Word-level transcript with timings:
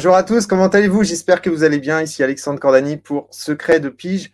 Bonjour 0.00 0.16
à 0.16 0.22
tous, 0.22 0.46
comment 0.46 0.68
allez-vous? 0.68 1.04
J'espère 1.04 1.42
que 1.42 1.50
vous 1.50 1.62
allez 1.62 1.78
bien. 1.78 2.00
Ici 2.00 2.22
Alexandre 2.22 2.58
Cordani 2.58 2.96
pour 2.96 3.28
Secret 3.30 3.80
de 3.80 3.90
Pige. 3.90 4.32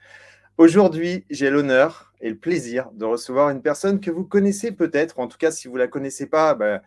Aujourd'hui, 0.58 1.26
j'ai 1.28 1.50
l'honneur 1.50 2.12
et 2.20 2.30
le 2.30 2.36
plaisir 2.36 2.88
de 2.92 3.04
recevoir 3.04 3.50
une 3.50 3.62
personne 3.62 3.98
que 3.98 4.12
vous 4.12 4.22
connaissez 4.22 4.70
peut-être. 4.70 5.18
En 5.18 5.26
tout 5.26 5.38
cas, 5.38 5.50
si 5.50 5.66
vous 5.66 5.74
ne 5.74 5.80
la 5.80 5.88
connaissez 5.88 6.26
pas, 6.26 6.54
ben, 6.54 6.82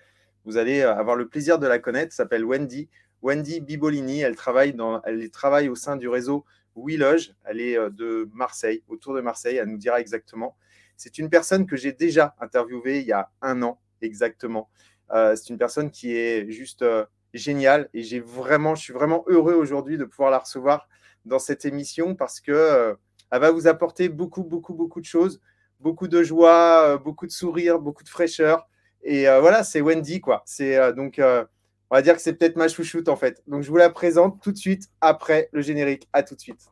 vous 0.46 0.56
allez 0.56 0.82
avoir 0.82 1.18
le 1.18 1.28
plaisir 1.28 1.60
de 1.60 1.68
la 1.68 1.78
connaître. 1.78 2.14
Elle 2.14 2.16
s'appelle 2.16 2.46
Wendy. 2.46 2.88
Wendy 3.22 3.60
Bibolini. 3.60 4.22
Elle 4.22 4.38
travaille, 4.38 4.72
dans, 4.72 5.02
elle 5.02 5.30
travaille 5.30 5.68
au 5.68 5.76
sein 5.76 5.98
du 5.98 6.08
réseau 6.08 6.46
WeLoge. 6.78 7.34
Elle 7.44 7.60
est 7.60 7.78
euh, 7.78 7.90
de 7.90 8.30
Marseille, 8.32 8.82
autour 8.88 9.14
de 9.14 9.20
Marseille. 9.20 9.58
Elle 9.58 9.68
nous 9.68 9.78
dira 9.78 10.00
exactement. 10.00 10.56
C'est 10.96 11.18
une 11.18 11.30
personne 11.30 11.66
que 11.66 11.76
j'ai 11.76 11.92
déjà 11.92 12.34
interviewée 12.40 13.02
il 13.02 13.08
y 13.08 13.12
a 13.12 13.30
un 13.42 13.62
an 13.62 13.78
exactement. 14.02 14.70
Euh, 15.12 15.36
c'est 15.36 15.50
une 15.50 15.58
personne 15.58 15.92
qui 15.92 16.16
est 16.16 16.50
juste 16.50 16.82
euh, 16.82 17.04
géniale 17.34 17.90
et 17.94 18.04
j'ai 18.04 18.20
vraiment, 18.20 18.76
je 18.76 18.82
suis 18.82 18.94
vraiment 18.94 19.24
heureux 19.28 19.54
aujourd'hui 19.54 19.98
de 19.98 20.06
pouvoir 20.06 20.32
la 20.32 20.40
recevoir 20.40 20.88
dans 21.26 21.40
cette 21.40 21.66
émission 21.66 22.16
parce 22.16 22.40
que 22.40 22.52
euh, 22.52 22.96
elle 23.32 23.42
va 23.42 23.52
vous 23.52 23.68
apporter 23.68 24.10
beaucoup, 24.10 24.44
beaucoup, 24.44 24.74
beaucoup 24.74 25.02
de 25.02 25.06
choses, 25.06 25.42
beaucoup 25.80 26.08
de 26.08 26.24
joie, 26.24 26.98
beaucoup 26.98 27.28
de 27.28 27.32
sourire, 27.32 27.80
beaucoup 27.80 28.04
de 28.04 28.10
fraîcheur. 28.10 28.68
Et 29.04 29.26
voilà, 29.26 29.64
c'est 29.64 29.82
Wendy, 29.82 30.20
quoi. 30.20 30.42
C'est 30.46 30.94
donc, 30.94 31.22
on 31.22 31.96
va 31.96 32.02
dire 32.02 32.16
que 32.16 32.22
c'est 32.22 32.34
peut-être 32.34 32.56
ma 32.56 32.68
chouchoute 32.68 33.08
en 33.08 33.16
fait. 33.16 33.44
Donc, 33.48 33.62
je 33.62 33.70
vous 33.70 33.78
la 33.78 33.90
présente 33.90 34.42
tout 34.42 34.52
de 34.52 34.58
suite 34.58 34.90
après 35.00 35.50
le 35.52 35.62
générique. 35.62 36.10
À 36.12 36.24
tout 36.24 36.36
de 36.36 36.42
suite. 36.42 36.72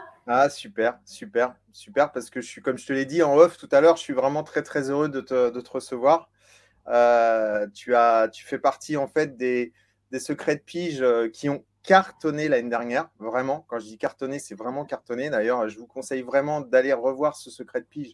ah, 0.27 0.49
super, 0.49 0.99
super, 1.03 1.55
super, 1.71 2.11
parce 2.11 2.29
que 2.29 2.41
je 2.41 2.47
suis, 2.47 2.61
comme 2.61 2.77
je 2.77 2.85
te 2.85 2.93
l'ai 2.93 3.05
dit 3.05 3.23
en 3.23 3.35
off 3.35 3.57
tout 3.57 3.69
à 3.71 3.81
l'heure, 3.81 3.97
je 3.97 4.01
suis 4.01 4.13
vraiment 4.13 4.43
très, 4.43 4.61
très 4.61 4.89
heureux 4.89 5.09
de 5.09 5.19
te, 5.21 5.69
recevoir. 5.69 6.29
Euh, 6.87 7.67
tu, 7.73 7.95
as, 7.95 8.29
tu 8.29 8.45
fais 8.45 8.59
partie, 8.59 8.97
en 8.97 9.07
fait, 9.07 9.35
des, 9.35 9.73
des 10.11 10.19
secrets 10.19 10.55
de 10.55 10.61
pige 10.61 11.01
euh, 11.01 11.27
qui 11.29 11.49
ont 11.49 11.65
cartonné 11.83 12.47
l'année 12.49 12.69
dernière, 12.69 13.09
vraiment. 13.19 13.65
Quand 13.67 13.79
je 13.79 13.85
dis 13.85 13.97
cartonné, 13.97 14.37
c'est 14.37 14.53
vraiment 14.55 14.85
cartonné. 14.85 15.31
D'ailleurs, 15.31 15.67
je 15.67 15.79
vous 15.79 15.87
conseille 15.87 16.21
vraiment 16.21 16.61
d'aller 16.61 16.93
revoir 16.93 17.35
ce 17.35 17.49
secret 17.49 17.81
de 17.81 17.87
pige. 17.87 18.09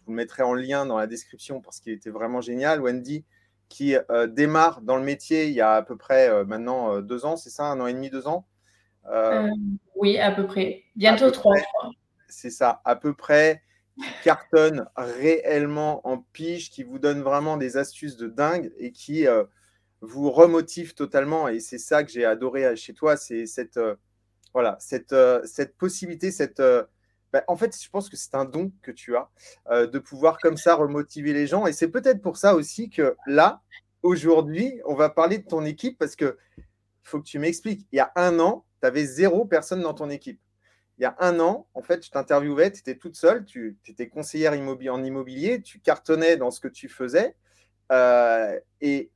Je 0.00 0.06
vous 0.06 0.12
le 0.12 0.16
mettrai 0.16 0.42
en 0.42 0.54
lien 0.54 0.86
dans 0.86 0.98
la 0.98 1.06
description 1.06 1.60
parce 1.60 1.78
qu'il 1.78 1.92
était 1.92 2.10
vraiment 2.10 2.40
génial. 2.40 2.80
Wendy, 2.80 3.24
qui 3.68 3.96
euh, 4.10 4.26
démarre 4.26 4.80
dans 4.80 4.96
le 4.96 5.04
métier 5.04 5.46
il 5.46 5.52
y 5.52 5.60
a 5.60 5.74
à 5.74 5.82
peu 5.82 5.96
près 5.96 6.44
maintenant 6.44 7.00
deux 7.00 7.24
ans, 7.24 7.36
c'est 7.36 7.50
ça, 7.50 7.64
un 7.66 7.80
an 7.80 7.86
et 7.86 7.94
demi, 7.94 8.10
deux 8.10 8.26
ans? 8.26 8.46
Euh, 9.10 9.48
oui, 9.96 10.18
à 10.18 10.30
peu 10.30 10.46
près. 10.46 10.84
Bientôt 10.96 11.30
trois, 11.30 11.54
C'est 12.28 12.50
ça, 12.50 12.80
à 12.84 12.96
peu 12.96 13.14
près. 13.14 13.62
Qui 13.96 14.24
cartonne 14.24 14.86
réellement 14.96 16.04
en 16.04 16.18
pige, 16.18 16.70
qui 16.70 16.82
vous 16.82 16.98
donne 16.98 17.22
vraiment 17.22 17.56
des 17.56 17.76
astuces 17.76 18.16
de 18.16 18.26
dingue 18.26 18.72
et 18.76 18.90
qui 18.90 19.28
euh, 19.28 19.44
vous 20.00 20.32
remotive 20.32 20.94
totalement. 20.94 21.46
Et 21.46 21.60
c'est 21.60 21.78
ça 21.78 22.02
que 22.02 22.10
j'ai 22.10 22.24
adoré 22.24 22.74
chez 22.74 22.92
toi, 22.92 23.16
c'est 23.16 23.46
cette, 23.46 23.76
euh, 23.76 23.94
voilà, 24.52 24.76
cette, 24.80 25.14
cette 25.44 25.76
possibilité, 25.76 26.32
cette. 26.32 26.60
Bah, 27.32 27.44
en 27.46 27.56
fait, 27.56 27.76
je 27.80 27.88
pense 27.88 28.08
que 28.08 28.16
c'est 28.16 28.34
un 28.34 28.44
don 28.44 28.72
que 28.82 28.90
tu 28.90 29.14
as 29.16 29.28
de 29.86 29.98
pouvoir 30.00 30.38
comme 30.38 30.56
ça 30.56 30.74
remotiver 30.74 31.32
les 31.32 31.46
gens. 31.46 31.66
Et 31.66 31.72
c'est 31.72 31.88
peut-être 31.88 32.20
pour 32.20 32.36
ça 32.36 32.56
aussi 32.56 32.90
que 32.90 33.16
là, 33.26 33.62
aujourd'hui, 34.02 34.80
on 34.86 34.94
va 34.94 35.08
parler 35.08 35.38
de 35.38 35.46
ton 35.46 35.64
équipe 35.64 35.98
parce 35.98 36.16
que 36.16 36.36
faut 37.04 37.20
que 37.20 37.26
tu 37.26 37.38
m'expliques. 37.38 37.86
Il 37.92 37.96
y 37.96 38.00
a 38.00 38.10
un 38.16 38.40
an, 38.40 38.64
tu 38.84 38.88
avais 38.88 39.06
zéro 39.06 39.46
personne 39.46 39.80
dans 39.80 39.94
ton 39.94 40.10
équipe. 40.10 40.40
Il 40.98 41.02
y 41.02 41.06
a 41.06 41.16
un 41.18 41.40
an, 41.40 41.66
en 41.74 41.82
fait, 41.82 42.04
je 42.04 42.10
t'interviewais, 42.10 42.70
tu 42.70 42.80
étais 42.80 42.96
toute 42.96 43.16
seule, 43.16 43.44
tu 43.44 43.78
étais 43.88 44.08
conseillère 44.08 44.52
en 44.52 45.04
immobilier, 45.04 45.62
tu 45.62 45.80
cartonnais 45.80 46.36
dans 46.36 46.50
ce 46.50 46.60
que 46.60 46.68
tu 46.68 46.88
faisais. 46.88 47.34
Euh, 47.90 48.58
et 48.80 49.10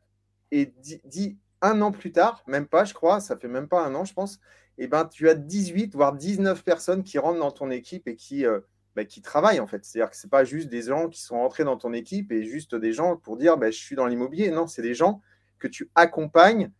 et 0.51 0.73
dit, 1.05 1.39
un 1.61 1.83
an 1.83 1.93
plus 1.93 2.13
tard, 2.13 2.43
même 2.47 2.67
pas, 2.67 2.85
je 2.85 2.95
crois, 2.95 3.21
ça 3.21 3.37
fait 3.37 3.49
même 3.49 3.69
pas 3.69 3.85
un 3.85 3.95
an, 3.95 4.05
je 4.05 4.15
pense, 4.15 4.41
eh 4.79 4.87
ben, 4.87 5.05
tu 5.05 5.29
as 5.29 5.35
18, 5.35 5.95
voire 5.95 6.15
19 6.15 6.65
personnes 6.65 7.03
qui 7.03 7.19
rentrent 7.19 7.41
dans 7.41 7.51
ton 7.51 7.71
équipe 7.71 8.09
et 8.09 8.17
qui, 8.17 8.47
euh, 8.47 8.61
bah, 8.97 9.05
qui 9.05 9.21
travaillent, 9.21 9.61
en 9.61 9.67
fait. 9.67 9.85
C'est-à-dire 9.85 10.11
que 10.11 10.17
ce 10.17 10.27
n'est 10.27 10.31
pas 10.31 10.45
juste 10.45 10.69
des 10.69 10.83
gens 10.83 11.09
qui 11.09 11.21
sont 11.21 11.37
rentrés 11.37 11.65
dans 11.65 11.77
ton 11.77 11.93
équipe 11.93 12.33
et 12.33 12.45
juste 12.45 12.75
des 12.75 12.93
gens 12.93 13.17
pour 13.17 13.37
dire 13.37 13.59
bah, 13.59 13.71
je 13.71 13.79
suis 13.79 13.97
dans 13.97 14.07
l'immobilier. 14.07 14.51
Non, 14.51 14.67
c'est 14.67 14.83
des 14.83 14.95
gens 14.95 15.21
que 15.59 15.69
tu 15.69 15.91
accompagnes 15.95 16.71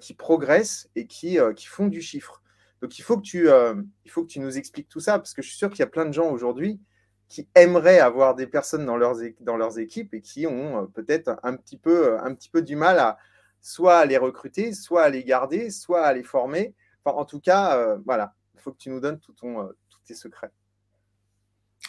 qui 0.00 0.14
progressent 0.14 0.88
et 0.96 1.06
qui, 1.06 1.38
euh, 1.38 1.52
qui, 1.52 1.66
font 1.66 1.86
du 1.86 2.00
chiffre. 2.00 2.42
Donc 2.82 2.98
il 2.98 3.02
faut, 3.02 3.16
que 3.16 3.22
tu, 3.22 3.48
euh, 3.48 3.74
il 4.04 4.10
faut 4.10 4.22
que 4.22 4.28
tu 4.28 4.40
nous 4.40 4.56
expliques 4.56 4.88
tout 4.88 5.00
ça, 5.00 5.18
parce 5.18 5.34
que 5.34 5.42
je 5.42 5.48
suis 5.48 5.56
sûr 5.56 5.68
qu'il 5.70 5.80
y 5.80 5.82
a 5.82 5.88
plein 5.88 6.06
de 6.06 6.12
gens 6.12 6.30
aujourd'hui 6.30 6.80
qui 7.28 7.48
aimeraient 7.54 7.98
avoir 7.98 8.34
des 8.34 8.46
personnes 8.46 8.86
dans 8.86 8.96
leurs, 8.96 9.16
dans 9.40 9.56
leurs 9.56 9.78
équipes 9.78 10.14
et 10.14 10.20
qui 10.20 10.46
ont 10.46 10.86
peut-être 10.86 11.38
un, 11.42 11.56
petit 11.56 11.76
peu, 11.76 12.18
un 12.20 12.34
petit 12.34 12.48
peu 12.48 12.62
du 12.62 12.74
mal 12.74 12.98
à 12.98 13.18
soit 13.60 14.06
les 14.06 14.16
recruter, 14.16 14.72
soit 14.72 15.02
à 15.02 15.08
les 15.10 15.24
garder, 15.24 15.70
soit 15.70 16.04
à 16.04 16.12
les 16.14 16.22
former. 16.22 16.74
En 17.04 17.26
tout 17.26 17.40
cas, 17.40 17.96
voilà, 18.06 18.34
il 18.54 18.60
faut 18.60 18.72
que 18.72 18.78
tu 18.78 18.88
nous 18.88 19.00
donnes 19.00 19.18
tout 19.18 19.32
ton, 19.32 19.68
tous 19.90 20.00
tes 20.06 20.14
secrets. 20.14 20.50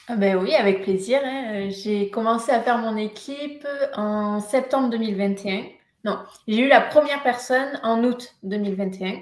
Ah 0.08 0.16
ben 0.16 0.38
oui, 0.38 0.56
avec 0.56 0.82
plaisir. 0.84 1.22
Hein. 1.24 1.70
J'ai 1.70 2.10
commencé 2.10 2.52
à 2.52 2.62
faire 2.62 2.78
mon 2.78 2.98
équipe 2.98 3.66
en 3.94 4.40
septembre 4.40 4.90
2021. 4.90 5.79
Non, 6.06 6.20
j'ai 6.48 6.62
eu 6.62 6.68
la 6.70 6.80
première 6.82 7.22
personne 7.24 7.80
en 7.84 8.04
août 8.04 8.36
2021, 8.44 9.20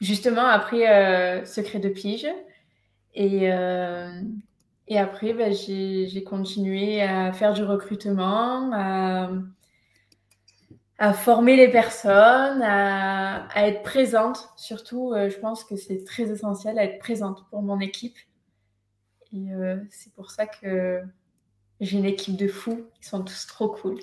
justement 0.00 0.46
après 0.46 0.88
euh, 0.88 1.44
Secret 1.44 1.78
de 1.78 1.88
Pige. 1.88 2.26
Et, 3.14 3.52
euh, 3.52 4.10
après, 4.90 5.34
ben, 5.34 5.52
j'ai 5.52 6.24
continué 6.24 7.02
à 7.02 7.32
faire 7.32 7.52
du 7.52 7.62
recrutement, 7.62 8.72
à, 10.98 11.12
former 11.12 11.56
les 11.56 11.68
personnes, 11.68 12.62
à, 12.62 13.46
à 13.48 13.68
être 13.68 13.82
présente. 13.82 14.48
Surtout, 14.56 15.12
euh, 15.12 15.30
je 15.30 15.38
pense 15.38 15.62
que 15.62 15.76
c'est 15.76 16.04
très 16.04 16.24
essentiel 16.24 16.78
à 16.78 16.84
être 16.84 16.98
présente 16.98 17.48
pour 17.50 17.62
mon 17.62 17.78
équipe. 17.78 18.16
Et 19.32 19.48
c'est 19.90 20.12
pour 20.14 20.30
ça 20.30 20.46
que 20.46 21.02
j'ai 21.80 21.98
une 21.98 22.06
équipe 22.06 22.36
de 22.36 22.48
fous. 22.48 22.86
Ils 23.02 23.06
sont 23.06 23.22
tous 23.22 23.46
trop 23.46 23.68
cool 23.68 23.98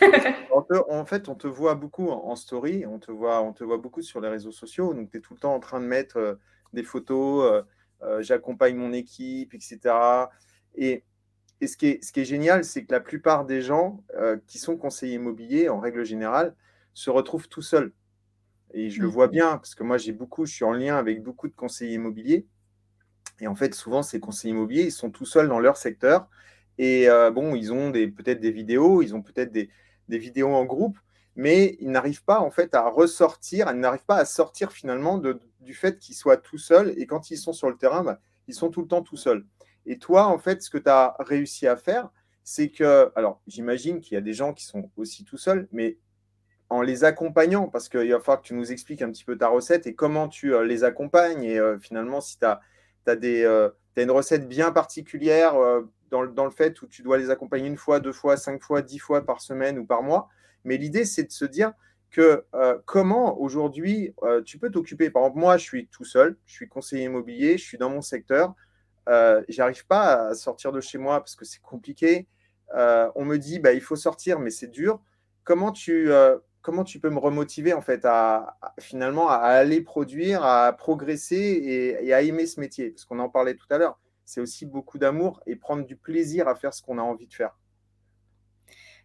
en 0.88 1.04
fait, 1.04 1.28
on 1.28 1.34
te 1.34 1.46
voit 1.46 1.74
beaucoup 1.74 2.08
en, 2.10 2.36
story, 2.36 2.86
on 2.86 2.98
te, 2.98 3.10
voit, 3.10 3.42
on 3.42 3.52
te 3.52 3.64
voit 3.64 3.78
beaucoup 3.78 4.02
sur 4.02 4.20
les 4.20 4.28
réseaux 4.28 4.52
sociaux. 4.52 4.94
Donc, 4.94 5.10
tu 5.10 5.18
es 5.18 5.20
tout 5.20 5.34
le 5.34 5.40
temps 5.40 5.54
en 5.54 5.60
train 5.60 5.80
de 5.80 5.86
mettre 5.86 6.16
euh, 6.16 6.34
des 6.72 6.82
photos, 6.82 7.50
euh, 7.50 7.62
euh, 8.02 8.22
j'accompagne 8.22 8.76
mon 8.76 8.92
équipe, 8.92 9.54
etc. 9.54 9.78
Et, 10.74 11.04
et 11.60 11.66
ce, 11.66 11.76
qui 11.76 11.88
est, 11.88 12.04
ce 12.04 12.12
qui 12.12 12.20
est 12.20 12.24
génial, 12.24 12.64
c'est 12.64 12.84
que 12.84 12.92
la 12.92 13.00
plupart 13.00 13.44
des 13.44 13.62
gens 13.62 14.02
qui 14.46 14.58
sont 14.58 14.76
conseillers 14.76 15.14
immobiliers, 15.14 15.68
en 15.68 15.78
règle 15.78 16.04
générale, 16.04 16.56
se 16.94 17.10
retrouvent 17.10 17.48
tout 17.48 17.62
seuls. 17.62 17.92
Et 18.74 18.90
je 18.90 19.00
le 19.00 19.06
vois 19.06 19.28
bien, 19.28 19.58
parce 19.58 19.74
que 19.74 19.84
moi, 19.84 19.98
j'ai 19.98 20.12
beaucoup, 20.12 20.46
je 20.46 20.54
suis 20.54 20.64
en 20.64 20.72
lien 20.72 20.96
avec 20.96 21.22
beaucoup 21.22 21.46
de 21.46 21.54
conseillers 21.54 21.94
immobiliers. 21.94 22.46
Et 23.40 23.46
en 23.46 23.54
fait, 23.54 23.74
souvent, 23.74 24.02
ces 24.02 24.18
conseillers 24.18 24.54
immobiliers, 24.54 24.84
ils 24.84 24.92
sont 24.92 25.10
tout 25.10 25.26
seuls 25.26 25.48
dans 25.48 25.60
leur 25.60 25.76
secteur. 25.76 26.28
Et 26.78 27.08
euh, 27.08 27.30
bon, 27.30 27.54
ils 27.54 27.72
ont 27.72 27.92
peut-être 27.92 28.40
des 28.40 28.50
vidéos, 28.50 29.02
ils 29.02 29.14
ont 29.14 29.22
peut-être 29.22 29.52
des, 29.52 29.70
vidéos 30.08 30.50
en 30.50 30.64
groupe, 30.64 30.98
mais 31.36 31.76
ils 31.80 31.90
n'arrivent 31.90 32.24
pas 32.24 32.40
en 32.40 32.50
fait 32.50 32.74
à 32.74 32.86
ressortir, 32.88 33.70
ils 33.70 33.80
n'arrivent 33.80 34.04
pas 34.04 34.18
à 34.18 34.26
sortir 34.26 34.72
finalement 34.72 35.18
du 35.60 35.74
fait 35.74 35.98
qu'ils 35.98 36.14
soient 36.14 36.36
tout 36.36 36.58
seuls. 36.58 36.92
Et 36.98 37.06
quand 37.06 37.30
ils 37.30 37.38
sont 37.38 37.54
sur 37.54 37.70
le 37.70 37.76
terrain, 37.76 38.02
bah, 38.02 38.20
ils 38.46 38.54
sont 38.54 38.68
tout 38.68 38.82
le 38.82 38.88
temps 38.88 39.02
tout 39.02 39.16
seuls. 39.16 39.46
Et 39.86 39.98
toi, 39.98 40.26
en 40.26 40.38
fait, 40.38 40.62
ce 40.62 40.68
que 40.68 40.78
tu 40.78 40.90
as 40.90 41.16
réussi 41.18 41.66
à 41.66 41.76
faire, 41.76 42.10
c'est 42.44 42.68
que, 42.68 43.10
alors 43.16 43.40
j'imagine 43.46 44.00
qu'il 44.00 44.14
y 44.14 44.18
a 44.18 44.20
des 44.20 44.34
gens 44.34 44.52
qui 44.52 44.64
sont 44.66 44.90
aussi 44.96 45.24
tout 45.24 45.38
seuls, 45.38 45.68
mais 45.72 45.98
en 46.68 46.82
les 46.82 47.04
accompagnant, 47.04 47.68
parce 47.68 47.88
qu'il 47.88 48.10
va 48.10 48.18
falloir 48.20 48.40
que 48.40 48.46
tu 48.46 48.54
nous 48.54 48.72
expliques 48.72 49.02
un 49.02 49.10
petit 49.10 49.24
peu 49.24 49.36
ta 49.36 49.48
recette 49.48 49.86
et 49.86 49.94
comment 49.94 50.28
tu 50.28 50.54
euh, 50.54 50.64
les 50.64 50.84
accompagnes. 50.84 51.44
Et 51.44 51.58
euh, 51.58 51.78
finalement, 51.78 52.20
si 52.20 52.38
tu 52.38 52.44
as, 52.44 52.60
as, 53.06 54.02
une 54.02 54.10
recette 54.10 54.48
bien 54.48 54.72
particulière 54.72 55.54
dans, 56.12 56.44
le 56.44 56.50
fait 56.50 56.80
où 56.82 56.86
tu 56.86 57.02
dois 57.02 57.18
les 57.18 57.30
accompagner 57.30 57.66
une 57.66 57.78
fois, 57.78 57.98
deux 57.98 58.12
fois, 58.12 58.36
cinq 58.36 58.62
fois, 58.62 58.82
dix 58.82 58.98
fois 58.98 59.24
par 59.24 59.40
semaine 59.40 59.78
ou 59.78 59.86
par 59.86 60.02
mois. 60.02 60.28
Mais 60.64 60.76
l'idée, 60.76 61.04
c'est 61.04 61.24
de 61.24 61.32
se 61.32 61.44
dire 61.44 61.72
que 62.10 62.44
euh, 62.54 62.78
comment 62.84 63.40
aujourd'hui 63.40 64.14
euh, 64.22 64.42
tu 64.42 64.58
peux 64.58 64.70
t'occuper? 64.70 65.10
Par 65.10 65.22
exemple, 65.22 65.40
moi, 65.40 65.56
je 65.56 65.64
suis 65.64 65.88
tout 65.88 66.04
seul, 66.04 66.36
je 66.44 66.52
suis 66.52 66.68
conseiller 66.68 67.04
immobilier, 67.04 67.56
je 67.56 67.64
suis 67.64 67.78
dans 67.78 67.90
mon 67.90 68.02
secteur. 68.02 68.54
euh, 69.08 69.42
j'arrive 69.48 69.86
pas 69.86 70.28
à 70.28 70.34
sortir 70.34 70.70
de 70.70 70.80
chez 70.80 70.98
moi 70.98 71.18
parce 71.20 71.34
que 71.34 71.44
c'est 71.44 71.62
compliqué. 71.62 72.28
Euh, 72.76 73.10
on 73.16 73.24
me 73.24 73.38
dit, 73.38 73.58
bah, 73.58 73.72
il 73.72 73.80
faut 73.80 73.96
sortir, 73.96 74.38
mais 74.38 74.50
c'est 74.50 74.70
dur. 74.70 75.00
Comment 75.44 75.72
tu, 75.72 76.10
comment 76.60 76.84
tu 76.84 77.00
peux 77.00 77.10
me 77.10 77.18
remotiver 77.18 77.72
en 77.72 77.80
fait 77.80 78.04
à, 78.04 78.56
finalement 78.78 79.28
à 79.28 79.38
aller 79.38 79.80
produire, 79.80 80.44
à 80.44 80.72
progresser 80.72 81.98
et, 82.00 82.12
à 82.14 82.22
aimer 82.22 82.46
ce 82.46 82.60
métier? 82.60 82.90
Parce 82.90 83.04
qu'on 83.04 83.18
en 83.18 83.28
parlait 83.28 83.54
tout 83.54 83.66
à 83.70 83.78
l'heure. 83.78 83.98
C'est 84.24 84.40
aussi 84.40 84.66
beaucoup 84.66 84.98
d'amour 84.98 85.40
et 85.46 85.56
prendre 85.56 85.84
du 85.84 85.96
plaisir 85.96 86.48
à 86.48 86.54
faire 86.54 86.72
ce 86.72 86.82
qu'on 86.82 86.98
a 86.98 87.02
envie 87.02 87.26
de 87.26 87.34
faire. 87.34 87.58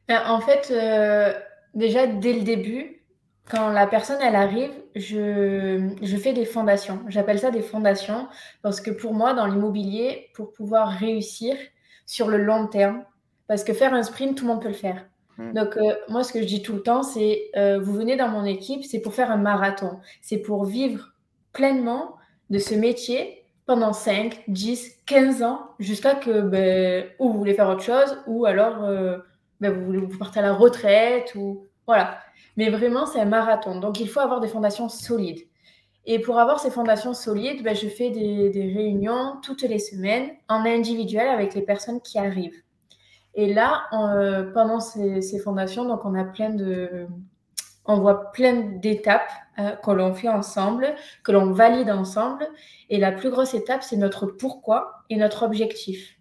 Ben, 0.07 0.21
en 0.27 0.39
fait, 0.39 0.71
déjà 1.73 2.07
dès 2.07 2.33
le 2.33 2.43
début, 2.43 2.97
quand 3.49 3.69
la 3.69 3.87
personne 3.87 4.19
elle 4.21 4.35
arrive, 4.35 4.71
je, 4.95 5.89
je 6.01 6.17
fais 6.17 6.33
des 6.33 6.45
fondations. 6.45 7.01
J'appelle 7.07 7.39
ça 7.39 7.51
des 7.51 7.61
fondations 7.61 8.27
parce 8.61 8.81
que 8.81 8.91
pour 8.91 9.13
moi, 9.13 9.33
dans 9.33 9.45
l'immobilier, 9.45 10.29
pour 10.33 10.51
pouvoir 10.51 10.89
réussir 10.89 11.55
sur 12.05 12.27
le 12.27 12.37
long 12.37 12.67
terme, 12.67 13.03
parce 13.47 13.63
que 13.63 13.73
faire 13.73 13.93
un 13.93 14.03
sprint, 14.03 14.37
tout 14.37 14.45
le 14.45 14.51
monde 14.51 14.61
peut 14.61 14.67
le 14.67 14.73
faire. 14.73 15.05
Hmm. 15.37 15.53
Donc, 15.53 15.77
euh, 15.77 15.95
moi, 16.09 16.23
ce 16.23 16.33
que 16.33 16.41
je 16.41 16.47
dis 16.47 16.61
tout 16.61 16.73
le 16.73 16.81
temps, 16.81 17.03
c'est 17.03 17.49
euh, 17.55 17.79
vous 17.79 17.93
venez 17.93 18.17
dans 18.17 18.27
mon 18.27 18.43
équipe, 18.43 18.83
c'est 18.83 18.99
pour 18.99 19.13
faire 19.13 19.31
un 19.31 19.37
marathon. 19.37 19.99
C'est 20.21 20.39
pour 20.39 20.65
vivre 20.65 21.13
pleinement 21.53 22.15
de 22.49 22.59
ce 22.59 22.75
métier 22.75 23.36
pendant 23.67 23.93
5, 23.93 24.43
10, 24.47 25.01
15 25.05 25.43
ans, 25.43 25.59
jusqu'à 25.77 26.15
que 26.15 26.41
ben, 26.41 27.05
ou 27.19 27.31
vous 27.31 27.37
voulez 27.37 27.53
faire 27.53 27.69
autre 27.69 27.83
chose, 27.83 28.17
ou 28.25 28.45
alors 28.45 28.83
euh, 28.83 29.17
ben, 29.59 29.71
vous, 29.71 30.07
vous 30.07 30.17
partez 30.17 30.39
à 30.39 30.43
la 30.43 30.53
retraite, 30.53 31.35
ou 31.35 31.67
voilà. 31.85 32.17
Mais 32.55 32.69
vraiment, 32.69 33.05
c'est 33.05 33.19
un 33.19 33.25
marathon. 33.25 33.79
Donc, 33.79 33.99
il 33.99 34.09
faut 34.09 34.21
avoir 34.21 34.39
des 34.39 34.47
fondations 34.47 34.89
solides. 34.89 35.41
Et 36.05 36.19
pour 36.19 36.39
avoir 36.39 36.61
ces 36.61 36.71
fondations 36.71 37.13
solides, 37.13 37.61
ben, 37.61 37.75
je 37.75 37.89
fais 37.89 38.09
des, 38.09 38.73
réunions 38.73 39.35
toutes 39.43 39.63
les 39.63 39.79
semaines 39.79 40.29
en 40.47 40.65
individuel 40.65 41.27
avec 41.27 41.53
les 41.53 41.61
personnes 41.61 41.99
qui 41.99 42.17
arrivent. 42.17 42.63
Et 43.35 43.53
là, 43.53 43.83
euh, 43.91 44.51
pendant 44.53 44.79
ces, 44.79 45.39
fondations, 45.43 45.83
donc 45.83 46.05
on 46.05 46.15
a 46.15 46.23
plein 46.23 46.51
de, 46.51 47.05
on 47.87 47.99
voit 47.99 48.31
plein 48.31 48.53
d'étapes 48.53 49.31
euh, 49.59 49.71
que 49.71 49.91
l'on 49.91 50.13
fait 50.13 50.29
ensemble, 50.29 50.93
que 51.23 51.31
l'on 51.31 51.51
valide 51.51 51.89
ensemble. 51.89 52.47
Et 52.89 52.97
la 52.99 53.11
plus 53.11 53.29
grosse 53.29 53.53
étape, 53.53 53.81
c'est 53.81 53.97
notre 53.97 54.27
pourquoi 54.27 55.03
et 55.09 55.15
notre 55.15 55.43
objectif. 55.43 56.17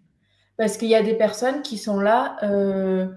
Parce 0.57 0.77
qu'il 0.77 0.87
y 0.87 0.95
a 0.95 1.03
des 1.03 1.13
personnes 1.13 1.61
qui 1.61 1.77
sont 1.77 1.99
là. 1.99 2.37
Euh, 2.43 3.07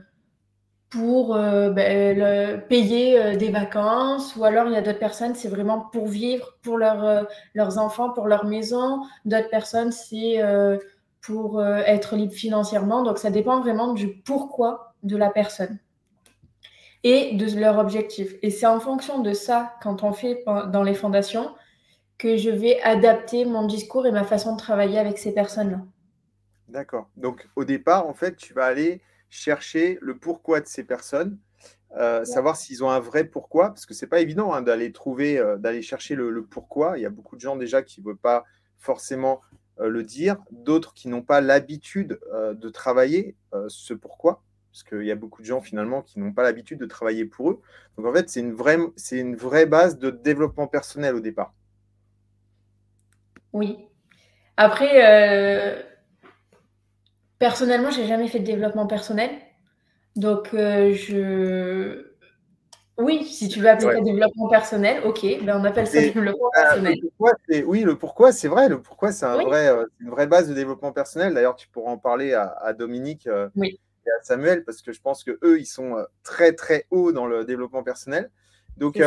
pour 0.91 1.37
euh, 1.37 1.71
ben, 1.71 2.61
payer 2.63 3.37
des 3.37 3.53
vacances, 3.53 4.35
ou 4.35 4.45
alors 4.45 4.67
il 4.67 4.73
y 4.73 4.77
a 4.77 4.83
d'autres 4.83 4.99
personnes, 4.99 5.37
c'est 5.37 5.47
vraiment 5.47 5.79
pour 5.93 6.09
vivre, 6.09 6.59
pour 6.63 6.79
leur, 6.79 7.29
leurs 7.55 7.79
enfants, 7.79 8.11
pour 8.11 8.27
leur 8.27 8.45
maison. 8.45 9.03
D'autres 9.25 9.51
personnes, 9.51 9.93
c'est 9.93 10.43
pour 11.21 11.63
être 11.63 12.17
libre 12.17 12.33
financièrement. 12.33 13.05
Donc 13.05 13.19
ça 13.19 13.31
dépend 13.31 13.61
vraiment 13.61 13.93
du 13.93 14.09
pourquoi 14.09 14.97
de 15.05 15.17
la 15.17 15.31
personne 15.31 15.79
et 17.03 17.35
de 17.35 17.59
leur 17.59 17.79
objectif. 17.79 18.35
Et 18.43 18.51
c'est 18.51 18.67
en 18.67 18.81
fonction 18.81 19.21
de 19.21 19.33
ça, 19.33 19.75
quand 19.83 20.03
on 20.03 20.13
fait 20.13 20.45
dans 20.47 20.83
les 20.83 20.95
fondations, 20.95 21.55
que 22.19 22.37
je 22.37 22.51
vais 22.51 22.81
adapter 22.83 23.47
mon 23.47 23.67
discours 23.67 24.07
et 24.07 24.13
ma 24.13 24.25
façon 24.25 24.53
de 24.53 24.59
travailler 24.59 24.99
avec 24.99 25.19
ces 25.19 25.33
personnes-là. 25.33 25.81
D'accord. 26.69 27.09
Donc 27.17 27.49
au 27.57 27.65
départ, 27.65 28.07
en 28.07 28.15
fait, 28.15 28.37
tu 28.37 28.53
vas 28.53 28.67
aller 28.67 29.01
chercher 29.31 29.99
le 30.03 30.19
pourquoi 30.19 30.61
de 30.61 30.67
ces 30.67 30.85
personnes, 30.85 31.39
euh, 31.97 32.25
savoir 32.25 32.57
s'ils 32.57 32.85
ont 32.85 32.91
un 32.91 33.01
vrai 33.01 33.25
pourquoi, 33.25 33.69
parce 33.69 33.87
que 33.87 33.95
c'est 33.95 34.07
pas 34.07 34.21
évident 34.21 34.53
hein, 34.53 34.61
d'aller 34.61 34.93
trouver, 34.93 35.39
euh, 35.39 35.57
d'aller 35.57 35.83
chercher 35.83 36.15
le, 36.15 36.45
pourquoi. 36.45 36.99
Il 36.99 37.03
y 37.03 37.07
a 37.07 37.11
beaucoup 37.11 37.37
de 37.37 37.41
gens 37.41 37.57
déjà 37.57 37.83
qui 37.83 38.01
ne 38.01 38.07
veulent 38.07 38.17
pas 38.17 38.45
forcément 38.79 39.41
euh, 39.81 39.89
le 39.89 40.05
dire, 40.05 40.37
d'autres 40.51 40.95
qui 40.95 41.09
n'ont 41.09 41.23
pas 41.23 41.41
l'habitude 41.41 42.21
de 42.33 42.69
travailler 42.69 43.35
ce 43.69 43.95
pourquoi, 43.95 44.43
parce 44.73 44.85
qu'il 44.85 45.05
y 45.05 45.11
a 45.11 45.17
beaucoup 45.17 45.43
de 45.43 45.47
gens 45.47 45.61
finalement 45.61 46.03
qui 46.03 46.21
n'ont 46.21 46.33
pas 46.33 46.43
l'habitude 46.43 46.79
de 46.79 46.87
travailler 46.87 47.25
pour 47.25 47.51
eux. 47.51 47.61
Donc 47.97 48.07
en 48.07 48.13
fait, 48.13 48.29
c'est 48.29 48.41
une 48.41 48.53
vraie, 48.53 48.79
c'est 48.97 49.19
une 49.19 49.37
vraie 49.37 49.67
base 49.67 49.99
de 49.99 50.11
développement 50.11 50.67
personnel 50.67 51.15
au 51.15 51.21
départ. 51.21 51.55
Oui. 53.53 53.79
Après, 54.57 55.87
Personnellement, 57.41 57.91
j'ai 57.91 58.07
jamais 58.07 58.29
fait 58.29 58.39
de 58.39 58.45
développement 58.45 58.87
personnel. 58.87 59.31
Donc, 60.15 60.53
euh, 60.53 60.93
je. 60.93 62.07
Oui, 62.99 63.25
si 63.25 63.49
tu 63.49 63.61
veux 63.61 63.69
appeler 63.71 63.95
ça 63.95 64.01
développement 64.03 64.51
personnel, 64.51 65.03
ok, 65.07 65.25
ben 65.43 65.59
on 65.59 65.65
appelle 65.65 65.87
ça 65.87 66.03
développement 66.03 66.51
euh, 66.59 66.63
personnel. 66.63 66.99
oui, 67.65 67.81
le 67.81 67.97
pourquoi, 67.97 68.31
c'est 68.31 68.49
vrai. 68.49 68.69
Le 68.69 68.83
pourquoi, 68.83 69.11
c'est 69.11 69.25
un 69.25 69.43
vrai, 69.43 69.69
euh, 69.69 69.87
une 70.01 70.11
vraie 70.11 70.27
base 70.27 70.51
de 70.51 70.55
développement 70.55 70.93
personnel. 70.93 71.33
D'ailleurs, 71.33 71.57
tu 71.57 71.67
pourras 71.69 71.93
en 71.93 71.97
parler 71.97 72.35
à, 72.35 72.75
Dominique 72.75 73.27
et 74.11 74.21
à 74.21 74.23
Samuel, 74.23 74.65
parce 74.65 74.83
que 74.83 74.93
je 74.93 75.01
pense 75.01 75.25
qu'eux, 75.25 75.59
ils 75.59 75.67
sont 75.67 76.05
très, 76.23 76.53
très 76.53 76.87
hauts 76.91 77.13
dans 77.13 77.27
le 77.27 77.45
développement 77.45 77.83
personnel. 77.83 78.31
Donc, 78.77 79.03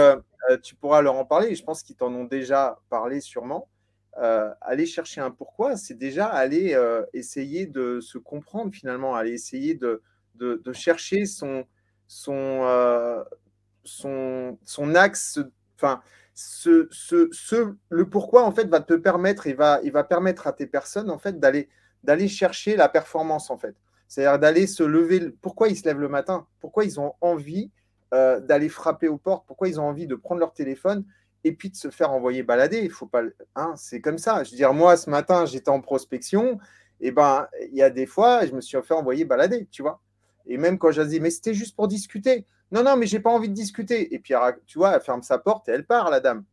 tu 0.64 0.76
pourras 0.76 1.02
leur 1.02 1.16
en 1.16 1.26
parler. 1.26 1.56
Je 1.56 1.64
pense 1.64 1.84
qu'ils 1.84 1.96
t'en 1.96 2.14
ont 2.14 2.26
déjà 2.26 2.80
parlé 2.90 3.20
sûrement. 3.20 3.70
Euh, 4.18 4.54
aller 4.62 4.86
chercher 4.86 5.22
un 5.22 5.32
pourquoi, 5.32 5.76
c'est 5.76 5.96
déjà 5.96 6.28
aller 6.28 6.76
euh, 6.76 7.04
essayer 7.14 7.66
de 7.66 8.00
se 8.00 8.20
comprendre 8.20 8.72
finalement, 8.72 9.16
aller 9.16 9.32
essayer 9.32 9.74
de, 9.74 10.04
de, 10.36 10.74
chercher 10.74 11.26
son, 11.26 11.66
son, 12.08 12.62
euh, 12.64 13.24
son, 13.84 14.60
son 14.66 14.94
axe, 14.94 15.40
enfin, 15.78 16.04
ce, 16.36 16.88
ce, 16.92 17.28
ce, 17.32 17.74
le 17.90 18.08
pourquoi 18.08 18.44
en 18.44 18.52
fait 18.52 18.66
va 18.66 18.82
te 18.82 18.94
permettre 18.94 19.48
et 19.48 19.54
va, 19.54 19.80
il 19.84 19.92
va 19.92 20.04
permettre 20.04 20.46
à 20.46 20.54
tes 20.54 20.68
personnes 20.68 21.10
en 21.10 21.18
fait 21.18 21.40
d'aller 21.40 21.70
d'aller 22.04 22.28
chercher 22.28 22.76
la 22.76 22.90
performance 22.90 23.50
en 23.50 23.58
fait. 23.58 23.76
C'est-à-dire 24.14 24.38
d'aller 24.38 24.68
se 24.68 24.84
lever. 24.84 25.32
Pourquoi 25.42 25.70
ils 25.70 25.76
se 25.76 25.86
lèvent 25.86 26.00
le 26.00 26.08
matin? 26.08 26.46
Pourquoi 26.60 26.86
ils 26.86 27.00
ont 27.00 27.16
envie 27.20 27.72
d'aller 28.12 28.70
frapper 28.70 29.08
aux 29.08 29.18
portes? 29.18 29.48
Pourquoi 29.48 29.70
ils 29.70 29.80
ont 29.80 29.86
envie 29.86 30.06
de 30.06 30.14
prendre 30.14 30.40
leur 30.40 30.54
téléphone 30.54 31.04
et 31.44 31.52
puis 31.52 31.72
de 31.72 31.76
se 31.76 31.90
faire 31.90 32.12
envoyer 32.12 32.44
balader? 32.44 32.82
Il 32.82 32.92
faut 32.92 33.08
pas, 33.08 33.24
hein, 33.56 33.74
c'est 33.76 34.02
comme 34.02 34.20
ça. 34.20 34.44
Je 34.44 34.52
veux 34.52 34.58
dire, 34.58 34.72
moi, 34.72 34.98
ce 34.98 35.10
matin, 35.10 35.48
j'étais 35.48 35.70
en 35.70 35.82
prospection, 35.82 36.60
et 37.02 37.10
ben, 37.10 37.48
il 37.72 37.76
y 37.76 37.82
a 37.82 37.90
des 37.90 38.06
fois, 38.06 38.46
je 38.46 38.52
me 38.52 38.62
suis 38.62 38.78
fait 38.84 38.94
envoyer 38.94 39.26
balader, 39.26 39.68
tu 39.72 39.82
vois? 39.82 40.00
Et 40.46 40.58
même 40.58 40.78
quand 40.78 40.92
j'ai 40.92 41.08
dit, 41.08 41.20
mais 41.20 41.32
c'était 41.32 41.56
juste 41.56 41.76
pour 41.76 41.88
discuter. 41.88 42.46
Non, 42.72 42.84
non, 42.84 42.96
mais 42.96 43.08
j'ai 43.08 43.20
pas 43.20 43.32
envie 43.32 43.50
de 43.50 43.56
discuter. 43.56 44.14
Et 44.14 44.20
puis, 44.20 44.36
tu 44.68 44.78
vois, 44.78 44.94
elle 44.94 45.02
ferme 45.02 45.24
sa 45.24 45.40
porte 45.40 45.70
et 45.70 45.72
elle 45.72 45.88
part, 45.88 46.12
la 46.12 46.20
dame. 46.20 46.44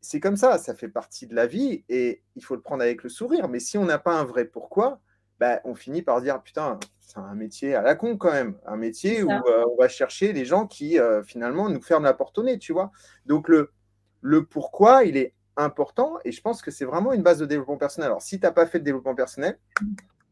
C'est 0.00 0.18
comme 0.18 0.36
ça, 0.36 0.58
ça 0.58 0.74
fait 0.74 0.88
partie 0.88 1.28
de 1.28 1.36
la 1.36 1.46
vie 1.46 1.84
et 1.88 2.20
il 2.34 2.44
faut 2.44 2.56
le 2.56 2.62
prendre 2.62 2.82
avec 2.82 3.04
le 3.04 3.10
sourire. 3.10 3.48
Mais 3.48 3.60
si 3.60 3.78
on 3.78 3.84
n'a 3.84 3.98
pas 3.98 4.18
un 4.18 4.24
vrai 4.24 4.44
pourquoi, 4.44 5.00
ben, 5.40 5.60
on 5.64 5.74
finit 5.74 6.02
par 6.02 6.20
dire, 6.20 6.40
putain, 6.42 6.78
c'est 7.00 7.18
un 7.18 7.34
métier 7.34 7.74
à 7.74 7.82
la 7.82 7.94
con 7.94 8.16
quand 8.16 8.32
même. 8.32 8.56
Un 8.66 8.76
métier 8.76 9.22
où 9.22 9.30
euh, 9.30 9.64
on 9.72 9.76
va 9.76 9.88
chercher 9.88 10.32
les 10.32 10.44
gens 10.44 10.66
qui, 10.66 10.98
euh, 10.98 11.22
finalement, 11.22 11.68
nous 11.68 11.82
ferment 11.82 12.04
la 12.04 12.14
porte 12.14 12.38
au 12.38 12.42
nez, 12.42 12.58
tu 12.58 12.72
vois. 12.72 12.92
Donc, 13.26 13.48
le, 13.48 13.72
le 14.20 14.44
pourquoi, 14.44 15.04
il 15.04 15.16
est 15.16 15.34
important 15.56 16.18
et 16.24 16.32
je 16.32 16.40
pense 16.40 16.62
que 16.62 16.70
c'est 16.70 16.84
vraiment 16.84 17.12
une 17.12 17.22
base 17.22 17.38
de 17.38 17.46
développement 17.46 17.76
personnel. 17.76 18.08
Alors, 18.08 18.22
si 18.22 18.40
tu 18.40 18.46
n'as 18.46 18.52
pas 18.52 18.66
fait 18.66 18.80
de 18.80 18.84
développement 18.84 19.14
personnel, 19.14 19.58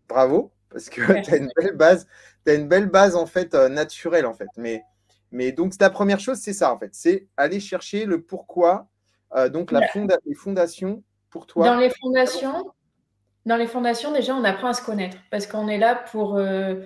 bravo, 0.09 0.53
parce 0.71 0.89
que 0.89 1.23
tu 1.23 1.35
as 1.35 1.37
une 1.37 1.51
belle 1.57 1.77
base, 1.77 2.07
tu 2.47 2.55
une 2.55 2.69
belle 2.69 2.89
base 2.89 3.15
en 3.15 3.27
fait 3.27 3.55
euh, 3.55 3.69
naturelle 3.69 4.27
en 4.27 4.35
fait. 4.35 4.49
Mais, 4.57 4.83
mais 5.31 5.53
donc, 5.53 5.75
la 5.81 5.91
première 5.91 6.21
chose, 6.21 6.39
c'est 6.39 6.53
ça 6.53 6.73
en 6.73 6.79
fait, 6.79 6.91
c'est 6.93 7.29
aller 7.37 7.61
chercher 7.61 8.05
le 8.05 8.23
pourquoi, 8.23 8.89
donc 9.51 9.73
la 9.73 9.81
les 10.27 10.35
fondations 10.35 11.03
pour 11.31 11.47
toi. 11.47 11.67
Dans 11.67 11.77
les 11.77 11.89
fondations, 11.89 12.73
dans 13.47 13.57
les 13.57 13.67
fondations, 13.67 14.13
déjà, 14.13 14.35
on 14.35 14.45
apprend 14.45 14.69
à 14.69 14.75
se 14.75 14.83
connaître 14.83 15.17
parce 15.31 15.47
qu'on 15.47 15.69
est 15.69 15.79
là 15.79 15.95
pour, 15.95 16.37
euh, 16.37 16.77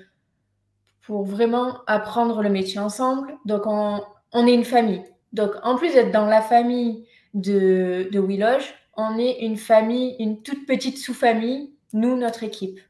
pour 1.02 1.25
vraiment 1.25 1.78
apprendre 1.86 2.42
le 2.42 2.48
métier 2.48 2.78
ensemble. 2.78 3.34
Donc, 3.44 3.62
on, 3.66 4.00
est 4.46 4.54
une 4.54 4.64
famille. 4.64 5.02
Donc, 5.32 5.52
en 5.62 5.76
plus 5.76 5.92
d'être 5.92 6.12
dans 6.12 6.26
la 6.26 6.40
famille 6.40 7.06
de, 7.34 8.08
de 8.10 8.20
Willoge, 8.20 8.75
on 8.96 9.18
est 9.18 9.40
une 9.40 9.56
famille, 9.56 10.16
une 10.18 10.42
toute 10.42 10.66
petite 10.66 10.98
sous-famille, 10.98 11.75
nous, 11.92 12.16
notre 12.16 12.42
équipe. 12.42 12.80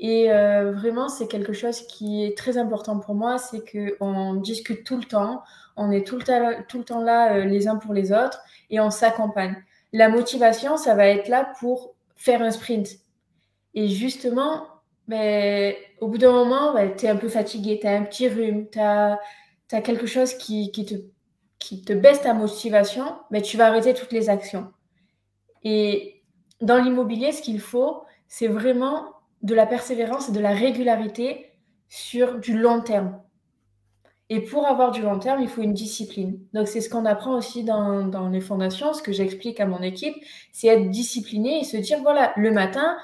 Et 0.00 0.32
euh, 0.32 0.72
vraiment, 0.72 1.08
c'est 1.08 1.28
quelque 1.28 1.52
chose 1.52 1.82
qui 1.86 2.24
est 2.24 2.36
très 2.36 2.58
important 2.58 2.98
pour 2.98 3.14
moi, 3.14 3.38
c'est 3.38 3.62
qu'on 3.64 4.34
discute 4.34 4.84
tout 4.84 4.96
le 4.96 5.04
temps, 5.04 5.42
on 5.76 5.90
est 5.92 6.06
tout 6.06 6.16
le 6.16 6.22
temps, 6.22 6.50
tout 6.68 6.78
le 6.78 6.84
temps 6.84 7.00
là 7.00 7.34
euh, 7.34 7.44
les 7.44 7.68
uns 7.68 7.76
pour 7.76 7.94
les 7.94 8.12
autres 8.12 8.42
et 8.70 8.80
on 8.80 8.90
s'accompagne. 8.90 9.56
La 9.92 10.08
motivation, 10.08 10.76
ça 10.76 10.94
va 10.94 11.06
être 11.06 11.28
là 11.28 11.52
pour 11.60 11.94
faire 12.16 12.42
un 12.42 12.50
sprint. 12.50 12.88
Et 13.74 13.88
justement, 13.88 14.66
ben, 15.08 15.74
au 16.00 16.08
bout 16.08 16.18
d'un 16.18 16.32
moment, 16.32 16.72
ben, 16.74 16.94
tu 16.96 17.06
es 17.06 17.08
un 17.08 17.16
peu 17.16 17.28
fatigué, 17.28 17.78
tu 17.80 17.86
as 17.86 17.96
un 17.96 18.02
petit 18.02 18.28
rhume, 18.28 18.68
tu 18.70 18.78
as, 18.78 19.18
quelque 19.68 20.06
chose 20.06 20.34
qui, 20.34 20.70
qui 20.70 20.84
te 20.84 20.94
qui 21.64 21.82
te 21.82 21.94
baisse 21.94 22.20
ta 22.20 22.34
motivation, 22.34 23.04
mais 23.30 23.40
tu 23.40 23.56
vas 23.56 23.66
arrêter 23.66 23.94
toutes 23.94 24.12
les 24.12 24.28
actions. 24.28 24.70
Et 25.62 26.22
dans 26.60 26.76
l'immobilier, 26.76 27.32
ce 27.32 27.40
qu'il 27.40 27.58
faut, 27.58 28.02
c'est 28.28 28.48
vraiment 28.48 29.06
de 29.42 29.54
la 29.54 29.66
persévérance 29.66 30.28
et 30.28 30.32
de 30.32 30.40
la 30.40 30.52
régularité 30.52 31.52
sur 31.88 32.38
du 32.38 32.58
long 32.58 32.82
terme. 32.82 33.18
Et 34.28 34.40
pour 34.40 34.66
avoir 34.66 34.90
du 34.90 35.00
long 35.00 35.18
terme, 35.18 35.42
il 35.42 35.48
faut 35.48 35.62
une 35.62 35.72
discipline. 35.72 36.38
Donc 36.52 36.68
c'est 36.68 36.80
ce 36.80 36.90
qu'on 36.90 37.04
apprend 37.06 37.34
aussi 37.34 37.64
dans, 37.64 38.06
dans, 38.06 38.28
les 38.28 38.40
fondations, 38.40 38.92
ce 38.92 39.02
que 39.02 39.12
j'explique 39.12 39.60
à 39.60 39.66
mon 39.66 39.80
équipe, 39.80 40.16
c'est 40.52 40.68
être 40.68 40.90
discipliné 40.90 41.60
et 41.60 41.64
se 41.64 41.76
dire, 41.76 42.00
voilà, 42.02 42.32
le 42.36 42.50
matin, 42.50 42.96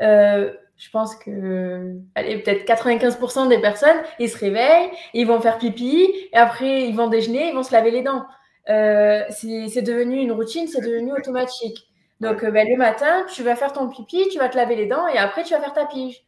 je 0.00 0.90
pense 0.92 1.16
que, 1.16 1.94
allez, 2.14 2.38
peut-être 2.38 2.64
95% 2.66 3.48
des 3.48 3.60
personnes, 3.60 3.96
ils 4.18 4.28
se 4.28 4.38
réveillent, 4.38 4.90
ils 5.14 5.26
vont 5.26 5.40
faire 5.40 5.58
pipi, 5.58 6.08
et 6.32 6.36
après, 6.36 6.84
ils 6.84 6.96
vont 6.96 7.08
déjeuner, 7.08 7.48
ils 7.48 7.54
vont 7.54 7.62
se 7.62 7.72
laver 7.72 7.90
les 7.90 8.02
dents. 8.02 8.24
c'est 8.66 9.82
devenu 9.82 10.18
une 10.20 10.32
routine, 10.32 10.68
c'est 10.68 10.80
devenu 10.82 11.12
automatique. 11.12 11.88
Donc, 12.20 12.44
ben, 12.44 12.68
le 12.68 12.76
matin, 12.76 13.24
tu 13.32 13.42
vas 13.42 13.54
faire 13.54 13.72
ton 13.72 13.88
pipi, 13.88 14.28
tu 14.30 14.38
vas 14.38 14.48
te 14.48 14.56
laver 14.56 14.76
les 14.76 14.86
dents, 14.86 15.06
et 15.06 15.18
après, 15.18 15.44
tu 15.44 15.54
vas 15.54 15.60
faire 15.60 15.72
ta 15.72 15.86
pige. 15.86 16.24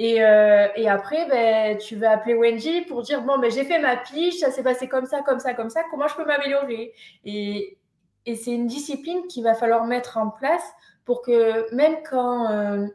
Et, 0.00 0.22
euh, 0.24 0.68
et, 0.76 0.88
après, 0.88 1.26
ben, 1.28 1.76
tu 1.76 1.94
vas 1.96 2.12
appeler 2.12 2.34
Wendy 2.34 2.80
pour 2.82 3.02
dire 3.02 3.20
Bon, 3.20 3.38
ben, 3.38 3.50
j'ai 3.50 3.64
fait 3.64 3.78
ma 3.78 3.96
pige, 3.96 4.38
ça 4.38 4.50
s'est 4.50 4.62
passé 4.62 4.88
comme 4.88 5.04
ça, 5.04 5.20
comme 5.20 5.38
ça, 5.40 5.52
comme 5.52 5.68
ça, 5.68 5.82
comment 5.90 6.08
je 6.08 6.16
peux 6.16 6.24
m'améliorer? 6.24 6.94
Et, 7.26 7.76
et 8.24 8.34
c'est 8.34 8.52
une 8.52 8.66
discipline 8.66 9.26
qu'il 9.26 9.44
va 9.44 9.52
falloir 9.52 9.84
mettre 9.84 10.16
en 10.16 10.30
place 10.30 10.64
pour 11.04 11.20
que 11.20 11.74
même 11.74 11.96
quand 12.08 12.50
euh, 12.50 12.86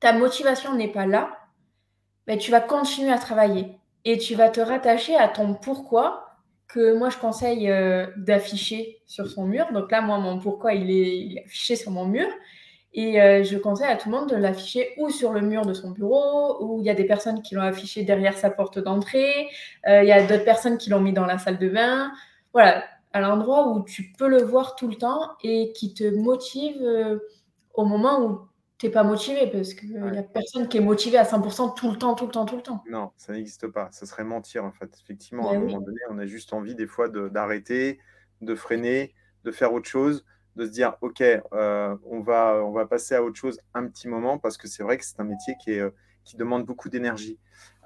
ta 0.00 0.12
motivation 0.12 0.74
n'est 0.74 0.92
pas 0.92 1.06
là, 1.06 1.30
ben, 2.26 2.38
tu 2.38 2.50
vas 2.50 2.60
continuer 2.60 3.12
à 3.12 3.18
travailler 3.18 3.78
et 4.04 4.18
tu 4.18 4.34
vas 4.34 4.48
te 4.48 4.60
rattacher 4.60 5.14
à 5.16 5.28
ton 5.28 5.54
pourquoi 5.54 6.26
que 6.68 6.96
moi 6.96 7.10
je 7.10 7.18
conseille 7.18 7.70
euh, 7.70 8.06
d'afficher 8.16 9.02
sur 9.06 9.28
son 9.28 9.44
mur. 9.44 9.66
Donc 9.72 9.90
là, 9.90 10.00
moi, 10.00 10.18
mon 10.18 10.38
pourquoi, 10.38 10.74
il 10.74 10.90
est, 10.90 11.44
affiché 11.44 11.76
sur 11.76 11.90
mon 11.90 12.06
mur. 12.06 12.26
Et 12.92 13.20
euh, 13.20 13.44
je 13.44 13.56
conseille 13.56 13.88
à 13.88 13.96
tout 13.96 14.10
le 14.10 14.16
monde 14.16 14.30
de 14.30 14.36
l'afficher 14.36 14.94
ou 14.98 15.10
sur 15.10 15.32
le 15.32 15.40
mur 15.40 15.64
de 15.64 15.74
son 15.74 15.90
bureau, 15.90 16.56
ou 16.60 16.80
il 16.80 16.86
y 16.86 16.90
a 16.90 16.94
des 16.94 17.04
personnes 17.04 17.42
qui 17.42 17.54
l'ont 17.54 17.62
affiché 17.62 18.02
derrière 18.02 18.36
sa 18.36 18.50
porte 18.50 18.78
d'entrée, 18.80 19.48
euh, 19.86 20.02
il 20.02 20.08
y 20.08 20.12
a 20.12 20.26
d'autres 20.26 20.44
personnes 20.44 20.76
qui 20.76 20.90
l'ont 20.90 21.00
mis 21.00 21.12
dans 21.12 21.26
la 21.26 21.38
salle 21.38 21.58
de 21.58 21.68
bain. 21.68 22.10
Voilà, 22.52 22.82
à 23.12 23.20
l'endroit 23.20 23.68
où 23.68 23.84
tu 23.84 24.12
peux 24.18 24.28
le 24.28 24.42
voir 24.42 24.74
tout 24.74 24.88
le 24.88 24.96
temps 24.96 25.20
et 25.44 25.72
qui 25.72 25.94
te 25.94 26.04
motive 26.04 26.80
au 27.74 27.84
moment 27.84 28.20
où 28.22 28.40
tu 28.80 28.86
n'es 28.86 28.92
pas 28.92 29.02
motivé, 29.02 29.46
parce 29.46 29.74
qu'il 29.74 29.92
n'y 29.92 30.16
a 30.16 30.22
personne 30.22 30.66
qui 30.66 30.78
est 30.78 30.80
motivé 30.80 31.18
à 31.18 31.24
100% 31.24 31.74
tout 31.74 31.90
le 31.90 31.98
temps, 31.98 32.14
tout 32.14 32.24
le 32.24 32.32
temps, 32.32 32.46
tout 32.46 32.56
le 32.56 32.62
temps. 32.62 32.82
Non, 32.88 33.12
ça 33.18 33.34
n'existe 33.34 33.66
pas. 33.66 33.90
Ça 33.92 34.06
serait 34.06 34.24
mentir, 34.24 34.64
en 34.64 34.72
fait. 34.72 34.90
Effectivement, 35.02 35.50
à 35.50 35.54
un 35.54 35.60
ben 35.60 35.66
moment 35.66 35.82
donné, 35.82 36.00
on 36.08 36.18
a 36.18 36.24
juste 36.24 36.54
envie 36.54 36.74
des 36.74 36.86
fois 36.86 37.10
d'arrêter, 37.10 37.98
de 38.40 38.54
freiner, 38.54 39.14
de 39.44 39.50
faire 39.50 39.74
autre 39.74 39.86
chose 39.86 40.24
de 40.56 40.64
se 40.64 40.70
dire, 40.70 40.96
OK, 41.02 41.20
euh, 41.20 41.96
on, 42.04 42.20
va, 42.20 42.62
on 42.64 42.72
va 42.72 42.86
passer 42.86 43.14
à 43.14 43.22
autre 43.22 43.36
chose 43.36 43.60
un 43.74 43.86
petit 43.86 44.08
moment 44.08 44.38
parce 44.38 44.56
que 44.56 44.66
c'est 44.66 44.82
vrai 44.82 44.96
que 44.96 45.04
c'est 45.04 45.20
un 45.20 45.24
métier 45.24 45.54
qui, 45.62 45.72
est, 45.72 45.80
euh, 45.80 45.90
qui 46.24 46.36
demande 46.36 46.64
beaucoup 46.64 46.88
d'énergie. 46.88 47.38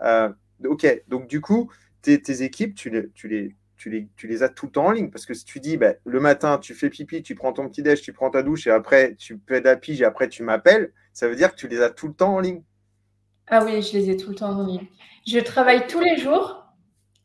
Euh, 0.02 0.32
OK, 0.64 0.86
donc 1.08 1.26
du 1.26 1.40
coup, 1.40 1.72
tes, 2.02 2.42
équipes, 2.42 2.76
tu 2.76 2.88
les, 2.90 3.10
tu, 3.10 3.28
les, 3.28 3.56
tu, 3.76 3.90
les, 3.90 4.08
tu 4.16 4.26
les 4.26 4.42
as 4.42 4.48
tout 4.48 4.66
le 4.66 4.72
temps 4.72 4.86
en 4.86 4.90
ligne 4.90 5.10
parce 5.10 5.26
que 5.26 5.34
si 5.34 5.44
tu 5.44 5.60
dis, 5.60 5.76
ben, 5.76 5.96
le 6.04 6.20
matin, 6.20 6.58
tu 6.58 6.74
fais 6.74 6.90
pipi, 6.90 7.22
tu 7.22 7.34
prends 7.34 7.52
ton 7.52 7.68
petit 7.68 7.82
déj, 7.82 8.02
tu 8.02 8.12
prends 8.12 8.30
ta 8.30 8.42
douche 8.42 8.66
et 8.66 8.70
après, 8.70 9.14
tu 9.16 9.40
fais 9.48 9.60
la 9.60 9.76
pige 9.76 10.00
et 10.00 10.04
après, 10.04 10.28
tu 10.28 10.42
m'appelles, 10.42 10.92
ça 11.12 11.28
veut 11.28 11.36
dire 11.36 11.50
que 11.50 11.56
tu 11.56 11.68
les 11.68 11.80
as 11.80 11.90
tout 11.90 12.08
le 12.08 12.14
temps 12.14 12.34
en 12.34 12.40
ligne. 12.40 12.62
Ah 13.48 13.64
oui, 13.64 13.82
je 13.82 13.92
les 13.96 14.10
ai 14.10 14.16
tout 14.16 14.30
le 14.30 14.36
temps 14.36 14.58
en 14.58 14.66
ligne. 14.66 14.86
Je 15.26 15.38
travaille 15.38 15.86
tous 15.86 16.00
les 16.00 16.16
jours, 16.16 16.64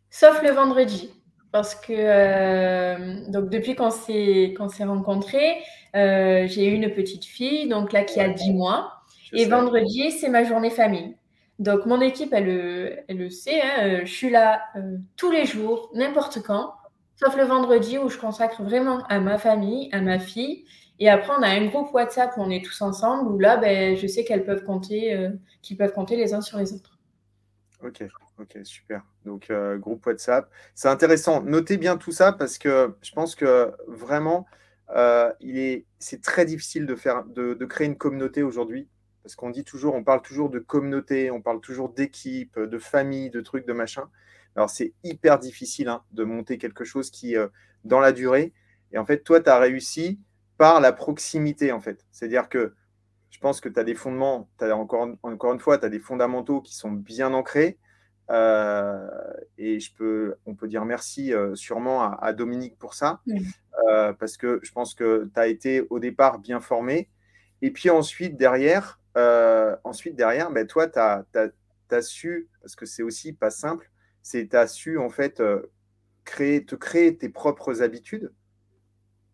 sauf 0.09 0.41
le 0.41 0.51
vendredi 0.51 1.13
parce 1.51 1.75
que 1.75 1.93
euh, 1.93 3.29
donc 3.29 3.49
depuis 3.49 3.75
qu'on 3.75 3.89
s'est 3.89 4.53
qu'on 4.57 4.69
s'est 4.69 4.83
rencontrés, 4.83 5.57
euh, 5.95 6.45
j'ai 6.47 6.67
eu 6.67 6.73
une 6.73 6.93
petite 6.93 7.25
fille 7.25 7.67
donc 7.67 7.91
là 7.91 8.03
qui 8.03 8.19
a 8.19 8.29
10 8.29 8.53
mois 8.53 8.93
et 9.33 9.45
vendredi 9.45 10.11
c'est 10.11 10.29
ma 10.29 10.43
journée 10.43 10.69
famille. 10.69 11.15
Donc 11.59 11.85
mon 11.85 12.01
équipe 12.01 12.33
elle, 12.33 13.05
le 13.09 13.29
sait, 13.29 13.61
hein, 13.61 13.83
euh, 13.83 13.99
je 14.05 14.11
suis 14.11 14.29
là 14.29 14.61
tous 15.17 15.31
les 15.31 15.45
jours, 15.45 15.91
n'importe 15.93 16.41
quand, 16.41 16.73
sauf 17.15 17.35
le 17.37 17.43
vendredi 17.43 17.97
où 17.97 18.09
je 18.09 18.17
consacre 18.17 18.63
vraiment 18.63 19.03
à 19.07 19.19
ma 19.19 19.37
famille, 19.37 19.89
à 19.91 20.01
ma 20.01 20.19
fille. 20.19 20.65
Et 20.99 21.09
après 21.09 21.33
on 21.37 21.43
a 21.43 21.49
un 21.49 21.65
groupe 21.67 21.93
WhatsApp 21.93 22.35
où 22.37 22.41
on 22.41 22.49
est 22.49 22.63
tous 22.63 22.81
ensemble 22.81 23.29
où 23.29 23.39
là 23.39 23.57
ben, 23.57 23.95
je 23.95 24.07
sais 24.07 24.23
qu'elles 24.23 24.45
peuvent 24.45 24.63
compter, 24.63 25.29
qu'ils 25.61 25.77
peuvent 25.77 25.93
compter 25.93 26.15
les 26.15 26.33
uns 26.33 26.41
sur 26.41 26.57
les 26.57 26.73
autres. 26.73 26.99
Ok, 27.81 28.03
ok, 28.39 28.57
super. 28.63 29.03
Donc, 29.25 29.49
euh, 29.49 29.77
groupe 29.77 30.05
WhatsApp. 30.05 30.49
C'est 30.75 30.89
intéressant. 30.89 31.41
Notez 31.41 31.77
bien 31.77 31.97
tout 31.97 32.11
ça 32.11 32.33
parce 32.33 32.57
que 32.57 32.93
je 33.01 33.11
pense 33.13 33.35
que 33.35 33.71
vraiment, 33.87 34.45
euh, 34.95 35.31
c'est 35.99 36.21
très 36.21 36.45
difficile 36.45 36.85
de, 36.85 37.65
créer 37.65 37.87
une 37.87 37.97
communauté 37.97 38.43
aujourd'hui. 38.43 38.89
Parce 39.29 39.35
qu'on 39.35 39.51
dit 39.51 39.63
toujours, 39.63 39.93
on 39.93 40.03
parle 40.03 40.23
toujours 40.23 40.49
de 40.49 40.57
communauté, 40.57 41.29
on 41.29 41.39
parle 41.39 41.61
toujours 41.61 41.89
d'équipe, 41.89 42.57
de 42.57 42.79
famille, 42.79 43.29
de 43.29 43.41
trucs, 43.41 43.67
de 43.67 43.73
machin. 43.73 44.09
Alors, 44.55 44.71
c'est 44.71 44.95
hyper 45.03 45.37
difficile 45.37 45.87
hein, 45.87 46.01
de 46.13 46.23
monter 46.23 46.57
quelque 46.57 46.83
chose 46.83 47.11
qui, 47.11 47.37
euh, 47.37 47.47
dans 47.83 47.99
la 47.99 48.11
durée. 48.11 48.53
Et 48.91 48.97
en 48.97 49.05
fait, 49.05 49.19
toi, 49.19 49.39
tu 49.39 49.47
as 49.47 49.59
réussi 49.59 50.19
par 50.57 50.81
la 50.81 50.93
proximité, 50.93 51.71
en 51.71 51.79
fait. 51.79 52.07
C'est-à-dire 52.11 52.49
que 52.49 52.73
je 53.29 53.37
pense 53.37 53.61
que 53.61 53.69
tu 53.69 53.79
as 53.79 53.83
des 53.83 53.93
fondements, 53.93 54.49
as 54.61 54.75
encore, 54.75 55.07
encore 55.21 55.53
une 55.53 55.59
fois, 55.59 55.77
tu 55.77 55.85
as 55.85 55.89
des 55.89 55.99
fondamentaux 55.99 56.59
qui 56.59 56.73
sont 56.75 56.89
bien 56.89 57.31
ancrés. 57.35 57.77
Euh, 58.31 59.07
et 59.59 59.79
je 59.79 59.93
peux, 59.93 60.37
on 60.47 60.55
peut 60.55 60.67
dire 60.67 60.85
merci 60.85 61.35
euh, 61.35 61.53
sûrement 61.53 62.01
à, 62.01 62.33
Dominique 62.33 62.79
pour 62.79 62.95
ça, 62.95 63.21
parce 64.17 64.37
que 64.37 64.59
je 64.63 64.71
pense 64.71 64.95
que 64.95 65.29
tu 65.31 65.39
as 65.39 65.45
été 65.45 65.85
au 65.91 65.99
départ 65.99 66.39
bien 66.39 66.59
formé. 66.61 67.09
Et 67.61 67.71
puis 67.71 67.89
ensuite, 67.89 68.37
derrière, 68.37 68.99
ensuite, 69.83 70.15
derrière 70.15 70.51
ben, 70.51 70.65
toi, 70.65 70.87
tu 70.87 70.99
as, 70.99 72.01
su, 72.01 72.47
parce 72.61 72.75
que 72.75 72.85
c'est 72.85 73.03
aussi 73.03 73.33
pas 73.33 73.49
simple, 73.49 73.91
c'est 74.21 74.47
tu 74.49 74.55
as 74.55 74.67
su 74.67 74.97
en 74.97 75.09
fait 75.09 75.41
créer, 76.23 76.63
te 76.63 76.75
créer 76.75 77.17
tes 77.17 77.29
propres 77.29 77.81
habitudes. 77.81 78.31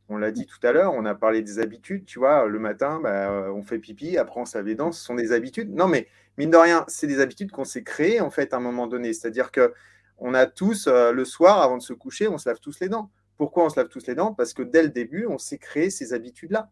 On 0.07 0.17
l'a 0.17 0.31
dit 0.31 0.45
tout 0.45 0.59
à 0.65 0.71
l'heure, 0.71 0.93
on 0.93 1.03
a 1.05 1.15
parlé 1.15 1.41
des 1.41 1.59
habitudes, 1.59 2.05
tu 2.05 2.19
vois, 2.19 2.45
le 2.45 2.59
matin, 2.59 2.99
bah, 3.01 3.31
euh, 3.31 3.51
on 3.51 3.63
fait 3.63 3.79
pipi, 3.79 4.17
après 4.17 4.39
on 4.39 4.45
se 4.45 4.55
lave 4.57 4.67
les 4.67 4.75
dents, 4.75 4.91
ce 4.91 5.03
sont 5.03 5.15
des 5.15 5.31
habitudes. 5.31 5.73
Non, 5.73 5.87
mais 5.87 6.07
mine 6.37 6.51
de 6.51 6.57
rien, 6.57 6.85
c'est 6.87 7.07
des 7.07 7.19
habitudes 7.19 7.51
qu'on 7.51 7.63
s'est 7.63 7.83
créées 7.83 8.21
en 8.21 8.29
fait 8.29 8.53
à 8.53 8.57
un 8.57 8.59
moment 8.59 8.85
donné. 8.85 9.13
C'est-à-dire 9.13 9.51
que 9.51 9.73
on 10.17 10.33
a 10.33 10.45
tous, 10.45 10.87
euh, 10.87 11.11
le 11.11 11.25
soir, 11.25 11.61
avant 11.61 11.77
de 11.77 11.81
se 11.81 11.93
coucher, 11.93 12.27
on 12.27 12.37
se 12.37 12.47
lave 12.47 12.59
tous 12.59 12.79
les 12.79 12.87
dents. 12.87 13.09
Pourquoi 13.35 13.65
on 13.65 13.69
se 13.69 13.77
lave 13.77 13.89
tous 13.89 14.05
les 14.07 14.15
dents? 14.15 14.33
Parce 14.33 14.53
que 14.53 14.61
dès 14.61 14.83
le 14.83 14.89
début, 14.89 15.25
on 15.27 15.39
s'est 15.39 15.57
créé 15.57 15.89
ces 15.89 16.13
habitudes-là. 16.13 16.69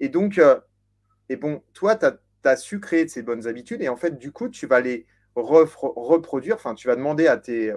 Et 0.00 0.08
donc, 0.08 0.38
euh, 0.38 0.58
et 1.28 1.36
bon, 1.36 1.62
toi, 1.72 1.96
tu 1.96 2.06
as, 2.44 2.56
su 2.56 2.80
créer 2.80 3.08
ces 3.08 3.22
bonnes 3.22 3.46
habitudes 3.46 3.82
et 3.82 3.88
en 3.88 3.96
fait, 3.96 4.18
du 4.18 4.32
coup, 4.32 4.48
tu 4.48 4.66
vas 4.66 4.80
les 4.80 5.06
reproduire, 5.34 6.54
enfin, 6.54 6.74
tu 6.74 6.86
vas 6.86 6.96
demander 6.96 7.26
à 7.26 7.36
tes, 7.36 7.72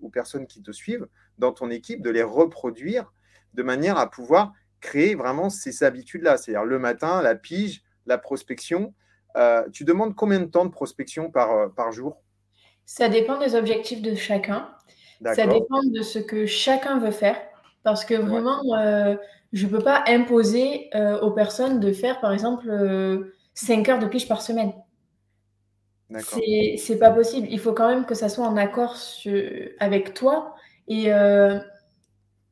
aux 0.00 0.10
personnes 0.10 0.46
qui 0.46 0.62
te 0.62 0.70
suivent 0.70 1.08
dans 1.38 1.52
ton 1.52 1.70
équipe 1.70 2.02
de 2.02 2.10
les 2.10 2.22
reproduire 2.22 3.12
de 3.54 3.62
manière 3.62 3.98
à 3.98 4.08
pouvoir 4.08 4.52
créer 4.80 5.14
vraiment 5.14 5.50
ces 5.50 5.82
habitudes-là. 5.82 6.36
C'est-à-dire 6.36 6.64
le 6.64 6.78
matin, 6.78 7.20
la 7.22 7.34
pige, 7.34 7.82
la 8.06 8.18
prospection. 8.18 8.94
Euh, 9.36 9.68
tu 9.72 9.84
demandes 9.84 10.14
combien 10.14 10.40
de 10.40 10.46
temps 10.46 10.64
de 10.64 10.70
prospection 10.70 11.30
par, 11.30 11.52
euh, 11.52 11.68
par 11.68 11.92
jour? 11.92 12.22
Ça 12.86 13.08
dépend 13.08 13.38
des 13.38 13.54
objectifs 13.54 14.02
de 14.02 14.14
chacun. 14.14 14.68
Ça 15.24 15.46
dépend 15.46 15.82
de 15.82 16.02
ce 16.02 16.18
que 16.18 16.46
chacun 16.46 16.98
veut 16.98 17.10
faire. 17.10 17.36
Parce 17.82 18.04
que 18.04 18.14
vraiment, 18.14 18.62
euh, 18.76 19.16
je 19.52 19.66
ne 19.66 19.70
peux 19.70 19.82
pas 19.82 20.04
imposer 20.06 20.90
aux 21.22 21.30
personnes 21.30 21.80
de 21.80 21.92
faire, 21.92 22.20
par 22.20 22.32
exemple, 22.32 22.70
5 23.54 23.88
heures 23.88 23.98
de 23.98 24.06
pige 24.06 24.28
par 24.28 24.42
semaine. 24.42 24.72
C'est 26.76 26.98
pas 26.98 27.10
possible. 27.10 27.46
Il 27.50 27.58
faut 27.58 27.72
quand 27.72 27.88
même 27.88 28.04
que 28.04 28.14
ça 28.14 28.28
soit 28.28 28.46
en 28.46 28.56
accord 28.56 28.96
avec 29.78 30.14
toi. 30.14 30.54
Et 30.88 31.10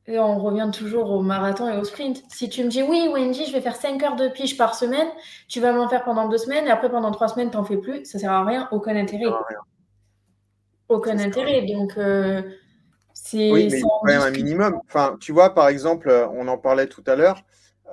et 0.09 0.17
on 0.17 0.39
revient 0.39 0.71
toujours 0.73 1.11
au 1.11 1.21
marathon 1.21 1.69
et 1.71 1.77
au 1.77 1.83
sprint. 1.83 2.23
Si 2.29 2.49
tu 2.49 2.63
me 2.63 2.69
dis 2.69 2.81
oui, 2.81 3.07
Wendy, 3.13 3.45
je 3.45 3.53
vais 3.53 3.61
faire 3.61 3.75
5 3.75 4.01
heures 4.01 4.15
de 4.15 4.27
pige 4.27 4.57
par 4.57 4.73
semaine, 4.73 5.07
tu 5.47 5.59
vas 5.59 5.71
m'en 5.71 5.87
faire 5.87 6.03
pendant 6.03 6.27
deux 6.27 6.39
semaines 6.39 6.65
et 6.65 6.71
après 6.71 6.89
pendant 6.89 7.11
trois 7.11 7.27
semaines, 7.27 7.51
tu 7.51 7.57
n'en 7.57 7.63
fais 7.63 7.77
plus, 7.77 8.05
ça 8.05 8.17
ne 8.17 8.21
sert 8.21 8.31
à 8.31 8.43
rien, 8.43 8.67
aucun 8.71 8.95
intérêt. 8.95 9.31
Aucun 10.87 11.19
intérêt. 11.19 11.61
Donc, 11.61 11.93
euh. 13.33 13.51
Oui, 13.51 13.69
mais 13.71 13.81
quand 13.81 14.03
même 14.03 14.21
un 14.21 14.31
minimum. 14.31 14.79
Enfin, 14.87 15.17
tu 15.19 15.31
vois, 15.31 15.53
par 15.53 15.67
exemple, 15.67 16.09
on 16.33 16.47
en 16.47 16.57
parlait 16.57 16.87
tout 16.87 17.03
à 17.07 17.15
l'heure. 17.15 17.43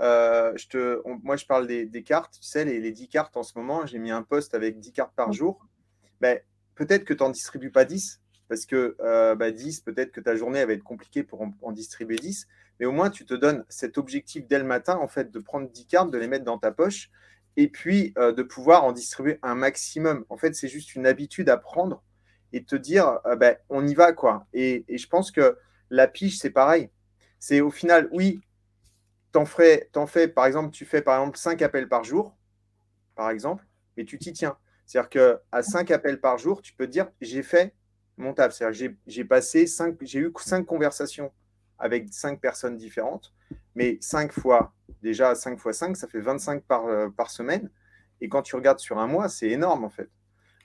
Euh, 0.00 0.52
je 0.56 0.68
te, 0.68 1.02
moi, 1.22 1.36
je 1.36 1.46
parle 1.46 1.66
des, 1.66 2.02
cartes, 2.02 2.38
tu 2.40 2.46
sais, 2.46 2.64
les, 2.64 2.80
les, 2.80 2.92
10 2.92 3.08
cartes 3.08 3.36
en 3.36 3.42
ce 3.42 3.56
moment, 3.56 3.86
j'ai 3.86 3.98
mis 3.98 4.10
un 4.10 4.22
post 4.22 4.54
avec 4.54 4.78
10 4.78 4.92
cartes 4.92 5.14
par 5.14 5.32
jour. 5.32 5.66
Ben, 6.20 6.38
Peut-être 6.76 7.04
que 7.04 7.14
tu 7.14 7.24
n'en 7.24 7.30
distribues 7.30 7.70
pas 7.70 7.84
10, 7.86 8.20
parce 8.48 8.66
que 8.66 8.96
euh, 9.00 9.34
bah, 9.34 9.50
10, 9.50 9.80
peut-être 9.80 10.12
que 10.12 10.20
ta 10.20 10.36
journée 10.36 10.64
va 10.64 10.74
être 10.74 10.84
compliquée 10.84 11.24
pour 11.24 11.40
en, 11.62 11.72
distribuer 11.72 12.16
10, 12.16 12.46
mais 12.78 12.86
au 12.86 12.92
moins 12.92 13.08
tu 13.08 13.24
te 13.24 13.32
donnes 13.34 13.64
cet 13.70 13.98
objectif 13.98 14.46
dès 14.46 14.58
le 14.58 14.64
matin, 14.64 14.98
en 15.00 15.08
fait, 15.08 15.32
de 15.32 15.38
prendre 15.38 15.68
10 15.70 15.86
cartes, 15.86 16.10
de 16.10 16.18
les 16.18 16.28
mettre 16.28 16.44
dans 16.44 16.58
ta 16.58 16.70
poche, 16.70 17.10
et 17.56 17.68
puis 17.68 18.12
euh, 18.18 18.32
de 18.32 18.42
pouvoir 18.42 18.84
en 18.84 18.92
distribuer 18.92 19.38
un 19.42 19.54
maximum. 19.54 20.26
En 20.28 20.36
fait, 20.36 20.54
c'est 20.54 20.68
juste 20.68 20.94
une 20.94 21.06
habitude 21.06 21.48
à 21.48 21.56
prendre 21.56 22.02
et 22.56 22.64
te 22.64 22.76
dire, 22.76 23.20
euh, 23.26 23.36
bah, 23.36 23.56
on 23.68 23.86
y 23.86 23.94
va, 23.94 24.12
quoi. 24.12 24.46
Et, 24.54 24.84
je 24.88 25.06
pense 25.06 25.30
que 25.30 25.58
la 25.90 26.08
piche, 26.08 26.38
c'est 26.38 26.50
pareil. 26.50 26.90
C'est 27.38 27.60
au 27.60 27.70
final, 27.70 28.08
oui, 28.12 28.40
t'en 29.30 29.44
fais, 29.44 29.90
en 29.94 30.06
fais, 30.06 30.26
par 30.26 30.46
exemple, 30.46 30.70
tu 30.70 30.86
fais 30.86 31.02
par 31.02 31.20
exemple 31.20 31.38
5 31.38 31.60
appels 31.62 31.88
par 31.88 32.02
jour, 32.02 32.34
par 33.14 33.30
exemple, 33.30 33.64
mais 33.96 34.04
tu 34.06 34.18
t'y 34.18 34.32
tiens. 34.32 34.56
C'est-à-dire 34.86 35.10
qu'à 35.10 35.62
5 35.62 35.90
appels 35.90 36.20
par 36.20 36.38
jour, 36.38 36.62
tu 36.62 36.72
peux 36.72 36.86
dire, 36.86 37.08
j'ai 37.20 37.42
fait 37.42 37.74
mon 38.16 38.32
taf. 38.32 38.54
C'est-à-dire 38.54 38.96
j'ai 39.06 39.24
passé 39.24 39.66
j'ai 40.00 40.18
eu 40.20 40.32
cinq 40.38 40.64
conversations 40.64 41.30
avec 41.78 42.08
cinq 42.10 42.40
personnes 42.40 42.78
différentes, 42.78 43.34
mais 43.74 43.98
cinq 44.00 44.32
fois, 44.32 44.72
déjà 45.02 45.34
cinq 45.34 45.58
fois 45.58 45.74
cinq, 45.74 45.94
ça 45.96 46.08
fait 46.08 46.20
25 46.20 46.62
par, 46.62 46.86
euh, 46.86 47.10
par 47.10 47.30
semaine. 47.30 47.70
Et 48.22 48.30
quand 48.30 48.40
tu 48.40 48.56
regardes 48.56 48.78
sur 48.78 48.98
un 48.98 49.06
mois, 49.06 49.28
c'est 49.28 49.50
énorme 49.50 49.84
en 49.84 49.90
fait. 49.90 50.08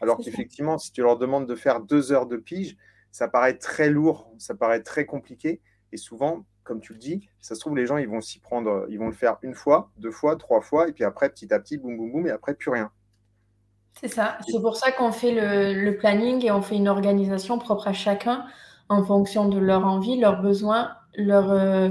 Alors 0.01 0.17
qu'effectivement, 0.17 0.77
si 0.77 0.91
tu 0.91 1.01
leur 1.01 1.17
demandes 1.17 1.48
de 1.48 1.55
faire 1.55 1.79
deux 1.79 2.12
heures 2.12 2.25
de 2.25 2.38
pige, 2.38 2.75
ça 3.12 3.27
paraît 3.27 3.58
très 3.58 3.89
lourd, 3.89 4.31
ça 4.38 4.55
paraît 4.55 4.81
très 4.81 5.05
compliqué. 5.05 5.62
Et 5.91 5.98
souvent, 5.98 6.46
comme 6.63 6.79
tu 6.79 6.93
le 6.93 7.00
dis, 7.00 7.29
ça 7.39 7.55
se 7.55 7.60
trouve, 7.60 7.75
les 7.75 7.86
gens, 7.86 7.98
ils 7.98 8.08
vont 8.08 8.22
s'y 8.22 8.39
prendre, 8.39 8.86
ils 8.89 8.98
vont 8.98 9.08
le 9.08 9.13
faire 9.13 9.38
une 9.41 9.53
fois, 9.53 9.91
deux 9.98 10.12
fois, 10.12 10.36
trois 10.36 10.62
fois, 10.62 10.88
et 10.88 10.91
puis 10.91 11.03
après, 11.03 11.29
petit 11.29 11.53
à 11.53 11.60
petit, 11.60 11.77
boum, 11.77 11.98
boum, 11.98 12.12
boum, 12.12 12.27
et 12.27 12.31
après, 12.31 12.53
plus 12.53 12.72
rien. 12.72 12.91
C'est 14.00 14.08
ça. 14.08 14.38
C'est 14.48 14.62
pour 14.62 14.77
ça 14.77 14.91
qu'on 14.91 15.12
fait 15.12 15.34
le, 15.34 15.91
planning 15.98 16.46
et 16.46 16.51
on 16.51 16.62
fait 16.62 16.75
une 16.75 16.88
organisation 16.88 17.60
propre 17.60 17.88
à 17.88 17.93
chacun 17.93 18.46
en 18.89 19.03
fonction 19.03 19.48
de 19.48 19.60
leur 19.60 19.86
envie, 19.86 20.17
leurs 20.17 20.41
besoins, 20.41 20.91
leur, 21.15 21.51
euh, 21.51 21.89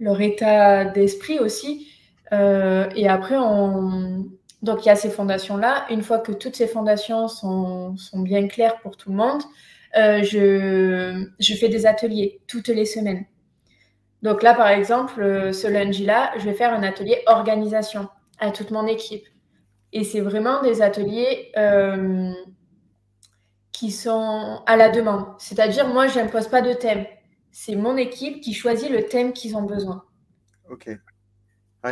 leur 0.00 0.20
état 0.20 0.84
d'esprit 0.84 1.38
aussi. 1.38 1.88
Euh, 2.32 2.88
et 2.96 3.08
après, 3.08 3.36
on... 3.38 4.26
donc 4.66 4.84
il 4.84 4.88
y 4.88 4.90
a 4.90 4.96
ces 4.96 5.08
fondations-là. 5.08 5.86
Une 5.88 6.02
fois 6.02 6.18
que 6.18 6.32
toutes 6.32 6.56
ces 6.56 6.66
fondations 6.66 7.28
sont, 7.28 7.96
sont 7.96 8.20
bien 8.20 8.48
claires 8.48 8.78
pour 8.80 8.96
tout 8.96 9.10
le 9.10 9.16
monde, 9.16 9.42
euh, 9.96 10.22
je, 10.22 11.26
je 11.38 11.54
fais 11.54 11.68
des 11.68 11.86
ateliers 11.86 12.40
toutes 12.46 12.68
les 12.68 12.84
semaines. 12.84 13.24
Donc 14.22 14.42
là, 14.42 14.54
par 14.54 14.68
exemple, 14.68 15.52
ce 15.52 15.68
lundi-là, 15.68 16.32
je 16.38 16.44
vais 16.44 16.54
faire 16.54 16.74
un 16.74 16.82
atelier 16.82 17.22
organisation 17.26 18.08
à 18.38 18.50
toute 18.50 18.70
mon 18.70 18.86
équipe. 18.86 19.24
Et 19.92 20.04
c'est 20.04 20.20
vraiment 20.20 20.62
des 20.62 20.82
ateliers 20.82 21.52
euh, 21.56 22.32
qui 23.72 23.90
sont 23.90 24.62
à 24.66 24.76
la 24.76 24.88
demande. 24.88 25.24
C'est-à-dire, 25.38 25.88
moi, 25.88 26.08
je 26.08 26.18
n'impose 26.18 26.48
pas 26.48 26.60
de 26.60 26.72
thème. 26.72 27.06
C'est 27.52 27.76
mon 27.76 27.96
équipe 27.96 28.40
qui 28.40 28.52
choisit 28.52 28.90
le 28.90 29.06
thème 29.06 29.32
qu'ils 29.32 29.56
ont 29.56 29.62
besoin. 29.62 30.02
OK. 30.70 30.90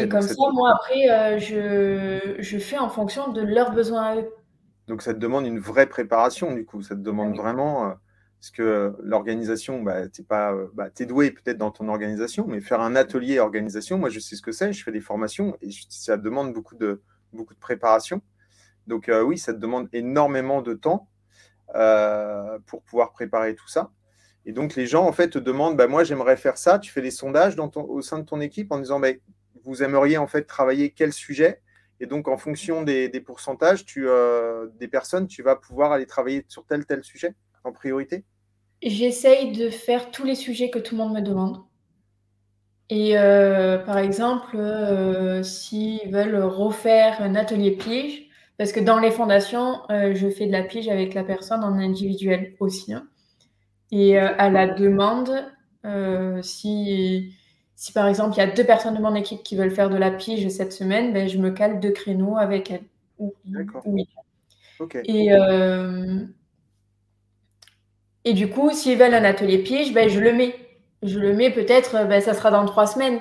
Et 0.00 0.08
comme 0.08 0.22
ça, 0.22 0.34
moi, 0.52 0.72
après, 0.74 1.10
euh, 1.10 1.38
je, 1.38 2.42
je, 2.42 2.58
fais 2.58 2.78
en 2.78 2.88
fonction 2.88 3.32
de 3.32 3.40
leurs 3.40 3.72
besoins 3.72 4.02
à 4.02 4.16
eux. 4.16 4.28
Donc, 4.88 5.02
ça 5.02 5.14
te 5.14 5.18
demande 5.18 5.46
une 5.46 5.58
vraie 5.58 5.86
préparation, 5.86 6.52
du 6.52 6.64
coup. 6.64 6.82
Ça 6.82 6.94
te 6.94 7.00
demande 7.00 7.36
vraiment. 7.36 7.86
Euh, 7.86 7.94
parce 8.40 8.50
que 8.50 8.94
l'organisation, 9.02 9.82
bah, 9.82 10.06
tu 10.08 10.20
es, 10.20 10.24
bah, 10.28 10.90
doué 11.00 11.30
peut-être 11.30 11.56
dans 11.56 11.70
ton 11.70 11.88
organisation, 11.88 12.46
mais 12.46 12.60
faire 12.60 12.82
un 12.82 12.94
atelier 12.94 13.38
organisation, 13.38 13.96
moi, 13.96 14.10
je 14.10 14.20
sais 14.20 14.36
ce 14.36 14.42
que 14.42 14.52
c'est. 14.52 14.72
Je 14.72 14.84
fais 14.84 14.92
des 14.92 15.00
formations 15.00 15.56
et 15.62 15.70
ça 15.88 16.18
demande 16.18 16.52
beaucoup 16.52 16.74
de, 16.74 17.00
beaucoup 17.32 17.54
de 17.54 17.58
préparation. 17.58 18.20
Donc 18.86 19.08
euh, 19.08 19.22
oui, 19.22 19.38
ça 19.38 19.52
te 19.52 19.58
demande 19.58 19.88
énormément 19.92 20.62
de 20.62 20.74
temps 20.74 21.08
euh, 21.74 22.58
pour 22.66 22.82
pouvoir 22.82 23.12
préparer 23.12 23.54
tout 23.54 23.68
ça. 23.68 23.90
Et 24.46 24.52
donc 24.52 24.74
les 24.74 24.86
gens 24.86 25.06
en 25.06 25.12
fait 25.12 25.30
te 25.30 25.38
demandent, 25.38 25.76
bah, 25.76 25.86
moi 25.86 26.04
j'aimerais 26.04 26.36
faire 26.36 26.58
ça. 26.58 26.78
Tu 26.78 26.92
fais 26.92 27.02
des 27.02 27.10
sondages 27.10 27.56
dans 27.56 27.68
ton, 27.68 27.82
au 27.84 28.02
sein 28.02 28.18
de 28.18 28.24
ton 28.24 28.40
équipe 28.40 28.72
en 28.72 28.78
disant, 28.78 29.00
bah, 29.00 29.08
vous 29.64 29.82
aimeriez 29.82 30.18
en 30.18 30.26
fait 30.26 30.44
travailler 30.44 30.90
quel 30.90 31.12
sujet? 31.12 31.60
Et 32.00 32.06
donc 32.06 32.28
en 32.28 32.36
fonction 32.36 32.82
des, 32.82 33.08
pourcentages, 33.24 33.84
tu, 33.84 34.08
euh, 34.08 34.66
des 34.78 34.88
personnes, 34.88 35.26
tu 35.26 35.42
vas 35.42 35.56
pouvoir 35.56 35.92
aller 35.92 36.06
travailler 36.06 36.44
sur 36.48 36.66
tel 36.66 36.84
tel 36.84 37.04
sujet 37.04 37.34
en 37.62 37.72
priorité? 37.72 38.24
J'essaye 38.82 39.52
de 39.52 39.70
faire 39.70 40.10
tous 40.10 40.24
les 40.24 40.34
sujets 40.34 40.70
que 40.70 40.78
tout 40.78 40.96
le 40.96 41.02
monde 41.02 41.14
me 41.14 41.22
demande. 41.22 41.62
Et 42.90 43.16
euh, 43.16 43.78
par 43.78 43.96
exemple, 43.96 44.56
euh, 44.56 45.42
s'ils 45.42 46.10
veulent 46.10 46.42
refaire 46.42 47.22
un 47.22 47.34
atelier 47.34 47.70
pige, 47.70 48.28
parce 48.58 48.72
que 48.72 48.80
dans 48.80 48.98
les 48.98 49.10
fondations, 49.10 49.80
je 49.88 50.30
fais 50.30 50.46
de 50.46 50.52
la 50.52 50.62
pige 50.62 50.88
avec 50.88 51.14
la 51.14 51.24
personne 51.24 51.64
en 51.64 51.74
individuel 51.78 52.54
aussi. 52.60 52.92
Hein. 52.92 53.08
Et 53.90 54.16
à 54.16 54.48
la 54.48 54.68
demande, 54.68 55.52
si, 56.40 57.34
si 57.76 57.92
par 57.92 58.06
exemple 58.06 58.34
il 58.34 58.38
y 58.38 58.42
a 58.42 58.46
deux 58.46 58.64
personnes 58.64 58.94
de 58.94 59.00
mon 59.00 59.14
équipe 59.14 59.42
qui 59.42 59.56
veulent 59.56 59.70
faire 59.70 59.90
de 59.90 59.96
la 59.96 60.10
pige 60.10 60.48
cette 60.48 60.72
semaine, 60.72 61.12
ben, 61.12 61.28
je 61.28 61.38
me 61.38 61.50
cale 61.50 61.80
deux 61.80 61.92
créneaux 61.92 62.36
avec 62.36 62.70
elles. 62.70 62.84
D'accord. 63.44 63.82
Oui. 63.86 64.08
Et, 65.04 65.30
et 68.24 68.32
du 68.32 68.48
coup, 68.48 68.70
s'ils 68.72 68.98
veulent 68.98 69.14
un 69.14 69.24
atelier 69.24 69.58
pige, 69.58 69.92
ben, 69.94 70.08
je 70.08 70.20
le 70.20 70.32
mets 70.32 70.54
je 71.04 71.18
le 71.18 71.34
mets 71.34 71.52
peut-être, 71.52 71.94
euh, 71.96 72.04
ben, 72.04 72.20
ça 72.20 72.34
sera 72.34 72.50
dans 72.50 72.64
trois 72.64 72.86
semaines, 72.86 73.20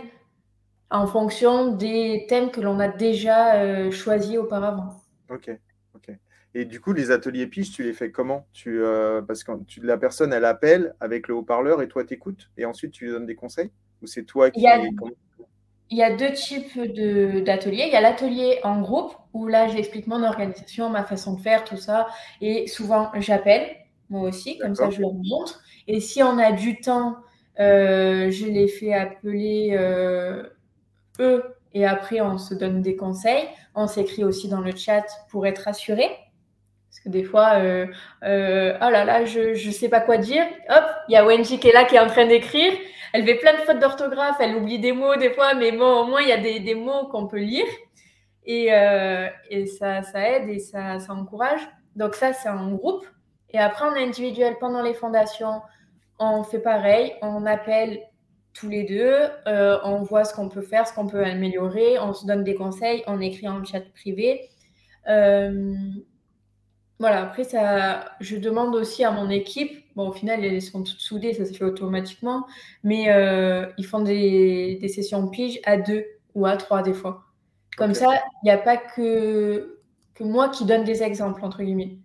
en 0.89 1.06
fonction 1.06 1.76
des 1.76 2.26
thèmes 2.30 2.50
que 2.50 2.62
l'on 2.62 2.80
a 2.80 2.88
déjà 2.88 3.56
euh, 3.56 3.92
choisis 3.92 4.38
auparavant. 4.38 5.02
Ok. 5.30 5.52
Et 6.56 6.66
du 6.66 6.80
coup, 6.80 6.94
les 6.94 7.10
ateliers 7.10 7.48
piches, 7.48 7.72
tu 7.72 7.82
les 7.82 7.94
fais 7.94 8.12
comment? 8.12 8.46
Tu, 8.54 8.80
euh, 8.84 9.24
Parce 9.24 9.44
que 9.44 9.52
tu, 9.63 9.82
la 9.82 9.98
personne, 9.98 10.32
elle 10.34 10.46
appelle 10.46 10.94
avec 11.00 11.28
le 11.28 11.34
haut-parleur 11.34 11.82
et 11.82 11.88
toi, 11.88 12.04
t'écoutes 12.04 12.52
et 12.58 12.66
ensuite 12.66 12.92
tu 12.92 13.06
lui 13.06 13.12
donnes 13.12 13.26
des 13.26 13.34
conseils? 13.34 13.72
Ou 14.04 14.08
c'est 14.08 14.24
toi 14.24 14.52
qui. 14.52 14.60
Il 15.89 15.98
y 15.98 16.02
a, 16.04 16.16
deux 16.16 16.34
types 16.34 16.80
d'ateliers. 17.44 17.84
Il 17.86 17.94
y 17.94 17.96
a 17.96 18.02
l'atelier 18.02 18.60
en 18.63 18.82
groupe 18.82 19.13
où 19.34 19.48
là, 19.48 19.68
j'explique 19.68 20.08
mon 20.08 20.24
organisation, 20.24 20.89
ma 20.89 21.04
façon 21.04 21.36
de 21.36 21.42
faire, 21.42 21.63
tout 21.63 21.78
ça. 21.78 22.08
Et 22.42 22.66
souvent, 22.66 23.12
j'appelle, 23.20 23.68
moi 24.10 24.28
aussi, 24.28 24.58
comme 24.58 24.74
ça, 24.74 24.89
je 24.89 25.02
leur 25.02 25.13
montre. 25.13 25.62
Et 25.88 26.00
si 26.00 26.24
on 26.24 26.39
a 26.39 26.52
du 26.52 26.80
temps 26.82 27.18
euh, 27.60 28.32
je 28.32 28.48
les 28.48 28.68
fais 28.68 28.94
appeler 28.94 29.76
euh, 29.78 30.44
eux 31.20 31.44
et 31.76 31.86
après 31.86 32.20
on 32.22 32.38
se 32.38 32.54
donne 32.54 32.82
des 32.82 32.96
conseils. 32.96 33.48
On 33.76 33.88
s'écrit 33.88 34.24
aussi 34.24 34.50
dans 34.50 34.62
le 34.62 34.76
chat 34.76 35.06
pour 35.30 35.46
être 35.46 35.68
assuré. 35.68 36.10
Parce 36.89 37.00
que 37.04 37.10
des 37.10 37.24
fois, 37.24 37.56
euh, 37.56 37.88
oh 38.22 38.89
là 38.89 39.04
là, 39.04 39.26
je 39.26 39.66
ne 39.66 39.72
sais 39.72 39.89
pas 39.89 40.00
quoi 40.00 40.18
dire. 40.18 40.46
Hop, 40.70 40.84
il 41.10 41.13
y 41.13 41.16
a 41.16 41.26
Wenji 41.26 41.60
qui 41.60 41.70
est 41.70 41.74
là, 41.74 41.86
qui 41.86 41.96
est 41.96 42.00
en 42.00 42.08
train 42.08 42.28
d'écrire. 42.28 42.74
Elle 43.13 43.26
fait 43.26 43.36
plein 43.36 43.54
de 43.54 43.60
fautes 43.60 43.80
d'orthographe, 43.80 44.36
elle 44.39 44.56
oublie 44.56 44.80
des 44.80 44.91
mots 44.91 45.15
des 45.15 45.32
fois, 45.32 45.54
mais 45.54 45.71
bon, 45.71 46.02
au 46.02 46.06
moins, 46.06 46.21
il 46.21 46.28
y 46.28 46.32
a 46.32 46.38
des, 46.38 46.76
mots 46.76 47.08
qu'on 47.08 47.28
peut 47.28 47.39
lire. 47.39 47.65
Et, 48.45 48.69
et 49.49 49.65
ça, 49.67 50.02
aide 50.15 50.49
et 50.49 50.60
ça, 50.60 50.99
ça 50.99 51.13
encourage. 51.13 51.62
Donc 51.95 52.15
ça, 52.15 52.34
c'est 52.34 52.49
en 52.49 52.71
groupe. 52.71 53.06
Et 53.52 53.60
après, 53.60 53.86
en 53.86 53.93
individuel, 53.93 54.58
pendant 54.60 54.82
les 54.82 54.95
fondations, 54.95 55.62
on 56.19 56.43
fait 56.43 56.60
pareil, 56.60 57.13
on 57.21 57.45
appelle 57.45 58.02
tous 58.54 58.69
les 58.69 58.84
deux, 58.84 59.15
euh, 59.47 59.80
on 59.84 60.04
voit 60.04 60.26
ce 60.26 60.34
qu'on 60.34 60.49
peut 60.49 60.62
faire, 60.62 60.88
ce 60.88 60.93
qu'on 60.93 61.08
peut 61.08 61.23
améliorer, 61.23 61.99
on 61.99 62.13
se 62.13 62.26
donne 62.26 62.43
des 62.43 62.56
conseils, 62.56 63.04
on 63.08 63.19
écrit 63.19 63.47
en 63.47 63.63
chat 63.65 63.82
privé. 63.93 64.49
Euh, 65.08 65.73
voilà, 66.99 67.23
après, 67.23 67.43
ça, 67.43 68.06
je 68.19 68.38
demande 68.38 68.76
aussi 68.76 69.04
à 69.04 69.12
mon 69.12 69.30
équipe, 69.30 69.83
bon, 69.95 70.10
au 70.10 70.12
final, 70.12 70.43
elles 70.43 70.62
sont 70.62 70.84
toutes 70.84 70.99
soudées, 70.99 71.34
ça 71.34 71.45
se 71.45 71.53
fait 71.53 71.63
automatiquement, 71.63 72.45
mais 72.84 73.10
euh, 73.10 73.65
ils 73.77 73.86
font 73.86 74.01
des, 74.01 74.79
sessions 74.93 75.27
pige 75.27 75.60
à 75.65 75.77
deux 75.77 76.06
ou 76.36 76.45
à 76.45 76.58
trois 76.58 76.84
des 76.84 76.93
fois. 76.93 77.23
Comme 77.77 77.93
ça, 77.93 78.08
il 78.43 78.45
n'y 78.45 78.51
a 78.51 78.58
pas 78.58 78.77
que, 78.77 79.79
que 80.13 80.23
moi 80.23 80.49
qui 80.49 80.65
donne 80.65 80.84
des 80.84 81.01
exemples, 81.01 81.43
entre 81.43 81.63
guillemets. 81.63 81.97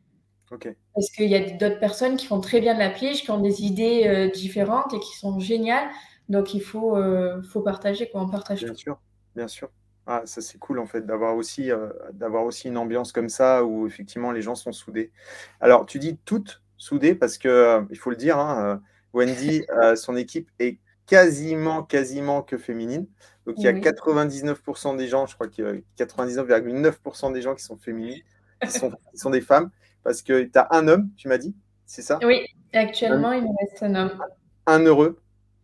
Parce 0.94 1.10
qu'il 1.10 1.28
y 1.28 1.34
a 1.34 1.40
d'autres 1.40 1.78
personnes 1.78 2.16
qui 2.16 2.26
font 2.26 2.40
très 2.40 2.60
bien 2.60 2.74
de 2.74 2.78
la 2.78 2.90
pige, 2.90 3.22
qui 3.22 3.30
ont 3.30 3.40
des 3.40 3.64
idées 3.64 4.04
euh, 4.06 4.30
différentes 4.30 4.94
et 4.94 4.98
qui 4.98 5.16
sont 5.16 5.38
géniales. 5.38 5.88
Donc 6.28 6.54
il 6.54 6.62
faut, 6.62 6.96
euh, 6.96 7.42
faut 7.42 7.60
partager, 7.60 8.08
quoi. 8.10 8.22
on 8.22 8.28
partage 8.28 8.64
Bien 8.64 8.74
sûr, 8.74 8.98
bien 9.36 9.48
sûr. 9.48 9.70
Ah, 10.10 10.22
ça 10.24 10.40
c'est 10.40 10.56
cool 10.58 10.78
en 10.78 10.86
fait 10.86 11.04
d'avoir 11.04 11.36
aussi, 11.36 11.70
euh, 11.70 11.90
d'avoir 12.14 12.44
aussi 12.44 12.68
une 12.68 12.78
ambiance 12.78 13.12
comme 13.12 13.28
ça 13.28 13.62
où 13.62 13.86
effectivement 13.86 14.32
les 14.32 14.40
gens 14.40 14.54
sont 14.54 14.72
soudés. 14.72 15.12
Alors 15.60 15.84
tu 15.84 15.98
dis 15.98 16.16
toutes 16.24 16.62
soudées 16.78 17.14
parce 17.14 17.36
que 17.36 17.84
il 17.90 17.98
faut 17.98 18.10
le 18.10 18.16
dire, 18.16 18.38
hein, 18.38 18.80
Wendy, 19.12 19.66
son 19.96 20.16
équipe 20.16 20.50
est 20.58 20.78
quasiment, 21.06 21.82
quasiment 21.82 22.42
que 22.42 22.56
féminine. 22.56 23.06
Donc 23.46 23.56
il 23.58 23.64
y 23.64 23.68
a 23.68 23.72
99% 23.72 24.96
des 24.96 25.08
gens, 25.08 25.26
je 25.26 25.34
crois 25.34 25.48
que 25.48 25.82
99,9% 25.98 27.32
des 27.32 27.42
gens 27.42 27.54
qui 27.54 27.64
sont 27.64 27.78
féminines, 27.78 28.20
qui 28.62 28.70
sont, 28.70 28.90
qui 29.12 29.18
sont 29.18 29.30
des 29.30 29.40
femmes. 29.40 29.70
Parce 30.04 30.22
que 30.22 30.42
tu 30.42 30.58
as 30.58 30.68
un 30.70 30.86
homme, 30.86 31.10
tu 31.16 31.28
m'as 31.28 31.38
dit, 31.38 31.56
c'est 31.86 32.02
ça? 32.02 32.18
Oui, 32.22 32.46
actuellement, 32.72 33.32
il 33.32 33.42
me 33.42 33.48
reste 33.58 33.82
un 33.82 33.94
homme. 33.94 34.22
Un 34.66 34.80
heureux. 34.80 35.20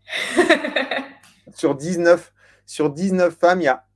sur, 1.55 1.75
19, 1.75 2.33
sur 2.67 2.91
19 2.91 3.35
femmes, 3.35 3.61
il 3.61 3.65
y 3.65 3.69
a, 3.69 3.87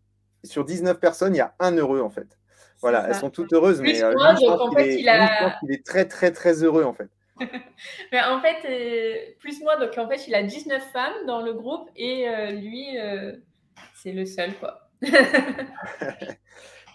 sur 0.45 0.65
19 0.65 1.01
personnes, 1.01 1.35
il 1.35 1.39
y 1.39 1.43
a 1.43 1.55
un 1.59 1.73
heureux 1.73 2.01
en 2.01 2.11
fait. 2.11 2.38
Voilà, 2.81 3.07
elles 3.09 3.15
sont 3.15 3.31
toutes 3.31 3.53
heureuses, 3.53 3.81
mais 3.81 4.03
euh, 4.03 4.13
moi, 4.15 4.35
en 4.61 4.73
fait, 4.73 5.01
il, 5.01 5.09
a... 5.09 5.59
est 5.69 5.85
très, 5.85 6.07
très, 6.07 6.31
très 6.31 6.63
heureux 6.63 6.85
en 6.85 6.95
fait. 6.95 7.09
mais 8.13 8.21
en 8.23 8.41
fait, 8.41 8.57
euh, 8.69 9.33
plus 9.41 9.61
moi, 9.63 9.77
donc 9.77 9.97
en 9.99 10.09
fait, 10.09 10.27
il 10.29 10.35
a 10.35 10.43
19 10.43 10.83
femmes 10.93 11.27
dans 11.27 11.41
le 11.41 11.53
groupe 11.53 11.89
et 11.97 12.29
euh, 12.29 12.51
lui, 12.53 12.97
c'est 13.95 14.13
le 14.13 14.25
seul, 14.25 14.55
quoi. 14.55 14.89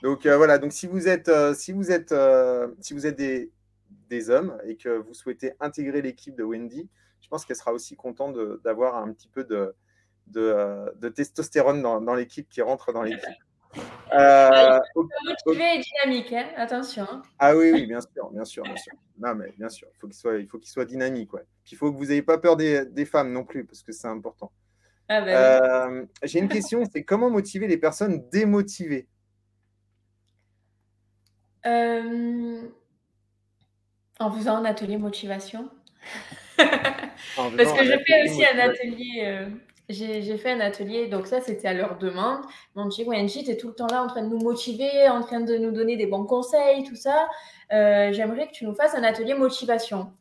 Donc 0.04 0.26
euh, 0.26 0.36
voilà, 0.36 0.58
donc 0.58 0.74
si 0.74 0.86
vous 0.86 1.08
êtes, 1.08 1.30
euh, 1.30 1.54
si 1.54 1.72
vous 1.72 1.89
êtes, 1.89 2.12
euh, 2.12 2.67
si 2.82 2.93
vous 2.93 3.08
êtes 3.08 3.15
des, 3.15 3.50
hommes 4.30 4.56
et 4.67 4.76
que 4.76 4.89
vous 4.89 5.13
souhaitez 5.15 5.54
intégrer 5.60 6.04
l'équipe 6.04 6.36
de 6.36 6.43
Wendy, 6.43 6.88
je 7.22 7.28
pense 7.30 7.46
qu'elle 7.46 7.56
sera 7.56 7.74
aussi 7.74 7.96
contente 7.96 8.38
d'avoir 8.63 8.98
un 8.98 9.12
petit 9.12 9.28
peu 9.28 9.43
de, 9.43 9.74
de, 10.28 11.10
testostérone 11.10 11.82
dans, 11.82 12.13
l'équipe 12.13 12.48
qui 12.48 12.62
rentre 12.62 12.93
dans 12.93 13.02
l'équipe. 13.02 13.43
Euh, 14.14 14.80
motivé 15.26 15.76
et 15.76 15.82
dynamique, 15.82 16.34
hein 16.34 16.48
attention. 16.56 17.08
Ah 17.40 17.56
oui, 17.56 17.72
oui, 17.72 17.86
bien 17.88 18.00
sûr, 18.00 18.30
bien 18.30 18.46
sûr, 18.46 18.64
bien 18.64 18.76
sûr. 18.76 18.94
Non, 19.18 19.34
mais 19.34 19.52
bien 19.58 19.70
sûr, 19.70 19.88
il 19.92 20.00
faut 20.00 20.08
qu'il 20.08 20.16
soit, 20.16 20.38
il 20.38 20.48
faut 20.48 20.60
qu'il 20.60 20.70
soit 20.70 20.86
dynamique, 20.86 21.34
ouais. 21.34 21.46
Puis 21.64 21.74
il 21.74 21.78
faut 21.78 21.92
que 21.92 21.98
vous 21.98 22.06
n'ayez 22.06 22.22
pas 22.22 22.38
peur 22.38 22.56
des, 22.56 23.06
femmes 23.06 23.32
non 23.32 23.44
plus, 23.44 23.66
parce 23.66 23.82
que 23.82 23.92
c'est 23.92 24.08
important. 24.08 24.52
Ah 25.10 25.22
ben 25.22 26.08
J'ai 26.24 26.40
une 26.40 26.48
question, 26.48 26.84
c'est 26.92 27.04
comment 27.04 27.30
motiver 27.30 27.68
les 27.68 27.78
personnes 27.78 28.30
démotivées? 28.30 29.08
Euh, 31.66 32.68
en 34.20 34.32
faisant 34.32 34.58
un 34.58 34.66
atelier 34.66 34.98
motivation. 34.98 35.70
Parce 36.58 37.74
que 37.74 37.84
je 37.84 37.98
fais 38.06 38.30
aussi 38.30 38.46
un 38.46 38.60
atelier. 38.60 39.48
J'ai 39.89 40.38
fait 40.38 40.52
un 40.52 40.62
atelier, 40.62 41.08
donc 41.08 41.28
ça 41.28 41.41
c'était 41.41 41.67
à 41.67 41.74
leur 41.74 41.98
demande. 41.98 42.39
Mon 42.76 42.88
dit 42.88 43.04
Wenji, 43.04 43.43
tu 43.43 43.52
es 43.52 43.58
tout 43.58 43.67
le 43.67 43.74
temps 43.74 43.88
là 43.88 44.02
en 44.02 44.08
train 44.08 44.22
de 44.24 44.30
nous 44.30 44.39
motiver, 44.39 45.10
en 45.10 45.22
train 45.22 45.41
de 45.41 45.58
nous 45.58 45.72
donner 45.72 45.98
des 45.98 46.06
bons 46.06 46.24
conseils, 46.24 46.84
tout 46.86 46.96
ça. 46.96 47.28
Euh, 47.74 48.13
j'aimerais 48.13 48.48
que 48.48 48.54
tu 48.54 48.65
nous 48.65 48.74
fasses 48.74 48.96
un 48.96 49.04
atelier 49.04 49.34
motivation. 49.34 50.13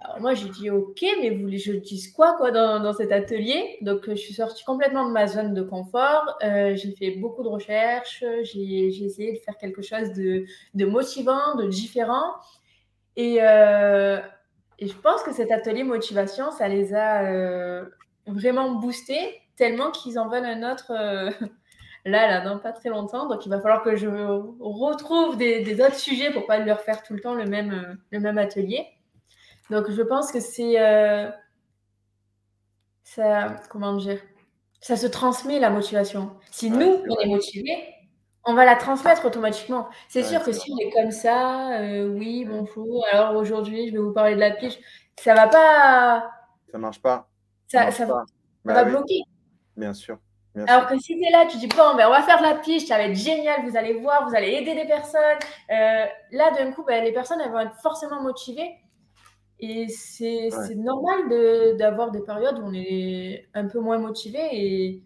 Alors 0.00 0.20
moi 0.20 0.32
j'ai 0.32 0.48
dit 0.48 0.70
ok, 0.70 1.04
mais 1.20 1.30
vous 1.30 1.42
voulez 1.42 1.58
je 1.58 1.72
dise 1.72 2.10
quoi, 2.12 2.34
quoi 2.38 2.50
dans, 2.50 2.80
dans, 2.80 2.94
cet 2.94 3.12
atelier? 3.12 3.76
Donc 3.82 4.08
je 4.08 4.14
suis 4.14 4.32
sortie 4.32 4.64
complètement 4.64 5.06
de 5.06 5.12
ma 5.12 5.26
zone 5.26 5.52
de 5.52 5.62
confort. 5.62 6.38
Euh, 6.42 6.74
j'ai 6.74 6.92
fait 6.92 7.10
beaucoup 7.10 7.42
de 7.42 7.48
recherches, 7.48 8.24
j'ai 8.42 8.86
essayé 9.04 9.34
de 9.34 9.38
faire 9.38 9.58
quelque 9.58 9.82
chose 9.82 10.14
de, 10.14 10.46
de 10.72 10.84
motivant, 10.86 11.56
de 11.56 11.66
différent. 11.66 12.32
Et, 13.16 13.36
euh, 13.42 14.18
et, 14.78 14.86
je 14.86 14.96
pense 14.96 15.22
que 15.22 15.32
cet 15.32 15.52
atelier 15.52 15.84
motivation, 15.84 16.50
ça 16.50 16.66
les 16.68 16.94
a 16.94 17.84
vraiment 18.26 18.72
boostés 18.72 19.42
tellement 19.56 19.90
qu'ils 19.90 20.18
en 20.18 20.28
veulent 20.28 20.44
un 20.44 20.72
autre 20.72 20.90
euh, 20.90 21.30
là, 22.04 22.26
là, 22.26 22.40
dans 22.40 22.58
pas 22.58 22.72
très 22.72 22.88
longtemps. 22.88 23.28
Donc, 23.28 23.46
il 23.46 23.48
va 23.48 23.60
falloir 23.60 23.82
que 23.82 23.96
je 23.96 24.08
retrouve 24.60 25.36
des, 25.36 25.80
autres 25.80 25.98
sujets 25.98 26.32
pour 26.32 26.46
pas 26.46 26.58
leur 26.58 26.80
faire 26.80 27.02
tout 27.02 27.14
le 27.14 27.20
temps 27.20 27.34
le 27.34 27.44
même, 27.44 27.72
euh, 27.72 27.94
le 28.10 28.20
même 28.20 28.38
atelier. 28.38 28.86
Donc, 29.70 29.90
je 29.90 30.02
pense 30.02 30.32
que 30.32 30.40
c'est. 30.40 30.80
Euh, 30.80 31.30
ça. 33.04 33.56
Comment 33.70 33.96
dire 33.96 34.20
Ça 34.80 34.96
se 34.96 35.06
transmet 35.06 35.58
la 35.58 35.70
motivation. 35.70 36.32
Si 36.50 36.70
nous, 36.70 37.02
on 37.08 37.20
est 37.20 37.26
motivés, 37.26 37.84
on 38.44 38.54
va 38.54 38.64
la 38.64 38.74
transmettre 38.74 39.24
automatiquement. 39.24 39.88
C'est 40.08 40.24
sûr 40.24 40.42
que 40.42 40.52
si 40.52 40.72
on 40.72 40.78
est 40.78 40.90
comme 40.90 41.12
ça, 41.12 41.78
oui, 42.08 42.44
bonjour, 42.44 43.06
alors 43.12 43.36
aujourd'hui, 43.36 43.88
je 43.88 43.92
vais 43.92 43.98
vous 43.98 44.12
parler 44.12 44.34
de 44.34 44.40
la 44.40 44.50
piche, 44.50 44.78
ça 45.20 45.34
va 45.34 45.46
pas. 45.46 46.30
Ça 46.72 46.78
marche 46.78 47.00
pas 47.00 47.31
ça, 47.72 48.04
va, 48.06 48.24
bah 48.64 48.84
bloquer. 48.84 49.22
Bien 49.76 49.94
sûr. 49.94 50.18
Alors 50.68 50.86
que 50.86 50.98
si 50.98 51.16
tu 51.18 51.24
es 51.24 51.30
là, 51.30 51.46
tu 51.46 51.56
dis 51.56 51.68
bon, 51.68 51.96
ben, 51.96 52.06
on 52.08 52.10
va 52.10 52.22
faire 52.22 52.38
de 52.38 52.42
la 52.42 52.56
pige, 52.56 52.86
ça 52.86 52.98
va 52.98 53.04
être 53.04 53.16
génial, 53.16 53.66
vous 53.66 53.76
allez 53.76 53.94
voir, 53.94 54.28
vous 54.28 54.34
allez 54.34 54.50
aider 54.52 54.74
des 54.74 54.84
personnes. 54.84 55.38
Euh, 55.70 56.04
là, 56.32 56.50
d'un 56.50 56.72
coup, 56.72 56.84
ben, 56.84 57.02
les 57.02 57.12
personnes 57.12 57.40
elles 57.40 57.50
vont 57.50 57.60
être 57.60 57.80
forcément 57.80 58.22
motivées. 58.22 58.70
Et 59.60 59.88
c'est 59.88 60.50
normal 60.74 61.76
d'avoir 61.78 62.10
des 62.10 62.20
périodes 62.20 62.58
où 62.58 62.64
on 62.64 62.74
est 62.74 63.48
un 63.54 63.68
peu 63.68 63.78
moins 63.78 63.98
motivé. 63.98 64.40
Et 64.52 65.02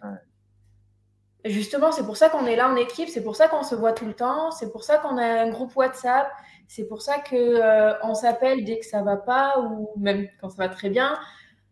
justement, 1.44 1.92
c'est 1.92 2.04
pour 2.04 2.16
ça 2.16 2.30
qu'on 2.30 2.46
est 2.46 2.56
là 2.56 2.68
en 2.68 2.76
équipe, 2.76 3.08
c'est 3.08 3.22
pour 3.22 3.36
ça 3.36 3.48
qu'on 3.48 3.62
se 3.62 3.74
voit 3.74 3.92
tout 3.92 4.06
le 4.06 4.14
temps, 4.14 4.50
c'est 4.50 4.72
pour 4.72 4.82
ça 4.82 4.96
qu'on 4.96 5.18
a 5.18 5.42
un 5.42 5.50
groupe 5.50 5.76
WhatsApp, 5.76 6.28
c'est 6.68 6.88
pour 6.88 7.02
ça 7.02 7.18
qu'on 7.18 7.36
euh, 7.36 7.92
on 8.02 8.14
s'appelle 8.14 8.64
dès 8.64 8.78
que 8.78 8.86
ça 8.86 9.02
va 9.02 9.16
pas 9.16 9.60
ou 9.60 9.92
même 9.96 10.26
quand 10.40 10.48
ça 10.48 10.56
va 10.56 10.68
très 10.68 10.88
bien. 10.88 11.18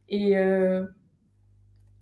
Et 0.09 0.37
euh, 0.37 0.85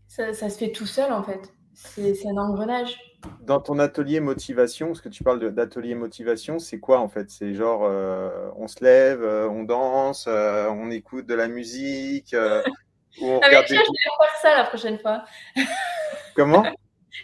ça, 0.08 0.32
se 0.32 0.58
fait 0.58 0.72
tout 0.72 0.86
seul, 0.86 1.12
en 1.12 1.22
fait. 1.22 1.52
C'est 1.74 2.26
un 2.26 2.36
engrenage. 2.36 2.96
Dans 3.40 3.60
ton 3.60 3.78
atelier 3.78 4.20
motivation, 4.20 4.88
parce 4.88 5.00
que 5.00 5.08
tu 5.08 5.22
parles 5.22 5.52
d'atelier 5.52 5.94
motivation, 5.94 6.58
c'est 6.58 6.80
quoi 6.80 6.98
en 6.98 7.08
fait? 7.08 7.30
C'est 7.30 7.54
genre, 7.54 7.84
euh, 7.84 8.50
on 8.56 8.66
se 8.66 8.82
lève, 8.82 9.22
euh, 9.22 9.48
on 9.48 9.62
danse, 9.62 10.26
on 10.26 10.90
écoute 10.90 11.26
de 11.26 11.34
la 11.34 11.46
musique, 11.46 12.34
ou 13.20 13.26
on 13.26 13.38
Avec 13.42 13.68
je 13.68 13.74
vais 13.74 13.76
leur 13.76 13.86
faire 14.18 14.40
ça 14.42 14.56
la 14.56 14.64
prochaine 14.64 14.98
fois. 14.98 15.24
Comment? 16.34 16.64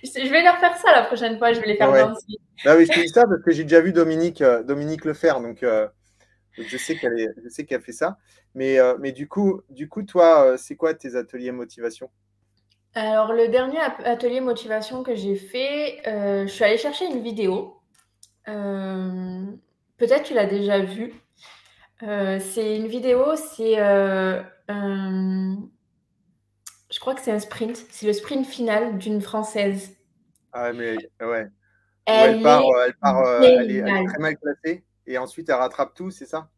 Je 0.05 0.31
vais 0.31 0.43
leur 0.43 0.57
faire 0.59 0.77
ça 0.77 0.93
la 0.93 1.03
prochaine 1.03 1.37
fois, 1.37 1.53
je 1.53 1.61
vais 1.61 1.67
les 1.67 1.77
faire 1.77 1.93
danser. 1.93 2.39
Ah 2.65 2.77
oui, 2.77 2.87
je 2.87 2.93
te 2.93 3.01
dis 3.01 3.09
ça 3.09 3.27
parce 3.27 3.43
que 3.43 3.51
j'ai 3.51 3.65
déjà 3.65 3.81
vu 3.81 3.93
Dominique, 3.93 4.43
Dominique 4.43 5.05
le 5.05 5.15
faire, 5.15 5.41
donc 5.41 5.65
je 6.63 6.77
sais 6.77 6.97
qu'elle 6.97 7.35
je 7.43 7.49
sais 7.49 7.65
qu'elle 7.65 7.81
fait 7.81 7.93
ça. 7.93 8.19
Mais, 8.55 8.79
euh, 8.79 8.97
mais 8.99 9.13
du 9.13 9.29
coup, 9.29 9.61
du 9.71 9.89
coup, 9.89 10.03
toi, 10.03 10.45
euh, 10.45 10.57
c'est 10.57 10.77
quoi 10.77 10.95
tes 10.95 11.17
ateliers 11.17 11.53
motivation? 11.53 12.11
Alors, 12.95 13.33
le 13.33 13.49
dernier 13.49 13.81
atelier 14.05 14.41
motivation 14.41 15.03
que 15.03 15.15
j'ai 15.15 15.37
fait, 15.37 16.01
euh, 16.07 16.47
je 16.47 16.53
suis 16.53 16.65
allée 16.65 16.79
chercher 16.79 17.07
une 17.07 17.23
vidéo. 17.23 17.75
Peut-être 18.47 20.23
tu 20.23 20.35
l'as 20.35 20.47
déjà 20.47 20.81
vue. 20.81 21.13
c'est 22.01 22.77
une 22.77 22.87
vidéo, 22.87 23.37
c'est 23.37 23.77
je 26.91 27.01
crois 27.01 27.15
que 27.15 27.21
c'est 27.21 27.33
un 27.33 27.39
sprint. 27.39 27.77
C'est 27.91 28.07
le 28.07 28.15
sprint 28.15 28.47
final 28.47 28.97
d'une 28.97 29.21
Française. 29.21 29.95
Ah, 30.53 30.73
mais 30.73 30.97
ouais. 31.21 31.47
Elle, 32.07 32.43
part, 32.43 32.63
elle, 32.87 32.95
part 32.95 33.43
elle, 33.45 33.71
est, 33.71 33.83
très 33.83 34.19
mal 34.19 34.35
classée 34.39 34.83
et 35.09 35.19
ensuite 35.19 35.49
elle 35.49 35.57
rattrape 35.57 35.95
tout, 35.95 36.11
c'est 36.11 36.27
ça? 36.27 36.49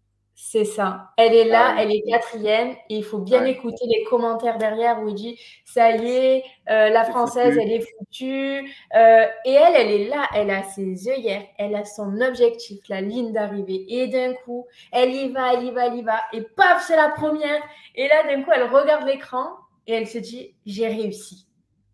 C'est 0.43 0.65
ça. 0.65 1.11
Elle 1.19 1.35
est 1.35 1.45
là, 1.45 1.75
ah 1.77 1.83
elle 1.83 1.93
est 1.93 2.03
quatrième. 2.03 2.71
Et 2.89 2.97
il 2.97 3.05
faut 3.05 3.19
bien 3.19 3.45
écouter 3.45 3.85
les 3.87 4.05
commentaires 4.05 4.57
derrière 4.57 5.03
où 5.03 5.09
il 5.09 5.15
dit 5.15 5.39
Ça 5.67 5.95
y 5.95 6.07
est, 6.09 6.45
euh, 6.71 6.89
la 6.89 7.05
française, 7.05 7.59
elle 7.61 7.71
est 7.71 7.87
foutue. 7.99 8.67
Euh, 8.95 9.27
et 9.45 9.53
elle, 9.53 9.75
elle 9.77 10.01
est 10.01 10.09
là, 10.09 10.27
elle 10.35 10.51
a 10.51 10.63
ses 10.63 11.09
œillères, 11.09 11.45
elle 11.59 11.77
a 11.77 11.85
son 11.85 12.21
objectif, 12.23 12.81
la 12.89 13.03
ligne 13.03 13.33
d'arrivée. 13.33 13.85
Et 13.89 14.09
d'un 14.09 14.33
coup, 14.33 14.67
elle 14.93 15.11
y 15.11 15.29
va, 15.31 15.53
elle 15.53 15.65
y 15.65 15.73
va, 15.73 15.87
elle 15.89 15.97
y 15.97 16.03
va. 16.03 16.21
Et 16.33 16.41
paf, 16.41 16.87
c'est 16.87 16.97
la 16.97 17.11
première. 17.11 17.63
Et 17.95 18.09
là, 18.09 18.23
d'un 18.27 18.43
coup, 18.43 18.51
elle 18.55 18.65
regarde 18.65 19.07
l'écran 19.07 19.47
et 19.87 19.93
elle 19.93 20.07
se 20.07 20.19
dit 20.19 20.55
J'ai 20.65 20.89
réussi. 20.89 21.49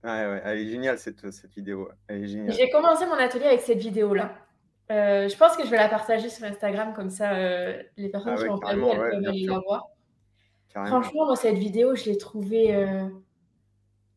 Ouais, 0.05 0.25
ouais, 0.25 0.43
elle 0.45 0.61
est 0.61 0.69
géniale 0.69 0.99
cette, 1.01 1.33
cette 1.33 1.53
vidéo. 1.53 1.89
J'ai 2.09 2.71
commencé 2.71 3.07
mon 3.07 3.15
atelier 3.15 3.47
avec 3.47 3.61
cette 3.63 3.79
vidéo-là. 3.79 4.46
Euh, 4.91 5.29
je 5.29 5.37
pense 5.37 5.57
que 5.57 5.65
je 5.65 5.71
vais 5.71 5.77
la 5.77 5.89
partager 5.89 6.29
sur 6.29 6.45
Instagram, 6.45 6.93
comme 6.95 7.11
ça 7.11 7.33
euh, 7.33 7.83
les 7.97 8.09
personnes 8.09 8.35
ah 8.37 8.41
qui 8.41 8.49
n'ont 8.49 8.59
pas 8.59 8.75
vu, 8.75 8.85
elles 8.85 8.97
peuvent 8.97 9.29
aller 9.29 9.47
la 9.47 9.59
voir. 9.59 9.89
Franchement, 10.71 11.27
moi, 11.27 11.37
cette 11.37 11.57
vidéo, 11.57 11.95
je 11.95 12.05
l'ai 12.05 12.19
trouvée. 12.19 12.75
Euh, 12.75 13.09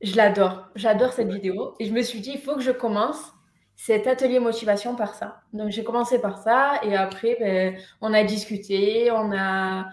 je 0.01 0.15
l'adore. 0.15 0.67
J'adore 0.75 1.13
cette 1.13 1.31
vidéo. 1.31 1.75
Et 1.79 1.85
je 1.85 1.93
me 1.93 2.01
suis 2.01 2.19
dit, 2.19 2.31
il 2.33 2.41
faut 2.41 2.55
que 2.55 2.61
je 2.61 2.71
commence 2.71 3.33
cet 3.75 4.07
atelier 4.07 4.39
motivation 4.39 4.95
par 4.95 5.15
ça. 5.15 5.41
Donc, 5.53 5.69
j'ai 5.69 5.83
commencé 5.83 6.19
par 6.19 6.37
ça. 6.37 6.79
Et 6.83 6.95
après, 6.95 7.37
ben, 7.39 7.77
on 8.01 8.13
a 8.13 8.23
discuté, 8.23 9.09
on 9.11 9.31
a. 9.31 9.87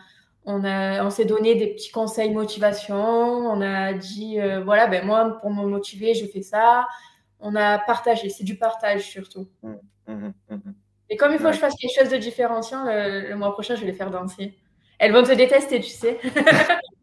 On, 0.49 0.63
a, 0.63 1.05
on 1.05 1.11
s'est 1.11 1.25
donné 1.25 1.57
des 1.57 1.75
petits 1.75 1.91
conseils 1.91 2.33
motivation. 2.33 2.97
On 2.97 3.61
a 3.61 3.95
dit, 3.95 4.39
voilà, 4.65 4.87
ben 4.87 5.05
moi, 5.05 5.39
pour 5.41 5.51
me 5.51 5.67
motiver, 5.67 6.15
je 6.15 6.25
fais 6.27 6.43
ça. 6.43 6.87
On 7.41 7.57
a 7.57 7.79
partagé. 7.79 8.29
C'est 8.29 8.45
du 8.45 8.57
partage 8.57 9.09
surtout. 9.09 9.49
Mmh. 9.65 9.75
Mmh, 10.07 10.33
mmh, 10.51 10.55
mmh. 10.55 10.75
Et 11.11 11.17
comme 11.17 11.33
il 11.33 11.39
faut 11.39 11.49
que 11.49 11.53
je 11.53 11.59
fasse 11.59 11.75
quelque 11.77 11.99
chose 11.99 12.11
de 12.11 12.17
différenciant, 12.17 12.85
le, 12.85 13.35
mois 13.35 13.53
prochain, 13.53 13.75
je 13.75 13.81
vais 13.81 13.87
les 13.87 13.93
faire 13.93 14.11
danser. 14.11 14.55
Elles 14.99 15.13
vont 15.13 15.23
te 15.23 15.33
détester, 15.33 15.81
tu 15.81 15.91
sais. 15.91 16.19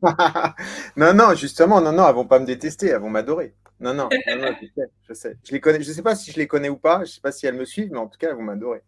non, 0.97 1.13
non, 1.13 1.35
justement, 1.35 1.79
non, 1.79 1.91
non, 1.91 2.07
elles 2.07 2.15
vont 2.15 2.25
pas 2.25 2.39
me 2.39 2.45
détester, 2.45 2.87
elles 2.87 2.99
vont 2.99 3.09
m'adorer. 3.09 3.53
Non, 3.79 3.93
non, 3.93 4.09
je 4.11 4.67
sais, 4.75 4.89
je 5.07 5.13
sais. 5.13 5.37
Je 5.43 5.51
les 5.51 5.59
connais, 5.59 5.81
je 5.81 5.91
sais 5.91 6.01
pas 6.01 6.15
si 6.15 6.31
je 6.31 6.37
les 6.37 6.47
connais 6.47 6.69
ou 6.69 6.77
pas, 6.77 7.03
je 7.03 7.11
sais 7.11 7.21
pas 7.21 7.31
si 7.31 7.45
elles 7.45 7.55
me 7.55 7.65
suivent, 7.65 7.91
mais 7.91 7.99
en 7.99 8.07
tout 8.07 8.17
cas, 8.17 8.29
elles 8.29 8.35
vont 8.35 8.43
m'adorer. 8.43 8.81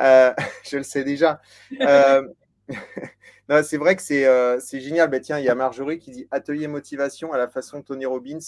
Euh, 0.00 0.32
je 0.68 0.76
le 0.76 0.82
sais 0.82 1.04
déjà. 1.04 1.40
Euh, 1.80 2.22
non, 3.48 3.62
c'est 3.62 3.76
vrai 3.78 3.96
que 3.96 4.02
c'est 4.02 4.26
euh, 4.26 4.60
génial. 4.60 5.08
Ben, 5.10 5.20
tiens, 5.20 5.38
il 5.38 5.44
y 5.44 5.48
a 5.48 5.54
Marjorie 5.54 5.98
qui 5.98 6.10
dit 6.10 6.28
atelier 6.30 6.66
motivation 6.66 7.32
à 7.32 7.38
la 7.38 7.48
façon 7.48 7.82
Tony 7.82 8.06
Robbins, 8.06 8.38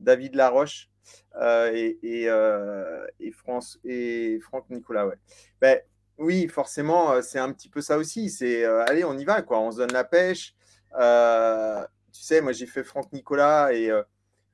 David 0.00 0.34
Laroche. 0.34 0.88
Euh, 1.36 1.70
et, 1.72 2.24
euh, 2.28 3.06
et, 3.20 3.30
France, 3.30 3.78
et 3.84 4.38
Franck 4.40 4.68
Nicolas. 4.70 5.06
Ouais. 5.06 5.18
Ben, 5.60 5.80
oui, 6.18 6.48
forcément, 6.48 7.12
euh, 7.12 7.22
c'est 7.22 7.38
un 7.38 7.52
petit 7.52 7.68
peu 7.68 7.80
ça 7.80 7.96
aussi. 7.96 8.30
C'est 8.30 8.64
allez, 8.64 9.04
on 9.04 9.16
y 9.16 9.24
va, 9.24 9.42
quoi. 9.42 9.60
On 9.60 9.70
se 9.70 9.78
donne 9.78 9.92
la 9.92 10.04
pêche. 10.04 10.54
tu 10.92 12.22
sais, 12.22 12.40
moi, 12.40 12.52
j'ai 12.52 12.66
fait 12.66 12.82
Franck 12.82 13.12
Nicolas 13.12 13.72
et, 13.72 13.90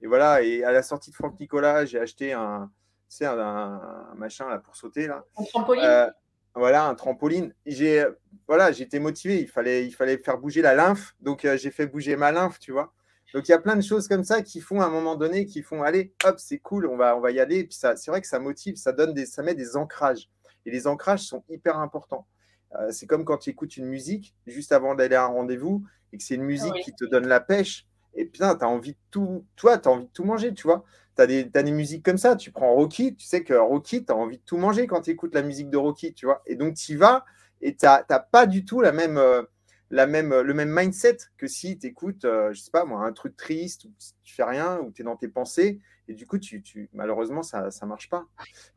et, 0.02 0.06
voilà. 0.06 0.42
Et 0.42 0.64
à 0.64 0.72
la 0.72 0.82
sortie 0.82 1.10
de 1.10 1.16
Franck 1.16 1.38
Nicolas, 1.40 1.84
j'ai 1.86 1.98
acheté 1.98 2.32
un, 2.32 2.70
tu 3.08 3.24
un, 3.24 4.12
machin 4.16 4.48
là 4.48 4.58
pour 4.58 4.76
sauter 4.76 5.06
là. 5.06 5.24
Un 5.36 5.44
trampoline? 5.44 6.12
voilà, 6.56 6.86
un 6.86 6.94
trampoline. 6.94 7.52
J'ai 7.66 8.04
voilà, 8.46 8.72
j'étais 8.72 8.98
motivé. 8.98 9.40
Il 9.40 9.48
fallait, 9.48 9.86
il 9.86 9.92
fallait 9.92 10.18
faire 10.18 10.38
bouger 10.38 10.60
la 10.60 10.74
lymphe. 10.74 11.16
Donc, 11.20 11.46
j'ai 11.56 11.70
fait 11.70 11.86
bouger 11.86 12.16
ma 12.16 12.30
lymphe, 12.30 12.58
tu 12.58 12.72
vois. 12.72 12.92
Donc 13.34 13.48
il 13.48 13.50
y 13.50 13.54
a 13.54 13.58
plein 13.58 13.74
de 13.74 13.82
choses 13.82 14.06
comme 14.06 14.22
ça 14.22 14.42
qui 14.42 14.60
font 14.60 14.80
à 14.80 14.86
un 14.86 14.90
moment 14.90 15.16
donné, 15.16 15.44
qui 15.44 15.60
font 15.62 15.82
allez, 15.82 16.14
hop, 16.24 16.36
c'est 16.38 16.58
cool, 16.58 16.86
on 16.86 16.96
va, 16.96 17.16
on 17.16 17.20
va 17.20 17.32
y 17.32 17.40
aller. 17.40 17.58
Et 17.58 17.64
puis 17.64 17.76
c'est 17.76 18.06
vrai 18.06 18.20
que 18.20 18.28
ça 18.28 18.38
motive, 18.38 18.76
ça 18.76 18.92
donne 18.92 19.12
des, 19.12 19.26
ça 19.26 19.42
met 19.42 19.56
des 19.56 19.76
ancrages. 19.76 20.30
Et 20.64 20.70
les 20.70 20.86
ancrages 20.86 21.22
sont 21.22 21.42
hyper 21.48 21.78
importants. 21.78 22.28
Euh, 22.76 22.92
c'est 22.92 23.06
comme 23.06 23.24
quand 23.24 23.38
tu 23.38 23.50
écoutes 23.50 23.76
une 23.76 23.86
musique 23.86 24.36
juste 24.46 24.70
avant 24.70 24.94
d'aller 24.94 25.16
à 25.16 25.24
un 25.24 25.28
rendez-vous 25.28 25.84
et 26.12 26.16
que 26.16 26.22
c'est 26.22 26.36
une 26.36 26.44
musique 26.44 26.74
qui 26.84 26.92
te 26.92 27.04
donne 27.04 27.26
la 27.26 27.40
pêche. 27.40 27.88
Et 28.14 28.24
putain, 28.24 28.54
tu 28.54 28.64
as 28.64 28.68
envie 28.68 28.92
de 28.92 28.98
tout, 29.10 29.44
toi, 29.56 29.78
tu 29.78 29.88
as 29.88 29.92
envie 29.92 30.06
de 30.06 30.12
tout 30.12 30.24
manger, 30.24 30.54
tu 30.54 30.62
vois. 30.62 30.84
Tu 31.16 31.22
as, 31.22 31.24
as, 31.24 31.62
des 31.64 31.72
musiques 31.72 32.04
comme 32.04 32.18
ça. 32.18 32.36
Tu 32.36 32.52
prends 32.52 32.72
Rocky, 32.72 33.16
tu 33.16 33.26
sais 33.26 33.42
que 33.42 33.54
Rocky, 33.54 34.04
tu 34.04 34.12
as 34.12 34.16
envie 34.16 34.38
de 34.38 34.44
tout 34.44 34.58
manger 34.58 34.86
quand 34.86 35.00
tu 35.00 35.10
écoutes 35.10 35.34
la 35.34 35.42
musique 35.42 35.70
de 35.70 35.76
Rocky, 35.76 36.14
tu 36.14 36.26
vois. 36.26 36.40
Et 36.46 36.54
donc 36.54 36.74
tu 36.74 36.92
y 36.92 36.94
vas 36.94 37.24
et 37.60 37.74
tu 37.74 37.84
n'as 37.84 38.20
pas 38.20 38.46
du 38.46 38.64
tout 38.64 38.80
la 38.80 38.92
même. 38.92 39.18
Euh, 39.18 39.42
la 39.90 40.06
même, 40.06 40.40
le 40.40 40.54
même 40.54 40.70
mindset 40.70 41.18
que 41.36 41.46
si 41.46 41.78
tu 41.78 41.86
écoutes, 41.86 42.22
je 42.22 42.58
sais 42.58 42.70
pas 42.70 42.84
moi, 42.84 43.04
un 43.04 43.12
truc 43.12 43.36
triste, 43.36 43.84
ou 43.84 43.92
tu 44.22 44.34
fais 44.34 44.44
rien, 44.44 44.78
ou 44.80 44.90
tu 44.90 45.02
es 45.02 45.04
dans 45.04 45.16
tes 45.16 45.28
pensées, 45.28 45.80
et 46.08 46.14
du 46.14 46.26
coup, 46.26 46.38
tu, 46.38 46.60
tu 46.62 46.90
malheureusement, 46.92 47.42
ça 47.42 47.68
ne 47.82 47.86
marche 47.86 48.10
pas. 48.10 48.26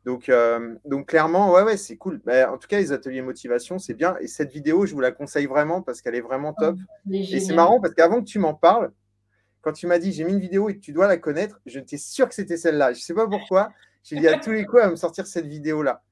Donc, 0.04 0.30
donc 0.84 1.08
clairement, 1.08 1.52
ouais, 1.52 1.62
ouais, 1.62 1.76
c'est 1.76 1.96
cool. 1.96 2.20
Mais 2.24 2.44
en 2.44 2.56
tout 2.56 2.68
cas, 2.68 2.78
les 2.78 2.92
ateliers 2.92 3.22
motivation, 3.22 3.78
c'est 3.78 3.94
bien. 3.94 4.16
Et 4.20 4.26
cette 4.26 4.52
vidéo, 4.52 4.86
je 4.86 4.94
vous 4.94 5.00
la 5.00 5.12
conseille 5.12 5.46
vraiment 5.46 5.82
parce 5.82 6.00
qu'elle 6.00 6.14
est 6.14 6.20
vraiment 6.20 6.54
top. 6.54 6.76
et 7.10 7.40
c'est 7.40 7.54
marrant 7.54 7.80
parce 7.80 7.94
qu'avant 7.94 8.20
que 8.20 8.26
tu 8.26 8.38
m'en 8.38 8.54
parles, 8.54 8.92
quand 9.60 9.72
tu 9.72 9.86
m'as 9.86 9.98
dit 9.98 10.12
j'ai 10.12 10.24
mis 10.24 10.32
une 10.32 10.40
vidéo 10.40 10.68
et 10.68 10.76
que 10.76 10.80
tu 10.80 10.92
dois 10.92 11.06
la 11.06 11.16
connaître, 11.16 11.60
je 11.66 11.72
j'étais 11.72 11.98
sûr 11.98 12.28
que 12.28 12.34
c'était 12.34 12.56
celle-là. 12.56 12.92
Je 12.92 12.98
ne 12.98 13.02
sais 13.02 13.14
pas 13.14 13.26
pourquoi. 13.26 13.72
J'ai 14.02 14.18
dit 14.18 14.28
à 14.28 14.38
tous 14.38 14.52
les 14.52 14.64
coups 14.64 14.82
à 14.82 14.90
me 14.90 14.96
sortir 14.96 15.26
cette 15.26 15.46
vidéo-là. 15.46 16.02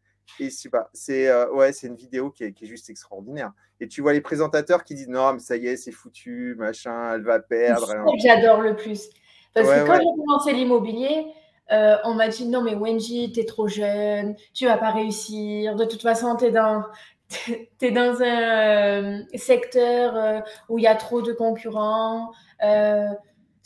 Et 0.41 0.51
c'est 0.51 0.69
pas, 0.69 0.91
c'est 0.93 1.29
euh, 1.29 1.51
ouais, 1.53 1.73
c'est 1.73 1.87
une 1.87 1.97
vidéo 1.97 2.31
qui 2.31 2.45
est, 2.45 2.53
qui 2.53 2.65
est, 2.65 2.69
juste 2.69 2.91
extraordinaire. 2.91 3.53
Et 3.81 3.89
tu 3.89 4.01
vois 4.01 4.13
les 4.13 4.21
présentateurs 4.21 4.85
qui 4.85 4.95
disent 4.95 5.09
non, 5.09 5.35
mais 5.35 5.39
ça 5.39 5.57
y 5.57 5.67
est, 5.67 5.77
c'est 5.77 5.93
foutu, 5.93 6.55
machin, 6.59 7.15
elle 7.15 7.23
va 7.23 7.41
perdre. 7.41 7.87
C'est 7.87 8.29
j'adore 8.29 8.61
le 8.61 8.77
plus. 8.77 9.09
Parce 9.55 9.69
que 9.69 9.87
quand 9.87 9.95
j'ai 9.95 10.21
commencé 10.21 10.53
l'immobilier, 10.53 11.27
euh, 11.73 11.97
on 12.05 12.15
m'a 12.15 12.29
dit 12.29 12.47
non, 12.47 12.63
mais 12.63 12.75
Wenji, 12.75 13.33
t'es 13.33 13.45
trop 13.45 13.69
jeune, 13.69 14.37
tu 14.53 14.67
vas 14.67 14.77
pas 14.77 14.91
réussir. 14.91 15.77
De 15.77 15.85
toute 15.85 16.03
façon, 16.03 16.37
t'es 16.37 16.51
dans, 16.51 16.85
es 17.81 17.91
dans 17.91 18.23
un 18.23 19.21
euh, 19.23 19.23
secteur 19.35 20.43
où 20.69 20.79
il 20.79 20.83
y 20.83 20.87
a 20.87 20.95
trop 20.95 21.23
de 21.23 21.33
concurrents 21.33 22.33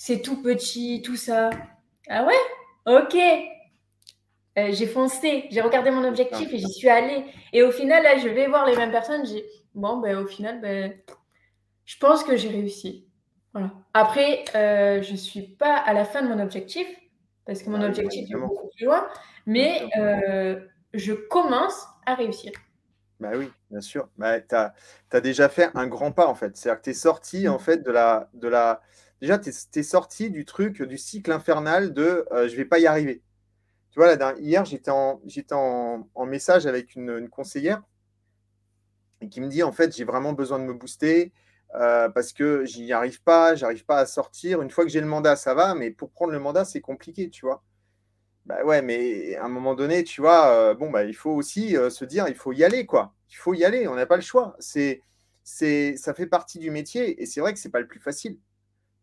c'est 0.03 0.23
tout 0.23 0.41
petit, 0.41 1.03
tout 1.05 1.17
ça. 1.17 1.51
Ah 2.09 2.25
ouais? 2.25 2.33
Ok. 2.87 3.15
Euh, 4.61 4.73
j'ai 4.73 4.87
foncé, 4.87 5.47
j'ai 5.51 5.61
regardé 5.61 5.91
mon 5.91 6.07
objectif 6.07 6.53
et 6.53 6.59
j'y 6.59 6.73
suis 6.73 6.89
allée. 6.89 7.25
Et 7.53 7.63
au 7.63 7.71
final, 7.71 8.03
là, 8.03 8.19
je 8.19 8.29
vais 8.29 8.47
voir 8.47 8.67
les 8.67 8.77
mêmes 8.77 8.91
personnes. 8.91 9.25
J'ai 9.27 9.45
bon, 9.75 9.99
ben, 9.99 10.19
au 10.19 10.27
final, 10.27 10.61
ben, 10.61 10.93
je 11.85 11.97
pense 11.99 12.25
que 12.25 12.37
j'ai 12.37 12.49
réussi. 12.49 13.07
Voilà. 13.53 13.73
Après, 13.95 14.45
euh, 14.55 15.03
je 15.03 15.13
ne 15.13 15.17
suis 15.17 15.43
pas 15.43 15.75
à 15.77 15.93
la 15.93 16.05
fin 16.05 16.23
de 16.23 16.29
mon 16.29 16.41
objectif 16.41 16.87
parce 17.45 17.63
que 17.63 17.71
mon 17.71 17.83
objectif 17.83 18.31
est 18.31 18.37
beaucoup 18.39 18.69
plus 18.77 18.87
loin, 18.87 19.09
mais 19.45 19.89
euh, 19.99 20.61
je 20.95 21.13
commence 21.13 21.85
à 22.07 22.15
réussir. 22.15 22.53
Bah 23.19 23.31
oui, 23.35 23.51
bien 23.71 23.81
sûr. 23.81 24.09
Bah, 24.17 24.41
tu 24.41 24.55
as, 24.55 25.21
déjà 25.21 25.49
fait 25.49 25.71
un 25.75 25.89
grand 25.89 26.13
pas 26.13 26.29
en 26.29 26.35
fait. 26.35 26.57
C'est-à-dire 26.57 26.79
que 26.79 26.85
tu 26.85 26.91
es 26.91 26.95
sorti 26.95 27.49
en 27.49 27.59
fait 27.59 27.79
de 27.79 27.91
la, 27.91 28.31
de 28.35 28.47
la, 28.47 28.83
déjà, 29.21 29.39
tu 29.39 29.51
es, 29.51 29.83
sorti 29.83 30.31
du 30.31 30.45
truc, 30.45 30.83
du 30.83 30.97
cycle 30.97 31.33
infernal 31.33 31.93
de 31.93 32.25
je 32.33 32.49
je 32.49 32.57
vais 32.57 32.65
pas 32.65 32.79
y 32.79 32.87
arriver. 32.87 33.23
Tu 33.91 33.99
vois, 33.99 34.15
là, 34.15 34.35
hier, 34.39 34.65
j'étais 34.65 34.91
en, 34.91 35.21
en, 36.15 36.27
message 36.27 36.67
avec 36.67 36.95
une, 36.95 37.29
conseillère 37.29 37.83
qui 39.31 39.41
me 39.41 39.49
dit 39.49 39.63
en 39.63 39.73
fait, 39.73 39.95
j'ai 39.95 40.05
vraiment 40.05 40.33
besoin 40.33 40.59
de 40.59 40.65
me 40.65 40.73
booster 40.73 41.33
euh, 41.75 42.09
parce 42.09 42.33
que 42.33 42.65
j'y 42.65 42.93
arrive 42.93 43.23
pas, 43.23 43.55
j'arrive 43.55 43.85
pas 43.85 43.99
à 43.99 44.07
sortir. 44.07 44.63
Une 44.63 44.71
fois 44.71 44.85
que 44.85 44.91
j'ai 44.91 45.01
le 45.01 45.07
mandat, 45.07 45.37
ça 45.37 45.55
va, 45.55 45.75
mais 45.75 45.91
pour 45.91 46.11
prendre 46.11 46.33
le 46.33 46.39
mandat, 46.39 46.65
c'est 46.65 46.81
compliqué, 46.81 47.31
tu 47.31 47.45
vois. 47.47 47.63
Bah 48.47 48.65
ouais, 48.65 48.83
mais 48.83 49.37
à 49.37 49.45
un 49.45 49.49
moment 49.49 49.75
donné, 49.75 50.05
tu 50.05 50.21
vois, 50.21 50.51
euh, 50.53 50.75
bon, 50.75 50.91
bah, 50.91 51.05
il 51.05 51.15
faut 51.15 51.33
aussi 51.33 51.73
se 51.91 52.05
dire, 52.05 52.29
il 52.29 52.35
faut 52.37 52.53
y 52.53 52.65
aller, 52.65 52.87
quoi. 52.87 53.15
Il 53.31 53.37
faut 53.37 53.55
y 53.55 53.65
aller, 53.65 53.89
on 53.89 53.97
n'a 53.97 54.07
pas 54.07 54.17
le 54.17 54.23
choix. 54.23 54.57
C'est, 54.61 55.03
c'est, 55.45 55.97
ça 55.97 56.15
fait 56.15 56.27
partie 56.27 56.59
du 56.59 56.71
métier 56.71 57.21
et 57.23 57.27
c'est 57.27 57.41
vrai 57.41 57.53
que 57.53 57.59
c'est 57.59 57.71
pas 57.71 57.81
le 57.81 57.89
plus 57.89 58.01
facile 58.01 58.39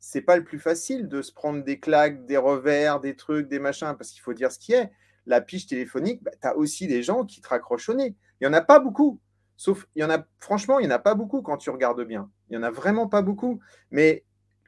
c'est 0.10 0.22
pas 0.22 0.38
le 0.38 0.46
plus 0.46 0.58
facile 0.58 1.10
de 1.10 1.22
se 1.22 1.34
prendre 1.34 1.66
des 1.66 1.82
claques, 1.82 2.26
des 2.26 2.38
revers, 2.38 3.02
des 3.02 3.18
trucs, 3.18 3.50
des 3.50 3.60
machins, 3.60 3.94
parce 3.98 4.12
qu'il 4.12 4.22
faut 4.22 4.34
dire 4.34 4.54
ce 4.54 4.58
qui 4.58 4.72
est. 4.72 4.90
La 5.26 5.42
piche 5.42 5.68
téléphonique, 5.68 6.24
bah, 6.24 6.32
tu 6.42 6.48
as 6.48 6.56
aussi 6.56 6.88
des 6.88 7.04
gens 7.04 7.26
qui 7.26 7.42
te 7.42 7.50
raccrochent 7.50 7.90
au 7.90 7.94
nez. 7.94 8.16
Il 8.40 8.48
n'y 8.48 8.56
en 8.56 8.58
a 8.58 8.62
pas 8.62 8.80
beaucoup. 8.80 9.20
Sauf, 9.58 9.86
il 9.96 10.02
y 10.02 10.06
en 10.06 10.10
a, 10.10 10.26
franchement, 10.40 10.80
il 10.80 10.88
n'y 10.88 10.94
en 10.94 10.96
a 10.96 11.00
pas 11.00 11.14
beaucoup 11.14 11.42
quand 11.42 11.58
tu 11.58 11.70
regardes 11.72 12.02
bien. 12.06 12.32
Il 12.50 12.58
n'y 12.58 12.64
en 12.64 12.66
a 12.66 12.72
vraiment 12.72 13.10
pas 13.10 13.22
beaucoup. 13.22 13.60
Mais 13.92 14.24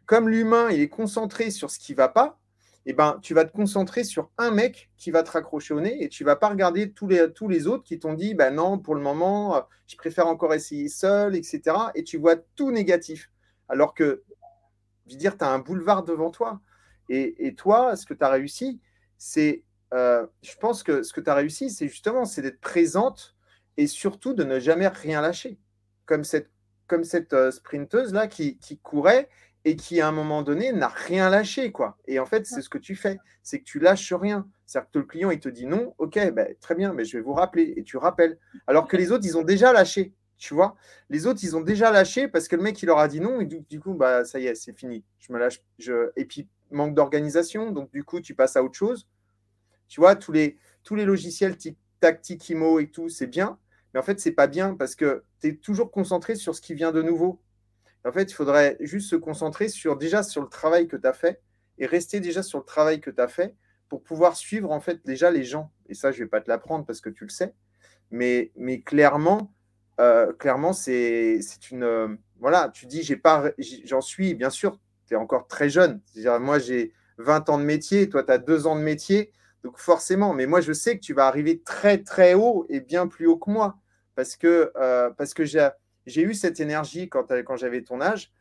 comme 0.06 0.28
l'humain, 0.28 0.72
il 0.72 0.82
est 0.82 0.90
concentré 0.90 1.52
sur 1.52 1.72
ce 1.72 1.80
qui 1.80 1.94
va 1.94 2.10
pas, 2.10 2.38
eh 2.86 2.92
ben, 2.92 3.18
tu 3.22 3.34
vas 3.34 3.46
te 3.46 3.54
concentrer 3.54 4.04
sur 4.04 4.32
un 4.38 4.52
mec 4.52 4.92
qui 4.98 5.10
va 5.10 5.24
te 5.24 5.32
raccrocher 5.32 5.74
au 5.74 5.80
nez 5.80 6.04
et 6.04 6.10
tu 6.10 6.26
vas 6.26 6.36
pas 6.36 6.50
regarder 6.50 6.92
tous 6.92 7.08
les, 7.08 7.32
tous 7.32 7.48
les 7.48 7.66
autres 7.66 7.86
qui 7.86 7.98
t'ont 7.98 8.14
dit 8.14 8.34
bah 8.34 8.52
non, 8.52 8.78
pour 8.78 8.94
le 8.94 9.02
moment, 9.02 9.66
je 9.88 9.96
préfère 9.96 10.28
encore 10.28 10.54
essayer 10.54 10.90
seul, 10.90 11.34
etc. 11.38 11.62
Et 11.96 12.04
tu 12.04 12.18
vois 12.18 12.36
tout 12.36 12.72
négatif. 12.72 13.32
Alors 13.70 13.94
que 13.94 14.24
je 15.10 15.16
veux 15.16 15.20
dire, 15.20 15.38
tu 15.38 15.44
as 15.44 15.50
un 15.50 15.60
boulevard 15.60 16.04
devant 16.04 16.32
toi. 16.32 16.62
Et, 17.10 17.56
toi, 17.56 17.96
ce 17.96 18.06
que 18.06 18.14
tu 18.14 18.24
as 18.24 18.30
réussi, 18.30 18.80
c'est, 19.18 19.64
euh, 19.96 20.28
je 20.44 20.56
pense 20.58 20.84
que 20.84 21.02
ce 21.02 21.12
que 21.12 21.22
tu 21.22 21.30
as 21.30 21.34
réussi, 21.34 21.72
c'est 21.72 21.88
justement, 21.88 22.26
c'est 22.26 22.44
d'être 22.44 22.62
présente 22.62 23.36
et 23.78 23.88
surtout 23.88 24.34
de 24.34 24.44
ne 24.44 24.60
jamais 24.60 24.88
rien 24.88 25.20
lâcher. 25.20 25.58
Comme 26.06 26.24
cette, 26.24 26.52
comme 26.86 27.04
cette 27.04 27.34
euh, 27.34 27.50
sprinteuse-là 27.50 28.28
qui, 28.28 28.60
courait 28.84 29.28
et 29.66 29.76
qui, 29.76 30.02
à 30.02 30.08
un 30.08 30.12
moment 30.12 30.44
donné, 30.44 30.72
n'a 30.72 30.88
rien 30.88 31.32
lâché. 31.32 31.72
quoi. 31.72 31.98
Et 32.08 32.20
en 32.20 32.28
fait, 32.28 32.46
c'est 32.46 32.62
ce 32.62 32.70
que 32.70 32.78
tu 32.78 32.96
fais, 32.96 33.18
c'est 33.42 33.60
que 33.60 33.66
tu 33.66 33.80
lâches 33.80 34.14
rien. 34.14 34.48
C'est-à-dire 34.68 34.92
que 34.92 35.00
le 35.00 35.06
client, 35.06 35.32
il 35.32 35.40
te 35.40 35.50
dit 35.50 35.66
non, 35.66 35.96
ok, 35.98 36.32
ben, 36.32 36.54
très 36.62 36.76
bien, 36.76 36.94
mais 36.94 37.06
je 37.06 37.18
vais 37.18 37.24
vous 37.24 37.34
rappeler. 37.34 37.74
Et 37.76 37.84
tu 37.84 37.98
rappelles. 37.98 38.38
Alors 38.68 38.88
que 38.88 38.98
les 38.98 39.12
autres, 39.12 39.26
ils 39.26 39.36
ont 39.38 39.44
déjà 39.44 39.74
lâché. 39.74 40.14
Tu 40.40 40.54
vois, 40.54 40.76
les 41.10 41.28
autres, 41.28 41.42
ils 41.44 41.58
ont 41.58 41.62
déjà 41.62 41.92
lâché 41.92 42.30
parce 42.30 42.48
que 42.48 42.56
le 42.56 42.64
mec, 42.64 42.82
il 42.82 42.86
leur 42.86 42.98
a 42.98 43.10
dit 43.10 43.20
non. 43.20 43.42
Et 43.42 43.46
du, 43.46 43.80
coup, 43.82 43.94
bah, 43.94 44.24
ça 44.24 44.40
y 44.40 44.48
est, 44.48 44.56
c'est 44.56 44.74
fini. 44.74 45.04
Je 45.20 45.34
me 45.34 45.38
lâche. 45.38 45.62
Je... 45.78 46.12
Et 46.16 46.24
puis, 46.24 46.48
manque 46.72 46.96
d'organisation. 46.96 47.72
Donc, 47.72 47.92
du 47.92 48.06
coup, 48.06 48.22
tu 48.22 48.34
passes 48.34 48.56
à 48.56 48.64
autre 48.64 48.76
chose. 48.78 49.06
Tu 49.90 50.00
vois, 50.00 50.16
tous 50.16 50.32
les, 50.32 50.58
tous 50.84 50.96
les 50.96 51.04
logiciels 51.04 51.58
tactiques, 52.00 52.50
IMO 52.50 52.80
et 52.80 52.90
tout, 52.90 53.10
c'est 53.10 53.28
bien. 53.28 53.60
Mais 53.94 54.00
en 54.00 54.04
fait, 54.04 54.20
c'est 54.22 54.32
pas 54.32 54.48
bien 54.48 54.76
parce 54.76 54.96
que 54.96 55.24
tu 55.42 55.50
es 55.50 55.56
toujours 55.56 55.92
concentré 55.92 56.36
sur 56.36 56.56
ce 56.56 56.62
qui 56.62 56.74
vient 56.74 56.94
de 56.94 57.02
nouveau. 57.02 57.42
En 58.06 58.14
fait, 58.14 58.32
il 58.32 58.34
faudrait 58.34 58.78
juste 58.80 59.10
se 59.10 59.18
concentrer 59.18 59.68
sur 59.68 59.98
déjà 59.98 60.24
sur 60.24 60.42
le 60.42 60.48
travail 60.48 60.88
que 60.88 60.96
tu 60.96 61.06
as 61.06 61.14
fait 61.14 61.42
et 61.80 61.86
rester 61.86 62.22
déjà 62.22 62.44
sur 62.44 62.60
le 62.60 62.66
travail 62.66 63.02
que 63.02 63.10
tu 63.10 63.22
as 63.22 63.28
fait 63.28 63.56
pour 63.90 64.04
pouvoir 64.04 64.38
suivre 64.38 64.72
en 64.72 64.80
fait 64.80 65.06
déjà 65.06 65.32
les 65.32 65.44
gens. 65.44 65.74
Et 65.88 65.96
ça, 65.96 66.14
je 66.14 66.20
vais 66.20 66.30
pas 66.30 66.40
te 66.40 66.50
l'apprendre 66.50 66.86
parce 66.86 67.02
que 67.02 67.10
tu 67.10 67.26
le 67.26 67.30
sais. 67.30 67.54
Mais 68.12 68.52
clairement, 68.86 69.54
euh, 70.00 70.32
clairement, 70.34 70.74
c'est 70.74 71.40
une. 71.72 71.84
Euh, 71.84 72.08
voilà, 72.40 72.70
tu 72.70 72.86
dis, 72.86 73.04
j'ai 73.04 73.18
pas, 73.18 73.52
j'en 73.84 74.02
suis, 74.02 74.34
bien 74.34 74.50
sûr, 74.50 74.80
tu 75.08 75.14
es 75.14 75.18
encore 75.18 75.48
très 75.48 75.70
jeune. 75.70 76.02
moi, 76.40 76.58
j'ai 76.58 76.94
20 77.18 77.50
ans 77.50 77.58
de 77.58 77.64
métier, 77.64 78.08
toi, 78.08 78.24
tu 78.24 78.32
as 78.32 78.38
2 78.38 78.66
ans 78.66 78.78
de 78.78 78.82
métier. 78.82 79.34
Donc, 79.64 79.78
forcément, 79.78 80.34
mais 80.34 80.46
moi, 80.46 80.62
je 80.62 80.72
sais 80.72 80.98
que 80.98 81.04
tu 81.04 81.14
vas 81.14 81.28
arriver 81.28 81.62
très, 81.62 81.98
très 81.98 82.34
haut 82.34 82.66
et 82.70 82.80
bien 82.80 83.08
plus 83.08 83.28
haut 83.28 83.38
que 83.38 83.50
moi. 83.50 83.78
Parce 84.16 84.38
que, 84.38 84.72
euh, 84.78 85.12
que 85.36 85.44
j'ai 85.46 86.22
eu 86.24 86.34
cette 86.34 86.62
énergie 86.62 87.10
quand, 87.10 87.28
quand 87.46 87.58
j'avais 87.58 87.84
ton 87.84 88.00
âge, 88.00 88.32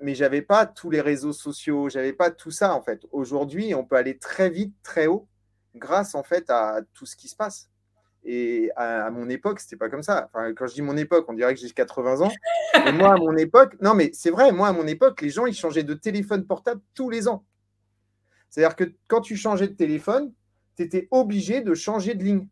mais 0.00 0.14
je 0.14 0.22
n'avais 0.22 0.42
pas 0.42 0.66
tous 0.66 0.90
les 0.90 1.00
réseaux 1.00 1.32
sociaux, 1.32 1.88
j'avais 1.88 2.12
pas 2.12 2.30
tout 2.30 2.52
ça, 2.52 2.74
en 2.74 2.82
fait. 2.82 3.06
Aujourd'hui, 3.10 3.74
on 3.74 3.84
peut 3.84 3.96
aller 3.96 4.18
très 4.18 4.50
vite, 4.50 4.74
très 4.84 5.08
haut, 5.08 5.26
grâce, 5.74 6.14
en 6.14 6.22
fait, 6.22 6.48
à 6.48 6.80
tout 6.94 7.06
ce 7.06 7.16
qui 7.16 7.28
se 7.28 7.34
passe. 7.34 7.70
Et 8.28 8.72
à, 8.74 9.08
mon 9.12 9.28
époque, 9.28 9.60
c'était 9.60 9.76
pas 9.76 9.88
comme 9.88 10.02
ça. 10.02 10.28
Quand 10.56 10.66
je 10.66 10.74
dis 10.74 10.82
mon 10.82 10.96
époque, 10.96 11.26
on 11.28 11.32
dirait 11.32 11.54
que 11.54 11.60
j'ai 11.60 11.70
80 11.70 12.22
ans. 12.22 12.32
Et 12.84 12.90
moi, 12.90 13.14
à 13.14 13.16
mon 13.16 13.36
époque, 13.36 13.76
non, 13.80 13.94
mais 13.94 14.10
c'est 14.14 14.30
vrai, 14.30 14.50
moi, 14.50 14.66
à 14.66 14.72
mon 14.72 14.86
époque, 14.88 15.22
les 15.22 15.30
gens, 15.30 15.46
ils 15.46 15.54
changeaient 15.54 15.84
de 15.84 15.94
téléphone 15.94 16.44
portable 16.44 16.80
tous 16.92 17.08
les 17.08 17.28
ans. 17.28 17.44
C'est-à-dire 18.50 18.74
que 18.74 18.92
quand 19.06 19.20
tu 19.20 19.36
changeais 19.36 19.68
de 19.68 19.74
téléphone, 19.74 20.32
tu 20.76 20.82
étais 20.82 21.06
obligé 21.12 21.60
de 21.60 21.72
changer 21.74 22.14
de 22.14 22.24
ligne. 22.24 22.48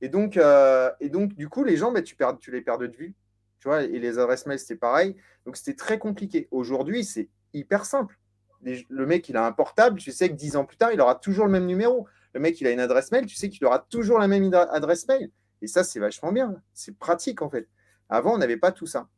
Et 0.00 0.08
donc, 0.08 0.38
euh, 0.38 0.90
du 1.00 1.50
coup, 1.50 1.62
les 1.62 1.76
gens, 1.76 1.92
bah, 1.92 2.00
tu, 2.00 2.16
perds, 2.16 2.38
tu 2.38 2.50
les 2.50 2.62
perds 2.62 2.78
de 2.78 2.86
vue. 2.86 3.14
Tu 3.58 3.68
vois, 3.68 3.82
et 3.82 3.98
les 3.98 4.18
adresses 4.18 4.46
mail, 4.46 4.58
c'était 4.58 4.76
pareil. 4.76 5.14
Donc, 5.44 5.58
c'était 5.58 5.76
très 5.76 5.98
compliqué. 5.98 6.48
Aujourd'hui, 6.50 7.04
c'est 7.04 7.28
hyper 7.52 7.84
simple. 7.84 8.18
le 8.62 9.06
mec, 9.06 9.28
il 9.28 9.36
a 9.36 9.44
un 9.44 9.52
portable, 9.52 9.98
tu 9.98 10.10
sais 10.10 10.30
que 10.30 10.34
dix 10.34 10.56
ans 10.56 10.64
plus 10.64 10.78
tard, 10.78 10.90
il 10.92 11.00
aura 11.02 11.16
toujours 11.16 11.44
le 11.44 11.52
même 11.52 11.66
numéro. 11.66 12.06
Le 12.34 12.40
mec, 12.40 12.60
il 12.60 12.66
a 12.66 12.70
une 12.70 12.80
adresse 12.80 13.10
mail, 13.10 13.26
tu 13.26 13.36
sais 13.36 13.48
qu'il 13.48 13.64
aura 13.66 13.80
toujours 13.90 14.18
la 14.18 14.28
même 14.28 14.52
adresse 14.54 15.06
mail. 15.08 15.30
Et 15.62 15.66
ça, 15.66 15.84
c'est 15.84 16.00
vachement 16.00 16.32
bien. 16.32 16.62
C'est 16.72 16.96
pratique, 16.96 17.42
en 17.42 17.50
fait. 17.50 17.68
Avant, 18.08 18.34
on 18.34 18.38
n'avait 18.38 18.56
pas 18.56 18.72
tout 18.72 18.86
ça. 18.86 19.08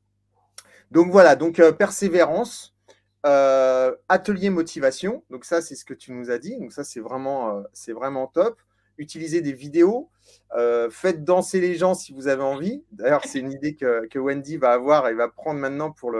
Donc 0.92 1.10
voilà, 1.10 1.36
donc 1.36 1.58
euh, 1.58 1.72
persévérance, 1.72 2.74
euh, 3.24 3.94
atelier 4.10 4.50
motivation. 4.50 5.24
Donc 5.30 5.46
ça, 5.46 5.62
c'est 5.62 5.74
ce 5.74 5.86
que 5.86 5.94
tu 5.94 6.12
nous 6.12 6.30
as 6.30 6.38
dit. 6.38 6.58
Donc 6.58 6.72
ça, 6.72 6.84
c'est 6.84 7.00
vraiment, 7.00 7.64
euh, 7.88 8.26
top. 8.34 8.60
Utilisez 8.98 9.40
des 9.40 9.54
vidéos. 9.54 10.10
faites 10.90 11.24
danser 11.24 11.60
les 11.60 11.76
gens 11.76 11.94
si 11.94 12.12
vous 12.12 12.28
avez 12.28 12.42
envie. 12.42 12.84
D'ailleurs, 12.92 13.24
c'est 13.24 13.38
une 13.38 13.50
idée 13.50 13.74
que, 13.74 14.18
Wendy 14.18 14.58
va 14.58 14.72
avoir 14.72 15.08
et 15.08 15.14
va 15.14 15.28
prendre 15.28 15.58
maintenant 15.58 15.90
pour 15.90 16.12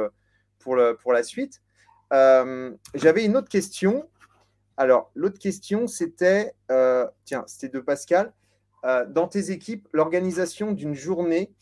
la 1.13 1.23
suite. 1.23 1.61
J'avais 2.11 3.25
une 3.27 3.37
autre 3.37 3.51
question. 3.51 4.09
Alors, 4.77 5.11
l'autre 5.15 5.39
question, 5.39 5.87
c'était, 5.87 6.55
euh, 6.71 7.07
tiens, 7.25 7.45
c'était 7.47 7.69
de 7.69 7.81
Pascal. 7.81 8.33
Euh, 8.85 9.07
dans 9.07 9.29
tes 9.29 9.51
équipes, 9.51 9.89
l'organisation 9.93 10.73
d'une 10.73 10.95
journée 10.95 11.53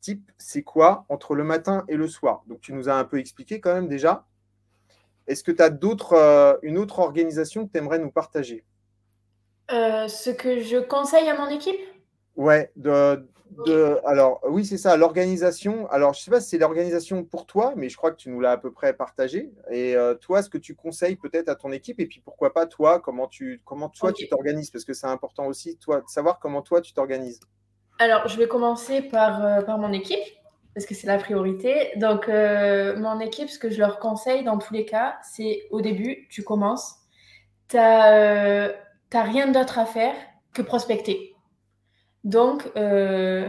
type, 0.00 0.30
c'est 0.38 0.62
quoi 0.62 1.04
entre 1.08 1.34
le 1.34 1.44
matin 1.44 1.84
et 1.88 1.96
le 1.96 2.08
soir? 2.08 2.42
Donc, 2.46 2.60
tu 2.60 2.72
nous 2.72 2.88
as 2.88 2.94
un 2.94 3.04
peu 3.04 3.18
expliqué 3.18 3.60
quand 3.60 3.74
même 3.74 3.88
déjà. 3.88 4.26
Est-ce 5.26 5.42
que 5.42 5.52
tu 5.52 5.62
as 5.62 5.70
d'autres, 5.70 6.12
euh, 6.12 6.56
une 6.62 6.78
autre 6.78 6.98
organisation 6.98 7.66
que 7.66 7.72
tu 7.72 7.78
aimerais 7.78 7.98
nous 7.98 8.10
partager? 8.10 8.64
Ce 9.70 10.30
que 10.30 10.60
je 10.60 10.76
conseille 10.76 11.28
à 11.28 11.38
mon 11.38 11.48
équipe? 11.48 11.80
Ouais, 12.36 12.70
de, 12.76 13.26
de, 13.50 13.98
alors 14.04 14.40
oui, 14.48 14.64
c'est 14.64 14.78
ça, 14.78 14.96
l'organisation. 14.96 15.88
Alors, 15.90 16.12
je 16.12 16.20
ne 16.20 16.24
sais 16.24 16.30
pas 16.30 16.40
si 16.40 16.48
c'est 16.50 16.58
l'organisation 16.58 17.24
pour 17.24 17.46
toi, 17.46 17.74
mais 17.76 17.88
je 17.88 17.96
crois 17.96 18.10
que 18.10 18.16
tu 18.16 18.30
nous 18.30 18.40
l'as 18.40 18.52
à 18.52 18.56
peu 18.56 18.72
près 18.72 18.94
partagé. 18.94 19.52
Et 19.70 19.94
euh, 19.94 20.14
toi, 20.14 20.42
ce 20.42 20.48
que 20.48 20.58
tu 20.58 20.74
conseilles 20.74 21.16
peut-être 21.16 21.48
à 21.48 21.54
ton 21.54 21.70
équipe, 21.70 22.00
et 22.00 22.06
puis 22.06 22.20
pourquoi 22.20 22.52
pas 22.52 22.66
toi, 22.66 23.00
comment 23.00 23.28
tu 23.28 23.60
comment 23.64 23.88
toi 23.88 24.12
tu 24.12 24.28
t'organises, 24.28 24.70
parce 24.70 24.84
que 24.84 24.92
c'est 24.92 25.06
important 25.06 25.46
aussi, 25.46 25.76
toi, 25.78 26.00
de 26.00 26.08
savoir 26.08 26.40
comment 26.40 26.62
toi 26.62 26.80
tu 26.80 26.92
t'organises. 26.94 27.40
Alors, 27.98 28.26
je 28.26 28.36
vais 28.38 28.48
commencer 28.48 29.02
par, 29.02 29.44
euh, 29.44 29.62
par 29.62 29.78
mon 29.78 29.92
équipe, 29.92 30.24
parce 30.74 30.86
que 30.86 30.94
c'est 30.94 31.06
la 31.06 31.18
priorité. 31.18 31.92
Donc, 31.96 32.28
euh, 32.28 32.98
mon 32.98 33.20
équipe, 33.20 33.48
ce 33.48 33.58
que 33.58 33.70
je 33.70 33.78
leur 33.78 34.00
conseille 34.00 34.42
dans 34.42 34.58
tous 34.58 34.74
les 34.74 34.84
cas, 34.84 35.16
c'est 35.22 35.62
au 35.70 35.80
début, 35.80 36.26
tu 36.28 36.42
commences, 36.42 36.96
tu 37.68 37.76
n'as 37.76 38.72
rien 39.12 39.48
d'autre 39.52 39.78
à 39.78 39.86
faire 39.86 40.14
que 40.52 40.62
prospecter. 40.62 41.33
Donc, 42.24 42.70
euh, 42.76 43.48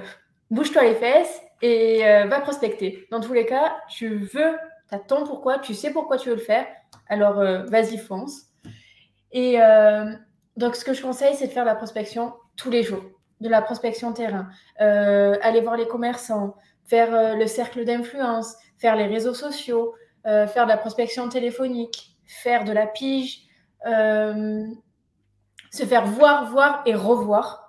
bouge-toi 0.52 0.84
les 0.84 0.96
fesses 0.96 1.42
et 1.62 2.06
euh, 2.06 2.26
va 2.26 2.42
prospecter. 2.42 3.08
Dans 3.10 3.22
tous 3.22 3.34
les 3.34 3.46
cas, 3.46 3.78
tu 3.90 4.18
veux, 4.18 4.58
tu 4.90 4.96
as 4.96 5.00
pourquoi, 5.00 5.60
tu 5.60 5.74
sais 5.74 5.92
pourquoi 5.92 6.18
tu 6.18 6.30
veux 6.30 6.36
le 6.36 6.42
faire, 6.42 6.68
alors 7.08 7.40
euh, 7.40 7.64
vas-y, 7.66 7.98
fonce. 7.98 8.44
Et 9.32 9.58
donc, 10.56 10.78
ce 10.78 10.86
que 10.86 10.94
je 10.94 11.02
conseille, 11.02 11.36
c'est 11.36 11.48
de 11.48 11.52
faire 11.52 11.66
de 11.66 11.70
la 11.70 11.76
prospection 11.76 12.34
tous 12.56 12.70
les 12.70 12.84
jours, 12.84 13.04
de 13.42 13.50
la 13.50 13.62
prospection 13.62 14.14
terrain, 14.14 14.48
aller 14.78 15.60
voir 15.60 15.76
les 15.76 15.88
commerçants, 15.88 16.56
faire 16.86 17.36
le 17.36 17.46
cercle 17.46 17.84
d'influence, 17.84 18.56
faire 18.78 18.96
les 18.96 19.08
réseaux 19.08 19.34
sociaux, 19.34 19.94
faire 20.24 20.64
de 20.64 20.70
la 20.70 20.78
prospection 20.78 21.28
téléphonique, 21.28 22.16
faire 22.26 22.64
de 22.64 22.72
la 22.72 22.88
pige, 22.88 23.42
se 23.84 24.66
faire 25.86 26.06
voir, 26.06 26.50
voir 26.50 26.82
et 26.86 26.96
revoir 26.96 27.65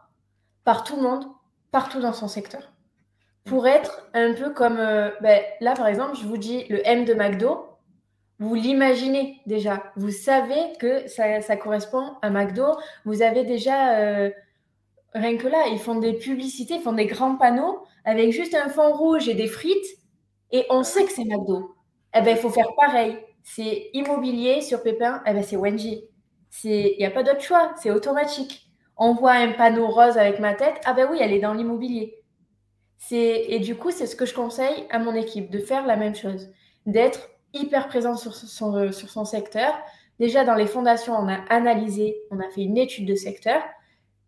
par 0.66 0.82
tout 0.82 0.96
le 0.96 1.02
monde, 1.02 1.24
partout 1.70 2.00
dans 2.00 2.12
son 2.12 2.26
secteur. 2.28 2.72
Pour 3.44 3.68
être 3.68 4.10
un 4.14 4.34
peu 4.34 4.50
comme, 4.50 4.78
euh, 4.78 5.10
ben, 5.22 5.40
là 5.60 5.74
par 5.74 5.86
exemple, 5.86 6.16
je 6.20 6.26
vous 6.26 6.36
dis 6.36 6.64
le 6.68 6.86
M 6.86 7.04
de 7.04 7.14
McDo, 7.14 7.64
vous 8.40 8.54
l'imaginez 8.56 9.40
déjà, 9.46 9.84
vous 9.94 10.10
savez 10.10 10.60
que 10.80 11.06
ça, 11.06 11.56
correspond 11.56 12.16
à 12.20 12.30
McDo, 12.30 12.64
vous 13.04 13.22
avez 13.22 13.44
déjà, 13.44 14.00
euh, 14.00 14.30
rien 15.14 15.36
que 15.38 15.46
là, 15.46 15.68
ils 15.70 15.78
font 15.78 15.94
des 15.94 16.14
publicités, 16.14 16.74
ils 16.74 16.82
font 16.82 16.92
des 16.92 17.06
grands 17.06 17.36
panneaux 17.36 17.84
avec 18.04 18.32
juste 18.32 18.54
un 18.54 18.68
fond 18.68 18.92
rouge 18.92 19.28
et 19.28 19.34
des 19.34 19.46
frites, 19.46 19.86
et 20.50 20.66
on 20.68 20.82
sait 20.82 21.04
que 21.04 21.12
c'est 21.12 21.24
McDo. 21.24 21.76
Eh 22.12 22.22
ben, 22.22 22.30
il 22.30 22.38
faut 22.38 22.50
faire 22.50 22.74
pareil. 22.76 23.16
C'est 23.44 23.90
immobilier 23.92 24.60
sur 24.62 24.82
Pépin, 24.82 25.22
eh 25.26 25.32
ben, 25.32 25.44
c'est 25.44 25.56
Wenji. 25.56 26.04
Il 26.64 26.96
n'y 26.98 27.06
a 27.06 27.10
pas 27.10 27.22
d'autre 27.22 27.40
choix, 27.40 27.72
c'est 27.80 27.92
automatique 27.92 28.65
on 28.96 29.14
voit 29.14 29.32
un 29.32 29.52
panneau 29.52 29.88
rose 29.88 30.16
avec 30.16 30.40
ma 30.40 30.54
tête, 30.54 30.80
ah 30.84 30.94
ben 30.94 31.08
oui, 31.10 31.18
elle 31.20 31.32
est 31.32 31.40
dans 31.40 31.52
l'immobilier. 31.52 32.22
Et 33.10 33.60
du 33.60 33.76
coup, 33.76 33.90
c'est 33.90 34.06
ce 34.06 34.16
que 34.16 34.26
je 34.26 34.34
conseille 34.34 34.86
à 34.90 34.98
mon 34.98 35.14
équipe, 35.14 35.50
de 35.50 35.58
faire 35.58 35.86
la 35.86 35.96
même 35.96 36.14
chose, 36.14 36.50
d'être 36.86 37.28
hyper 37.52 37.88
présent 37.88 38.16
sur 38.16 38.34
son, 38.34 38.92
sur 38.92 39.10
son 39.10 39.24
secteur. 39.24 39.74
Déjà, 40.18 40.44
dans 40.44 40.54
les 40.54 40.66
fondations, 40.66 41.14
on 41.14 41.28
a 41.28 41.38
analysé, 41.50 42.16
on 42.30 42.40
a 42.40 42.48
fait 42.48 42.62
une 42.62 42.78
étude 42.78 43.06
de 43.06 43.14
secteur. 43.14 43.62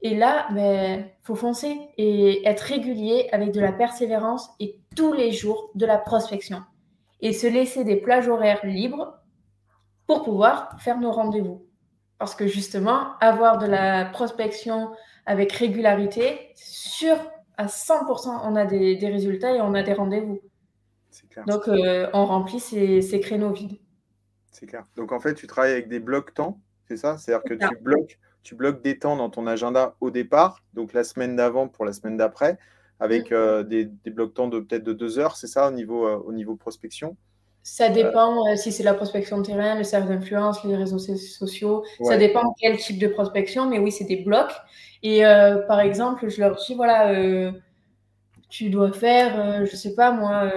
Et 0.02 0.14
là, 0.14 0.46
il 0.50 0.54
ben, 0.54 1.10
faut 1.22 1.34
foncer 1.34 1.76
et 1.96 2.46
être 2.46 2.60
régulier 2.60 3.28
avec 3.32 3.52
de 3.52 3.60
la 3.60 3.72
persévérance 3.72 4.48
et 4.60 4.78
tous 4.94 5.12
les 5.12 5.32
jours 5.32 5.70
de 5.74 5.86
la 5.86 5.98
prospection. 5.98 6.62
Et 7.20 7.32
se 7.32 7.48
laisser 7.48 7.82
des 7.84 7.96
plages 7.96 8.28
horaires 8.28 8.64
libres 8.64 9.14
pour 10.06 10.22
pouvoir 10.22 10.80
faire 10.80 11.00
nos 11.00 11.10
rendez-vous. 11.10 11.67
Parce 12.18 12.34
que 12.34 12.46
justement, 12.46 13.16
avoir 13.20 13.58
de 13.58 13.66
la 13.66 14.04
prospection 14.06 14.90
avec 15.26 15.52
régularité, 15.52 16.50
sûr, 16.54 17.16
à 17.56 17.66
100%, 17.66 18.40
on 18.44 18.56
a 18.56 18.64
des, 18.64 18.98
résultats 19.02 19.54
et 19.54 19.60
on 19.60 19.74
a 19.74 19.82
des 19.82 19.92
rendez-vous. 19.92 20.40
Donc, 21.46 21.68
euh, 21.68 22.08
on 22.12 22.24
remplit 22.24 22.60
ces, 22.60 23.20
créneaux 23.20 23.52
vides. 23.52 23.78
C'est 24.50 24.66
clair. 24.66 24.84
Donc, 24.96 25.12
en 25.12 25.20
fait, 25.20 25.34
tu 25.34 25.46
travailles 25.46 25.72
avec 25.72 25.88
des 25.88 26.00
blocs 26.00 26.34
temps, 26.34 26.60
c'est 26.88 26.96
ça? 26.96 27.18
C'est-à-dire 27.18 27.44
que 27.44 27.54
tu 27.54 27.76
bloques, 27.80 28.18
tu 28.42 28.54
bloques 28.54 28.82
des 28.82 28.98
temps 28.98 29.16
dans 29.16 29.30
ton 29.30 29.46
agenda 29.46 29.94
au 30.00 30.10
départ, 30.10 30.62
donc 30.74 30.92
la 30.92 31.04
semaine 31.04 31.36
d'avant 31.36 31.68
pour 31.68 31.84
la 31.84 31.92
semaine 31.92 32.16
d'après, 32.16 32.58
avec 32.98 33.30
mm. 33.30 33.34
euh, 33.34 33.62
des, 33.62 33.86
blocs 34.06 34.34
temps 34.34 34.48
de 34.48 34.60
peut-être 34.60 34.84
de 34.84 34.92
deux 34.92 35.18
heures, 35.18 35.36
c'est 35.36 35.46
ça, 35.46 35.68
au 35.68 35.72
niveau, 35.72 36.06
euh, 36.06 36.16
au 36.16 36.32
niveau 36.32 36.56
prospection? 36.56 37.16
Ça 37.68 37.84
euh, 37.84 37.88
dépend 37.90 38.46
euh, 38.46 38.56
si 38.56 38.72
c'est 38.72 38.82
la 38.82 38.94
prospection 38.94 39.38
de 39.38 39.46
terrain, 39.46 39.74
le 39.74 39.84
cercle 39.84 40.08
d'influence, 40.08 40.64
les 40.64 40.74
réseaux 40.74 40.98
sociaux. 40.98 41.84
Ça 42.02 42.16
dépend 42.16 42.54
quel 42.58 42.78
type 42.78 42.98
de 42.98 43.06
prospection, 43.08 43.68
mais 43.68 43.78
oui, 43.78 43.92
c'est 43.92 44.04
des 44.04 44.16
blocs. 44.16 44.52
Et 45.02 45.24
euh, 45.26 45.58
par 45.66 45.80
exemple, 45.80 46.28
je 46.28 46.40
leur 46.40 46.56
dis 46.56 46.74
voilà, 46.74 47.12
tu 48.48 48.70
dois 48.70 48.92
faire, 48.92 49.66
je 49.66 49.76
sais 49.76 49.94
pas 49.94 50.10
moi, 50.10 50.50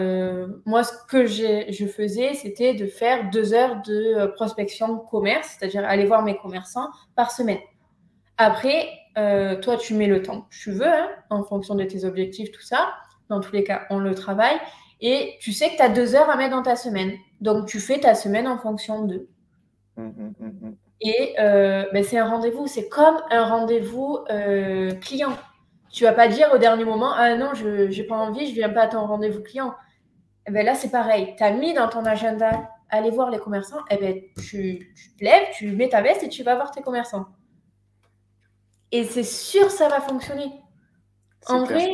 moi 0.66 0.84
ce 0.84 0.94
que 1.10 1.28
je 1.28 1.86
faisais, 1.86 2.34
c'était 2.34 2.74
de 2.74 2.88
faire 2.88 3.30
deux 3.30 3.54
heures 3.54 3.82
de 3.86 4.28
prospection 4.28 4.96
de 4.96 5.00
commerce, 5.12 5.58
c'est-à-dire 5.60 5.84
aller 5.86 6.06
voir 6.06 6.24
mes 6.24 6.38
commerçants 6.38 6.88
par 7.16 7.32
semaine. 7.32 7.60
Après, 8.38 8.88
toi, 9.62 9.78
tu 9.78 9.94
mets 9.94 10.08
le 10.08 10.24
temps 10.24 10.42
que 10.42 10.56
tu 10.56 10.72
veux, 10.72 10.88
hein, 10.88 11.10
en 11.30 11.44
fonction 11.44 11.76
de 11.76 11.84
tes 11.84 12.06
objectifs, 12.06 12.52
tout 12.52 12.64
ça. 12.64 12.94
Dans 13.30 13.42
tous 13.42 13.54
les 13.54 13.64
cas, 13.64 13.84
on 13.90 14.00
le 14.00 14.16
travaille. 14.16 14.58
Et 15.02 15.38
tu 15.40 15.52
sais 15.52 15.72
que 15.72 15.78
tu 15.78 15.82
as 15.82 15.90
deux 15.90 16.16
heures 16.16 16.30
à 16.30 16.38
mettre 16.38 16.56
dans 16.56 16.62
ta 16.62 16.76
semaine. 16.76 17.18
Donc, 17.42 17.68
tu 17.68 17.80
fais 17.80 18.00
ta 18.00 18.14
semaine 18.14 18.48
en 18.48 18.58
fonction 18.58 19.06
de. 19.06 19.28
Mmh, 19.98 20.04
mmh, 20.04 20.34
mmh, 20.40 20.76
et 21.02 21.36
euh, 21.40 21.86
ben, 21.92 22.04
c'est 22.04 22.20
un 22.20 22.30
rendez-vous. 22.30 22.68
C'est 22.68 22.88
comme 22.88 23.18
un 23.32 23.44
rendez-vous 23.44 24.20
euh, 24.30 24.92
client. 24.96 25.36
Tu 25.90 26.04
vas 26.04 26.14
pas 26.14 26.28
dire 26.28 26.50
au 26.54 26.58
dernier 26.60 26.86
moment 26.86 27.12
Ah 27.14 27.36
non, 27.36 27.54
je 27.56 27.88
n'ai 27.88 28.04
pas 28.04 28.16
envie, 28.16 28.48
je 28.48 28.54
viens 28.54 28.70
pas 28.70 28.84
à 28.84 28.88
ton 28.88 29.06
rendez-vous 29.06 29.42
client. 29.42 29.70
Et 29.70 30.50
eh 30.50 30.52
ben 30.52 30.66
là, 30.66 30.74
c'est 30.76 30.90
pareil. 30.90 31.36
Tu 31.38 31.44
as 31.44 31.52
mis 31.52 31.74
dans 31.74 31.88
ton 31.88 32.06
agenda 32.06 32.70
aller 32.90 33.12
voir 33.12 33.30
les 33.30 33.40
commerçants. 33.40 33.80
Et 33.90 33.96
eh 33.96 33.98
ben, 33.98 34.22
tu, 34.38 34.94
tu 34.96 35.16
te 35.16 35.24
lèves, 35.24 35.48
tu 35.54 35.72
mets 35.72 35.90
ta 35.90 36.02
veste 36.02 36.24
et 36.24 36.30
tu 36.30 36.44
vas 36.44 36.56
voir 36.56 36.72
tes 36.72 36.82
commerçants. 36.82 37.26
Et 38.92 39.04
c'est 39.04 39.24
sûr, 39.24 39.72
ça 39.72 39.88
va 39.88 40.02
fonctionner. 40.02 40.52
En 41.48 41.64
vrai, 41.64 41.90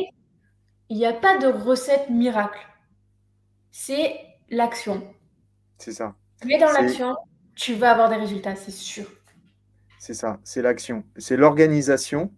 il 0.90 0.96
n'y 0.96 1.06
a 1.06 1.12
pas 1.12 1.38
de 1.38 1.46
recette 1.46 2.10
miracle 2.10 2.58
c'est 3.70 4.16
l'action. 4.50 5.02
C'est 5.78 5.92
ça. 5.92 6.14
Mais 6.44 6.58
dans 6.58 6.70
l'action, 6.72 7.16
tu 7.54 7.74
vas 7.74 7.92
avoir 7.92 8.08
des 8.08 8.16
résultats, 8.16 8.56
c'est 8.56 8.70
sûr. 8.70 9.06
C'est 9.98 10.14
ça, 10.14 10.38
c'est 10.44 10.62
l'action. 10.62 11.04
C'est 11.16 11.36
l'organisation, 11.36 12.32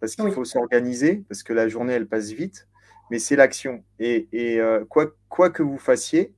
parce 0.00 0.16
qu'il 0.16 0.30
faut 0.32 0.44
s'organiser, 0.44 1.24
parce 1.28 1.42
que 1.42 1.52
la 1.52 1.68
journée, 1.68 1.94
elle 1.94 2.08
passe 2.08 2.30
vite, 2.30 2.68
mais 3.10 3.18
c'est 3.18 3.36
l'action. 3.36 3.84
Et, 3.98 4.28
euh, 4.34 4.84
quoi, 4.84 5.12
quoi, 5.28 5.50
que 5.50 5.62
vous 5.62 5.78
fassiez, 5.78 6.34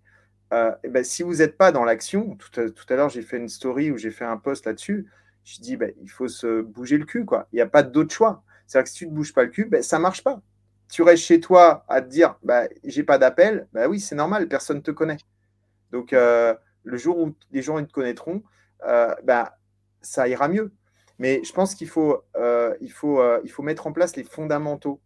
euh, 0.52 0.72
eh 0.84 0.88
ben, 0.88 1.02
si 1.02 1.22
vous 1.22 1.36
n'êtes 1.36 1.56
pas 1.56 1.72
dans 1.72 1.84
l'action, 1.84 2.36
tout 2.36 2.60
à, 2.60 2.96
l'heure, 2.96 3.08
j'ai 3.08 3.22
fait 3.22 3.38
une 3.38 3.48
story 3.48 3.90
où 3.90 3.96
j'ai 3.96 4.10
fait 4.10 4.24
un 4.24 4.36
post 4.36 4.66
là-dessus, 4.66 5.06
je 5.44 5.60
dis, 5.60 5.76
ben, 5.76 5.92
il 6.02 6.10
faut 6.10 6.28
se 6.28 6.60
bouger 6.62 6.98
le 6.98 7.04
cul. 7.04 7.24
quoi. 7.24 7.48
Il 7.52 7.56
n'y 7.56 7.62
a 7.62 7.66
pas 7.66 7.82
d'autre 7.82 8.14
choix. 8.14 8.42
C'est-à-dire 8.66 8.84
que 8.84 8.90
si 8.90 8.96
tu 8.96 9.06
ne 9.06 9.10
te 9.10 9.14
bouges 9.14 9.32
pas 9.32 9.44
le 9.44 9.50
cul, 9.50 9.64
ben, 9.64 9.82
ça 9.82 9.96
ne 9.96 10.02
marche 10.02 10.22
pas 10.22 10.40
tu 10.90 11.02
restes 11.02 11.24
chez 11.24 11.40
toi 11.40 11.84
à 11.88 12.00
te 12.00 12.08
dire 12.08 12.36
bah, 12.42 12.68
j'ai 12.84 13.02
pas 13.02 13.18
d'appel, 13.18 13.68
bah 13.72 13.88
oui, 13.88 14.00
c'est 14.00 14.14
normal, 14.14 14.48
personne 14.48 14.78
ne 14.78 14.82
te 14.82 14.90
connaît. 14.90 15.18
Donc, 15.92 16.12
euh, 16.12 16.54
le 16.84 16.96
jour 16.96 17.18
où 17.18 17.34
les 17.52 17.62
gens 17.62 17.78
ils 17.78 17.86
te 17.86 17.92
connaîtront, 17.92 18.42
euh, 18.86 19.14
bah, 19.24 19.58
ça 20.02 20.28
ira 20.28 20.48
mieux. 20.48 20.72
Mais 21.18 21.42
je 21.44 21.52
pense 21.52 21.74
qu'il 21.74 21.88
faut, 21.88 22.22
euh, 22.36 22.74
il 22.80 22.92
faut, 22.92 23.22
il 23.42 23.50
faut 23.50 23.62
mettre 23.62 23.86
en 23.86 23.92
place 23.92 24.16
les 24.16 24.24
fondamentaux. 24.24 25.00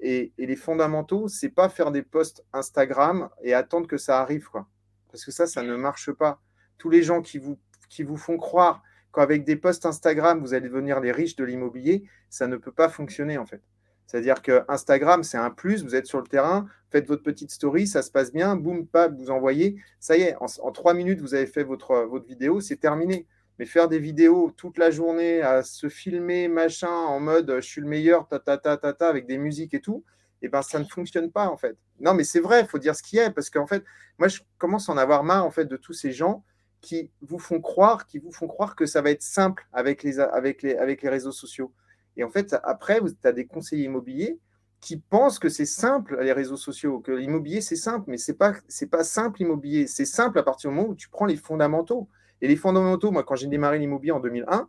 Et, 0.00 0.32
les 0.38 0.56
fondamentaux, 0.56 1.26
c'est 1.28 1.48
pas 1.48 1.68
faire 1.68 1.90
des 1.90 2.02
posts 2.02 2.44
Instagram 2.52 3.28
et 3.42 3.54
attendre 3.54 3.88
que 3.88 3.96
ça 3.96 4.20
arrive. 4.20 4.48
Quoi. 4.48 4.68
Parce 5.10 5.24
que 5.24 5.32
ça, 5.32 5.46
ça 5.46 5.62
ne 5.62 5.74
marche 5.74 6.12
pas. 6.12 6.40
Tous 6.78 6.90
les 6.90 7.02
gens 7.02 7.20
qui 7.20 7.38
vous, 7.38 7.58
qui 7.88 8.04
vous 8.04 8.16
font 8.16 8.36
croire 8.36 8.82
qu'avec 9.12 9.44
des 9.44 9.56
posts 9.56 9.86
Instagram, 9.86 10.40
vous 10.40 10.54
allez 10.54 10.68
devenir 10.68 11.00
les 11.00 11.10
riches 11.10 11.34
de 11.34 11.44
l'immobilier, 11.44 12.04
ça 12.30 12.46
ne 12.46 12.56
peut 12.56 12.72
pas 12.72 12.88
fonctionner 12.88 13.38
en 13.38 13.46
fait. 13.46 13.62
C'est-à-dire 14.08 14.40
que 14.40 14.64
Instagram, 14.68 15.22
c'est 15.22 15.36
un 15.36 15.50
plus, 15.50 15.84
vous 15.84 15.94
êtes 15.94 16.06
sur 16.06 16.18
le 16.18 16.26
terrain, 16.26 16.66
faites 16.90 17.06
votre 17.06 17.22
petite 17.22 17.50
story, 17.50 17.86
ça 17.86 18.00
se 18.00 18.10
passe 18.10 18.32
bien, 18.32 18.56
boum, 18.56 18.86
pas, 18.86 19.08
vous 19.08 19.30
envoyez, 19.30 19.76
ça 20.00 20.16
y 20.16 20.22
est, 20.22 20.34
en, 20.40 20.72
trois 20.72 20.94
minutes, 20.94 21.20
vous 21.20 21.34
avez 21.34 21.46
fait 21.46 21.62
votre, 21.62 22.08
vidéo, 22.26 22.60
c'est 22.60 22.78
terminé. 22.78 23.26
Mais 23.58 23.66
faire 23.66 23.86
des 23.86 23.98
vidéos 23.98 24.50
toute 24.56 24.78
la 24.78 24.90
journée, 24.90 25.42
à 25.42 25.62
se 25.62 25.90
filmer, 25.90 26.48
machin, 26.48 26.88
en 26.88 27.20
mode 27.20 27.52
je 27.56 27.60
suis 27.60 27.82
le 27.82 27.86
meilleur, 27.86 28.26
ta, 28.26 28.38
ta 28.38 29.08
avec 29.08 29.26
des 29.26 29.36
musiques 29.36 29.74
et 29.74 29.80
tout, 29.80 30.04
eh 30.40 30.48
ben 30.48 30.62
ça 30.62 30.78
ne 30.78 30.84
fonctionne 30.84 31.30
pas 31.30 31.48
en 31.48 31.58
fait. 31.58 31.76
Non, 32.00 32.14
mais 32.14 32.24
c'est 32.24 32.40
vrai, 32.40 32.62
il 32.62 32.66
faut 32.66 32.78
dire 32.78 32.94
ce 32.96 33.02
qui 33.02 33.18
est, 33.18 33.30
parce 33.30 33.50
qu'en 33.50 33.66
fait, 33.66 33.84
moi 34.18 34.28
je 34.28 34.40
commence 34.56 34.88
à 34.88 34.92
en 34.92 34.96
avoir 34.96 35.22
marre 35.22 35.44
en 35.44 35.50
fait 35.50 35.66
de 35.66 35.76
tous 35.76 35.92
ces 35.92 36.12
gens 36.12 36.44
qui 36.80 37.10
vous 37.20 37.38
font 37.38 37.60
croire, 37.60 38.06
qui 38.06 38.18
vous 38.18 38.32
font 38.32 38.46
croire 38.46 38.76
que 38.76 38.86
ça 38.86 39.02
va 39.02 39.10
être 39.10 39.22
simple 39.22 39.66
avec 39.72 40.02
les, 40.02 40.20
avec 40.20 40.62
les, 40.62 40.76
avec 40.76 41.02
les 41.02 41.08
réseaux 41.08 41.32
sociaux. 41.32 41.72
Et 42.18 42.24
en 42.24 42.30
fait, 42.30 42.54
après, 42.64 43.00
tu 43.00 43.26
as 43.26 43.32
des 43.32 43.46
conseillers 43.46 43.84
immobiliers 43.84 44.38
qui 44.80 44.96
pensent 44.96 45.38
que 45.38 45.48
c'est 45.48 45.64
simple, 45.64 46.18
les 46.20 46.32
réseaux 46.32 46.56
sociaux, 46.56 47.00
que 47.00 47.12
l'immobilier, 47.12 47.60
c'est 47.60 47.76
simple, 47.76 48.04
mais 48.08 48.18
ce 48.18 48.30
n'est 48.32 48.38
pas, 48.38 48.54
pas 48.90 49.04
simple 49.04 49.38
l'immobilier. 49.40 49.86
C'est 49.86 50.04
simple 50.04 50.38
à 50.38 50.42
partir 50.42 50.70
du 50.70 50.76
moment 50.76 50.88
où 50.88 50.94
tu 50.94 51.08
prends 51.08 51.26
les 51.26 51.36
fondamentaux. 51.36 52.08
Et 52.40 52.48
les 52.48 52.56
fondamentaux, 52.56 53.10
moi, 53.10 53.24
quand 53.24 53.36
j'ai 53.36 53.46
démarré 53.46 53.78
l'immobilier 53.78 54.12
en 54.12 54.20
2001, 54.20 54.68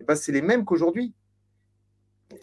eh 0.00 0.04
ben, 0.04 0.14
c'est 0.14 0.32
les 0.32 0.42
mêmes 0.42 0.64
qu'aujourd'hui. 0.64 1.14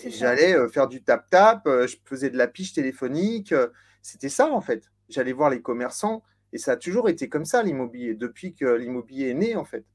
J'allais 0.06 0.56
euh, 0.56 0.70
faire 0.70 0.88
du 0.88 1.02
tap-tap, 1.02 1.66
euh, 1.68 1.88
je 1.88 1.98
faisais 2.06 2.30
de 2.30 2.38
la 2.38 2.48
piche 2.48 2.74
téléphonique. 2.74 3.52
euh, 3.52 3.68
C'était 4.02 4.30
ça, 4.30 4.50
en 4.52 4.62
fait. 4.62 4.92
J'allais 5.10 5.34
voir 5.34 5.50
les 5.50 5.62
commerçants. 5.62 6.24
Et 6.54 6.58
ça 6.58 6.74
a 6.74 6.78
toujours 6.78 7.10
été 7.10 7.30
comme 7.30 7.46
ça, 7.46 7.64
l'immobilier, 7.64 8.16
depuis 8.16 8.54
que 8.54 8.66
l'immobilier 8.66 9.30
est 9.30 9.34
né, 9.34 9.56
en 9.56 9.66
fait. 9.66 9.86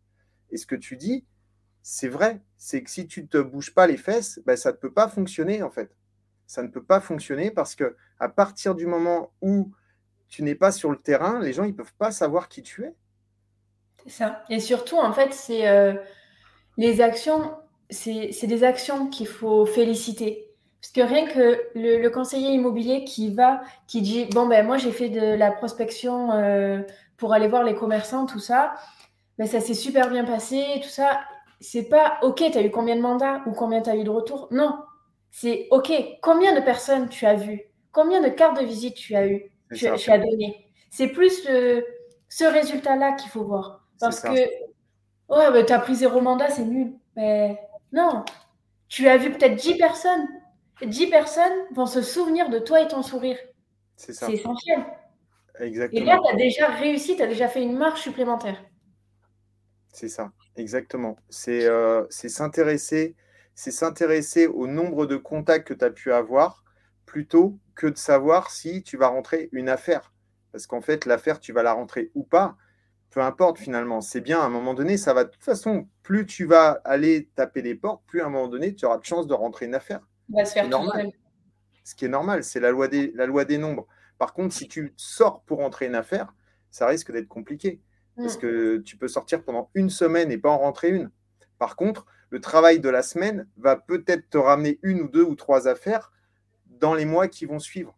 Et 0.51 0.57
ce 0.57 0.67
que 0.67 0.77
tu 0.77 0.97
dis, 0.97 1.25
c'est 1.89 2.09
vrai. 2.09 2.41
C'est 2.59 2.83
que 2.83 2.91
si 2.91 3.07
tu 3.07 3.23
ne 3.23 3.29
te 3.29 3.39
bouges 3.39 3.73
pas 3.73 3.87
les 3.87 3.97
fesses, 3.97 4.41
ben, 4.45 4.57
ça 4.57 4.73
ne 4.73 4.77
peut 4.77 4.91
pas 4.91 5.07
fonctionner, 5.07 5.63
en 5.63 5.71
fait. 5.71 5.89
Ça 6.49 6.65
ne 6.65 6.69
peut 6.69 6.83
pas 6.83 6.99
fonctionner 7.01 7.53
parce 7.53 7.77
que 7.77 7.95
à 8.19 8.29
partir 8.29 8.75
du 8.75 8.87
moment 8.87 9.31
où 9.41 9.71
tu 10.27 10.43
n'es 10.43 10.57
pas 10.57 10.73
sur 10.73 10.91
le 10.91 10.97
terrain, 10.97 11.39
les 11.39 11.53
gens, 11.53 11.65
ne 11.65 11.71
peuvent 11.71 11.95
pas 11.97 12.11
savoir 12.11 12.49
qui 12.49 12.65
tu 12.65 12.83
es. 12.83 12.95
C'est 14.03 14.11
ça. 14.11 14.43
Et 14.51 14.59
surtout, 14.59 14.97
en 14.97 15.13
fait, 15.13 15.33
c'est 15.33 15.69
euh, 15.69 15.95
les 16.77 17.01
actions, 17.01 17.55
c'est 17.89 18.49
des 18.49 18.65
actions 18.65 19.07
qu'il 19.07 19.29
faut 19.29 19.65
féliciter. 19.65 20.51
Parce 20.81 20.93
que 20.93 21.01
rien 21.03 21.29
que 21.29 21.63
le, 21.77 22.03
le 22.03 22.11
conseiller 22.11 22.51
immobilier 22.51 23.05
qui 23.05 23.33
va, 23.33 23.61
qui 23.87 24.03
dit, 24.03 24.25
bon, 24.27 24.49
ben 24.49 24.67
moi 24.67 24.77
j'ai 24.77 24.91
fait 24.91 25.09
de 25.09 25.37
la 25.37 25.53
prospection 25.53 26.33
euh, 26.33 26.83
pour 27.17 27.33
aller 27.33 27.47
voir 27.47 27.63
les 27.63 27.77
commerçants, 27.77 28.27
tout 28.27 28.41
ça, 28.41 28.75
ben 29.39 29.47
ça 29.47 29.61
s'est 29.61 29.75
super 29.75 30.11
bien 30.11 30.25
passé, 30.25 30.81
tout 30.83 30.89
ça. 30.89 31.21
C'est 31.61 31.89
pas, 31.89 32.19
ok, 32.23 32.37
tu 32.53 32.59
as 32.59 32.63
eu 32.63 32.71
combien 32.71 32.97
de 32.97 33.01
mandats 33.01 33.43
ou 33.47 33.53
combien 33.53 33.81
tu 33.83 33.91
as 33.91 33.97
eu 33.97 34.05
de 34.05 34.11
retours? 34.11 34.49
Non, 34.51 34.79
c'est, 35.31 35.69
ok, 35.71 35.91
combien 36.23 36.55
de 36.55 36.61
personnes 36.65 37.09
tu 37.09 37.25
as 37.27 37.35
vu, 37.35 37.63
combien 37.93 38.21
de 38.21 38.29
cartes 38.29 38.61
de 38.61 38.65
visite 38.67 38.95
tu 38.97 39.15
as 39.17 39.27
eu, 39.27 39.51
C'est 39.71 39.77
tu, 39.77 39.85
ça. 39.87 39.95
tu 39.97 40.11
as 40.11 40.19
donné. 40.19 40.71
C'est 40.91 41.09
plus 41.09 41.47
le- 41.49 41.85
ce 42.29 42.45
résultat-là 42.45 43.13
qu'il 43.13 43.31
faut 43.31 43.45
voir. 43.45 43.87
Parce 44.01 44.21
que, 44.21 44.29
ouais, 44.31 44.51
bah, 45.29 45.65
tu 45.65 45.73
as 45.73 45.79
pris 45.79 45.95
zéro 45.97 46.21
mandat, 46.21 46.51
c'est 46.51 46.65
nul. 46.65 46.93
Mais 47.17 47.59
non, 47.93 48.25
tu 48.89 49.09
as 49.09 49.17
vu 49.17 49.33
peut-être 49.33 49.57
10 49.57 49.77
personnes. 49.77 50.27
10 50.85 51.07
personnes 51.09 51.53
vont 51.73 51.87
se 51.87 52.03
souvenir 52.03 52.51
de 52.51 52.59
toi 52.59 52.83
et 52.83 52.89
ton 52.89 53.03
sourire. 53.03 53.39
C'est 53.97 54.13
ça. 54.13 54.27
C'est 54.27 54.35
essentiel. 54.35 54.81
Et 54.81 55.61
là, 55.61 55.67
Exactement. 55.67 56.23
tu 56.23 56.33
as 56.35 56.37
déjà 56.37 56.67
réussi, 56.69 57.17
tu 57.17 57.23
as 57.23 57.27
déjà 57.27 57.49
fait 57.49 57.63
une 57.63 57.77
marche 57.77 58.03
supplémentaire. 58.03 58.63
C'est 59.97 60.11
ça, 60.11 60.31
exactement. 60.57 61.17
C'est 61.31 61.65
euh, 61.67 62.05
c'est 62.11 62.29
s'intéresser, 62.29 63.17
c'est 63.55 63.71
s'intéresser 63.71 64.47
au 64.47 64.67
nombre 64.67 65.07
de 65.07 65.17
contacts 65.17 65.69
que 65.69 65.73
tu 65.73 65.85
as 65.87 65.91
pu 65.91 66.13
avoir 66.13 66.65
plutôt 67.07 67.59
que 67.75 67.87
de 67.87 67.97
savoir 67.97 68.51
si 68.51 68.83
tu 68.83 68.99
vas 68.99 69.09
rentrer 69.09 69.49
une 69.53 69.71
affaire. 69.71 70.13
Parce 70.53 70.67
qu'en 70.67 70.83
fait, 70.83 71.07
l'affaire, 71.07 71.41
tu 71.41 71.53
vas 71.55 71.63
la 71.63 71.73
rentrer 71.73 72.11
ou 72.15 72.25
pas, 72.25 72.59
peu 73.11 73.21
importe 73.23 73.59
finalement. 73.59 74.03
C'est 74.03 74.21
bien, 74.21 74.39
à 74.41 74.45
un 74.45 74.51
moment 74.51 74.75
donné, 74.75 74.99
ça 74.99 75.15
va. 75.15 75.25
De 75.25 75.31
toute 75.31 75.43
façon, 75.45 75.89
plus 76.03 76.27
tu 76.27 76.45
vas 76.45 76.73
aller 76.85 77.31
taper 77.35 77.63
les 77.63 77.75
portes, 77.75 78.05
plus 78.07 78.21
à 78.21 78.27
un 78.27 78.31
moment 78.31 78.49
donné, 78.49 78.75
tu 78.75 78.85
auras 78.85 78.99
de 78.99 79.05
chance 79.07 79.27
de 79.27 79.33
rentrer 79.35 79.65
une 79.67 79.75
affaire. 79.75 80.07
On 80.33 80.39
va 80.39 80.45
se 80.45 80.53
faire 80.53 80.65
C'est 80.65 80.77
tout 80.77 80.85
normal. 80.85 80.93
seul. 80.93 81.13
Ce 81.85 81.95
qui 81.95 82.05
est 82.05 82.09
normal, 82.09 82.45
c'est 82.45 82.61
la 82.61 82.71
loi 82.71 82.89
des, 82.89 83.13
la 83.15 83.27
loi 83.27 83.45
des 83.47 83.59
nombres. 83.59 83.87
Par 84.19 84.35
contre, 84.35 84.55
si 84.55 84.69
tu 84.69 84.93
sors 84.97 85.43
pour 85.45 85.59
rentrer 85.59 85.87
une 85.87 85.95
affaire, 85.95 86.35
ça 86.71 86.87
risque 86.87 87.13
d'être 87.13 87.29
compliqué. 87.29 87.81
Parce 88.23 88.37
Mm. 88.37 88.41
que 88.41 88.77
tu 88.79 88.97
peux 88.97 89.09
sortir 89.09 89.43
pendant 89.45 89.71
une 89.75 89.91
semaine 89.91 90.31
et 90.33 90.39
pas 90.39 90.51
en 90.51 90.59
rentrer 90.59 90.91
une. 90.91 91.11
Par 91.59 91.77
contre, 91.77 92.07
le 92.31 92.41
travail 92.41 92.81
de 92.81 92.89
la 92.89 93.03
semaine 93.03 93.47
va 93.57 93.77
peut-être 93.77 94.29
te 94.31 94.39
ramener 94.39 94.79
une 94.83 95.03
ou 95.03 95.09
deux 95.09 95.23
ou 95.23 95.35
trois 95.35 95.69
affaires 95.69 96.13
dans 96.81 96.95
les 96.95 97.05
mois 97.05 97.29
qui 97.29 97.47
vont 97.47 97.59
suivre. 97.59 97.97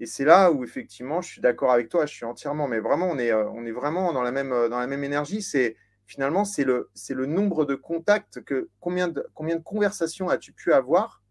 Et 0.00 0.06
c'est 0.06 0.24
là 0.24 0.50
où 0.52 0.64
effectivement, 0.64 1.22
je 1.22 1.30
suis 1.30 1.40
d'accord 1.40 1.72
avec 1.72 1.88
toi, 1.88 2.06
je 2.06 2.14
suis 2.14 2.24
entièrement, 2.24 2.66
mais 2.68 2.80
vraiment, 2.80 3.08
on 3.08 3.18
est, 3.18 3.32
euh, 3.32 3.48
on 3.50 3.64
est 3.64 3.72
vraiment 3.72 4.12
dans 4.12 4.22
la 4.22 4.32
même, 4.32 4.52
euh, 4.52 4.68
dans 4.68 4.78
la 4.78 4.86
même 4.86 5.04
énergie. 5.04 5.42
C'est 5.42 5.76
finalement, 6.06 6.44
c'est 6.44 6.64
le, 6.64 6.90
c'est 6.94 7.14
le 7.14 7.26
nombre 7.26 7.64
de 7.64 7.74
contacts 7.74 8.42
que 8.44 8.68
combien 8.80 9.08
de, 9.08 9.26
combien 9.34 9.56
de 9.56 9.62
conversations 9.62 10.28
as-tu 10.28 10.52
pu 10.52 10.72
avoir, 10.72 11.22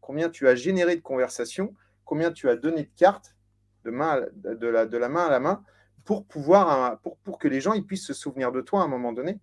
combien 0.00 0.30
tu 0.30 0.48
as 0.48 0.54
généré 0.54 0.96
de 0.96 1.02
conversations, 1.02 1.74
combien 2.04 2.32
tu 2.32 2.48
as 2.48 2.56
donné 2.56 2.84
de 2.84 2.90
cartes 2.96 3.36
de, 3.84 3.90
main 3.90 4.22
à- 4.44 4.54
de, 4.54 4.66
la, 4.66 4.86
de 4.86 4.98
la 4.98 5.08
main 5.08 5.26
à 5.26 5.30
la 5.30 5.40
main? 5.40 5.62
Pour 6.04 6.24
pouvoir, 6.24 6.98
pour, 7.00 7.16
pour 7.18 7.38
que 7.38 7.48
les 7.48 7.60
gens 7.60 7.72
ils 7.72 7.84
puissent 7.84 8.06
se 8.06 8.14
souvenir 8.14 8.52
de 8.52 8.60
toi 8.60 8.80
à 8.80 8.84
un 8.84 8.88
moment 8.88 9.12
donné. 9.12 9.38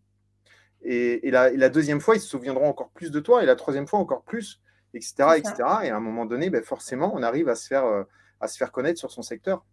Et, 0.83 1.27
et 1.27 1.31
la, 1.31 1.51
et 1.51 1.57
la 1.57 1.69
deuxième 1.69 1.99
fois, 1.99 2.15
ils 2.15 2.21
se 2.21 2.27
souviendront 2.27 2.67
encore 2.67 2.89
plus 2.89 3.11
de 3.11 3.19
toi, 3.19 3.43
et 3.43 3.45
la 3.45 3.55
troisième 3.55 3.87
fois 3.87 3.99
encore 3.99 4.23
plus, 4.23 4.61
etc. 4.93 5.15
Etc. 5.37 5.53
Et 5.83 5.89
à 5.89 5.95
un 5.95 5.99
moment 5.99 6.25
donné, 6.25 6.49
ben, 6.49 6.63
forcément, 6.63 7.11
on 7.15 7.23
arrive 7.23 7.49
à 7.49 7.55
se, 7.55 7.67
faire, 7.67 7.85
euh, 7.85 8.03
à 8.39 8.47
se 8.47 8.57
faire 8.57 8.71
connaître 8.71 8.99
sur 8.99 9.11
son 9.11 9.21
secteur. 9.21 9.65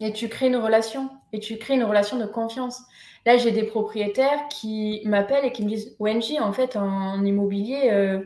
Et 0.00 0.12
tu 0.12 0.28
crées 0.28 0.46
une 0.46 0.56
relation. 0.56 1.10
Et 1.32 1.40
tu 1.40 1.58
crées 1.58 1.74
une 1.74 1.84
relation 1.84 2.18
de 2.18 2.26
confiance. 2.26 2.82
Là, 3.26 3.36
j'ai 3.36 3.50
des 3.50 3.64
propriétaires 3.64 4.48
qui 4.48 5.02
m'appellent 5.04 5.44
et 5.44 5.52
qui 5.52 5.64
me 5.64 5.68
disent 5.68 5.96
ONG, 5.98 6.40
en 6.40 6.52
fait, 6.52 6.76
en 6.76 7.24
immobilier, 7.24 7.90
euh, 7.90 8.22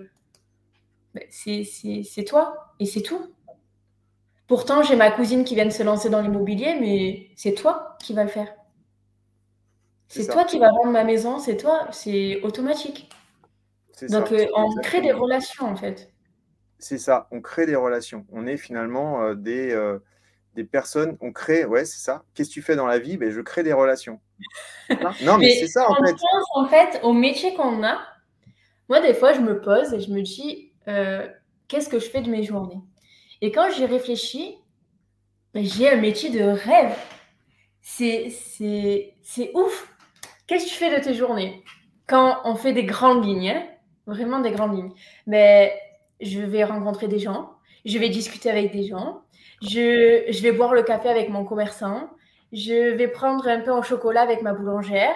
ben, 1.14 1.24
c'est 1.30 2.24
toi. 2.26 2.74
Et 2.78 2.86
c'est 2.86 3.03
tout. 3.03 3.32
Pourtant, 4.53 4.82
j'ai 4.82 4.96
ma 4.96 5.11
cousine 5.11 5.44
qui 5.44 5.55
vient 5.55 5.64
de 5.64 5.70
se 5.70 5.82
lancer 5.82 6.11
dans 6.11 6.20
l'immobilier, 6.20 6.76
mais 6.78 7.30
c'est 7.36 7.55
toi 7.55 7.96
qui 7.98 8.12
vas 8.12 8.22
le 8.22 8.28
faire. 8.28 8.55
C'est 10.09 10.26
toi 10.30 10.44
qui 10.44 10.59
vas 10.59 10.68
vendre 10.68 10.90
ma 10.90 11.05
maison, 11.05 11.38
c'est 11.38 11.57
toi, 11.57 11.88
c'est 11.90 12.38
automatique. 12.42 13.09
Ça. 13.94 14.09
Donc, 14.09 14.30
euh, 14.30 14.46
on 14.55 14.64
Exactement. 14.66 14.82
crée 14.82 15.00
des 15.00 15.12
relations, 15.12 15.64
en 15.64 15.74
fait. 15.74 16.12
C'est 16.78 16.98
ça, 16.98 17.28
on 17.30 17.40
crée 17.40 17.64
des 17.64 17.76
relations. 17.76 18.26
On 18.30 18.46
est 18.46 18.59
finalement 18.59 19.22
euh, 19.22 19.34
des, 19.34 19.72
euh, 19.72 20.00
des 20.55 20.64
personnes, 20.64 21.16
on 21.22 21.32
crée, 21.32 21.64
ouais, 21.64 21.86
c'est 21.86 22.05
ça. 22.05 22.22
Qu'est-ce 22.34 22.50
que 22.50 22.55
tu 22.55 22.61
fais 22.61 22.76
dans 22.76 22.86
la 22.86 22.98
vie? 22.98 23.16
Ben, 23.16 23.30
Je 23.30 23.40
crée 23.40 23.62
des 23.62 23.72
relations. 23.72 24.20
Hein 24.90 25.12
non, 25.22 25.38
mais, 25.38 25.46
Mais 25.46 25.55
c'est 25.55 25.68
ça 25.68 25.88
en 25.88 25.94
on 25.98 26.05
fait. 26.07 26.12
pense, 26.12 26.44
en 26.57 26.68
fait, 26.68 27.00
au 27.03 27.14
métier 27.14 27.55
qu'on 27.55 27.82
a, 27.82 28.03
moi, 28.90 29.00
des 29.00 29.14
fois, 29.14 29.32
je 29.32 29.40
me 29.40 29.62
pose 29.62 29.94
et 29.94 30.00
je 30.00 30.11
me 30.11 30.20
dis, 30.20 30.74
qu'est-ce 31.68 31.88
que 31.88 31.98
je 31.98 32.11
fais 32.11 32.20
de 32.20 32.28
mes 32.28 32.42
journées? 32.42 32.82
Et 33.43 33.51
quand 33.51 33.68
j'y 33.70 33.84
réfléchis, 33.84 34.57
ben, 35.53 35.64
j'ai 35.64 35.90
un 35.90 35.97
métier 35.97 36.30
de 36.30 36.45
rêve. 36.45 36.97
C'est, 37.80 38.30
c'est, 38.30 39.14
c'est 39.20 39.51
ouf. 39.55 39.93
Qu'est-ce 40.47 40.66
que 40.66 40.70
tu 40.70 40.76
fais 40.76 40.97
de 40.97 41.03
tes 41.03 41.14
journées? 41.14 41.64
Quand 42.07 42.38
on 42.45 42.55
fait 42.55 42.72
des 42.72 42.84
grandes 42.84 43.24
lignes, 43.26 43.51
hein, 43.51 43.64
vraiment 44.07 44.38
des 44.38 44.53
grandes 44.53 44.76
lignes, 44.76 44.93
ben, 45.26 45.70
je 46.20 46.40
vais 46.40 46.62
rencontrer 46.62 47.09
des 47.09 47.18
gens, 47.18 47.51
je 47.84 47.99
vais 47.99 48.11
discuter 48.11 48.49
avec 48.49 48.70
des 48.70 48.84
gens, 48.84 49.22
je, 49.61 50.24
je 50.28 50.43
vais 50.43 50.53
boire 50.53 50.72
le 50.72 50.84
café 50.84 51.09
avec 51.09 51.28
mon 51.28 51.45
commerçant, 51.45 52.11
je 52.53 52.93
vais 52.95 53.09
prendre 53.09 53.49
un 53.49 53.61
pain 53.61 53.76
au 53.76 53.82
chocolat 53.82 54.22
avec 54.22 54.43
ma 54.43 54.53
boulangère, 54.53 55.14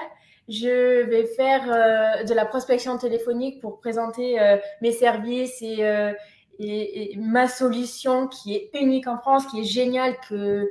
je 0.48 1.02
vais 1.02 1.26
faire 1.26 1.64
euh, 1.68 2.24
de 2.24 2.34
la 2.34 2.44
prospection 2.44 2.96
téléphonique 2.98 3.60
pour 3.60 3.78
présenter 3.78 4.40
euh, 4.40 4.56
mes 4.80 4.92
services 4.92 5.60
et, 5.60 5.84
euh, 5.84 6.12
et, 6.58 7.16
ma 7.18 7.48
solution 7.48 8.28
qui 8.28 8.54
est 8.54 8.70
unique 8.80 9.06
en 9.06 9.18
France, 9.18 9.46
qui 9.46 9.60
est 9.60 9.64
géniale, 9.64 10.16
que 10.28 10.68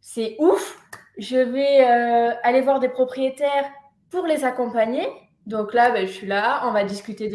c'est 0.00 0.36
ouf. 0.38 0.78
Je 1.18 1.36
vais 1.36 1.84
euh, 1.88 2.34
aller 2.42 2.60
voir 2.60 2.80
des 2.80 2.88
propriétaires 2.88 3.70
pour 4.10 4.26
les 4.26 4.44
accompagner. 4.44 5.06
Donc 5.46 5.74
là, 5.74 5.90
ben, 5.90 6.06
je 6.06 6.12
suis 6.12 6.26
là, 6.26 6.66
on 6.66 6.72
va 6.72 6.84
discuter 6.84 7.28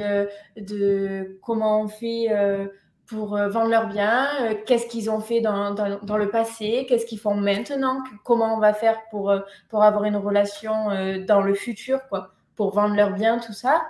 de, 0.58 1.40
comment 1.42 1.82
on 1.82 1.88
fait 1.88 2.28
euh, 2.32 2.68
pour 3.06 3.36
euh, 3.36 3.50
vendre 3.50 3.70
leurs 3.70 3.88
biens, 3.88 4.28
qu'est-ce 4.66 4.88
qu'ils 4.88 5.10
ont 5.10 5.20
fait 5.20 5.42
dans, 5.42 5.74
le 5.74 6.30
passé, 6.30 6.86
qu'est-ce 6.88 7.06
qu'ils 7.06 7.20
font 7.20 7.36
maintenant, 7.36 8.04
comment 8.24 8.56
on 8.56 8.60
va 8.60 8.74
faire 8.74 9.00
pour, 9.10 9.34
pour 9.70 9.84
avoir 9.84 10.04
une 10.06 10.18
relation 10.18 11.20
dans 11.26 11.42
le 11.42 11.54
futur, 11.54 12.08
quoi, 12.08 12.34
pour 12.56 12.74
vendre 12.74 12.96
leurs 12.96 13.14
biens, 13.14 13.40
tout 13.40 13.54
ça. 13.54 13.88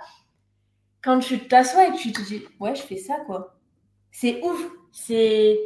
Quand 1.02 1.18
tu 1.18 1.48
t'assois 1.48 1.88
et 1.88 1.92
tu 1.92 2.12
te 2.12 2.20
dis, 2.22 2.44
ouais, 2.60 2.74
je 2.74 2.82
fais 2.82 2.98
ça, 2.98 3.16
quoi. 3.26 3.54
C'est 4.10 4.40
ouf, 4.42 4.60
c'est 4.92 5.58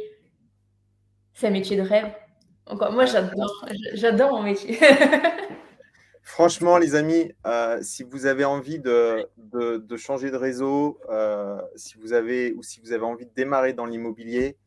un 1.43 1.49
métier 1.49 1.77
de 1.77 1.81
rêve. 1.81 2.11
Moi, 2.71 3.05
j'adore, 3.05 3.65
j'adore 3.93 4.31
mon 4.31 4.43
métier. 4.43 4.79
Franchement, 6.25 6.79
les 6.79 6.95
amis, 6.95 7.31
euh, 7.45 7.77
si 7.83 8.03
vous 8.03 8.25
avez 8.25 8.45
envie 8.45 8.79
de, 8.79 9.29
changer 9.95 10.31
de 10.31 10.35
réseau, 10.35 10.99
euh, 11.09 11.61
si 11.75 11.99
vous 11.99 12.13
avez 12.13 12.51
ou 12.53 12.63
si 12.63 12.81
vous 12.81 12.91
avez 12.91 13.03
envie 13.03 13.27
de 13.27 13.31
démarrer 13.35 13.73
dans 13.73 13.85
l'immobilier, 13.85 14.57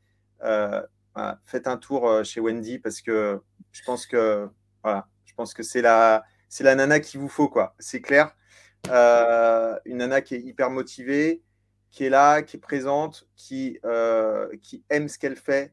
euh, 0.45 0.81
voilà, 1.17 1.41
faites 1.45 1.67
un 1.67 1.77
tour 1.77 2.25
chez 2.25 2.41
Wendy 2.41 2.79
parce 2.79 3.01
que 3.01 3.41
je 3.73 3.83
pense 3.83 4.07
que 4.07 4.49
c'est 5.63 5.83
la 5.83 6.23
c'est 6.49 6.63
la 6.63 6.77
nana 6.77 7.01
qu'il 7.01 7.19
vous 7.19 7.29
faut 7.29 7.49
quoi. 7.49 7.75
C'est 7.81 8.01
clair, 8.01 8.37
une 8.87 9.97
nana 9.97 10.21
qui 10.21 10.37
est 10.37 10.41
hyper 10.41 10.71
motivée, 10.71 11.43
qui 11.91 12.05
est 12.05 12.11
là, 12.11 12.43
qui 12.43 12.57
est 12.57 12.61
présente, 12.61 13.29
qui 13.37 13.79
euh, 13.85 14.49
qui 14.63 14.85
aime 14.91 15.09
ce 15.09 15.19
qu'elle 15.19 15.37
fait. 15.37 15.73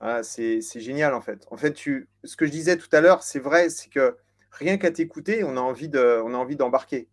Voilà, 0.00 0.22
c'est 0.22 0.60
génial 0.80 1.14
en 1.14 1.20
fait. 1.20 1.46
En 1.50 1.56
fait, 1.56 1.72
tu, 1.72 2.08
ce 2.24 2.36
que 2.36 2.44
je 2.46 2.50
disais 2.50 2.76
tout 2.76 2.88
à 2.92 3.00
l'heure, 3.00 3.22
c'est 3.22 3.38
vrai, 3.38 3.70
c'est 3.70 3.88
que 3.88 4.16
rien 4.50 4.76
qu'à 4.76 4.90
t'écouter, 4.90 5.42
on 5.44 5.56
a 5.56 5.60
envie 5.60 5.88
de, 5.88 6.20
on 6.24 6.34
a 6.34 6.36
envie 6.36 6.56
d'embarquer. 6.56 7.08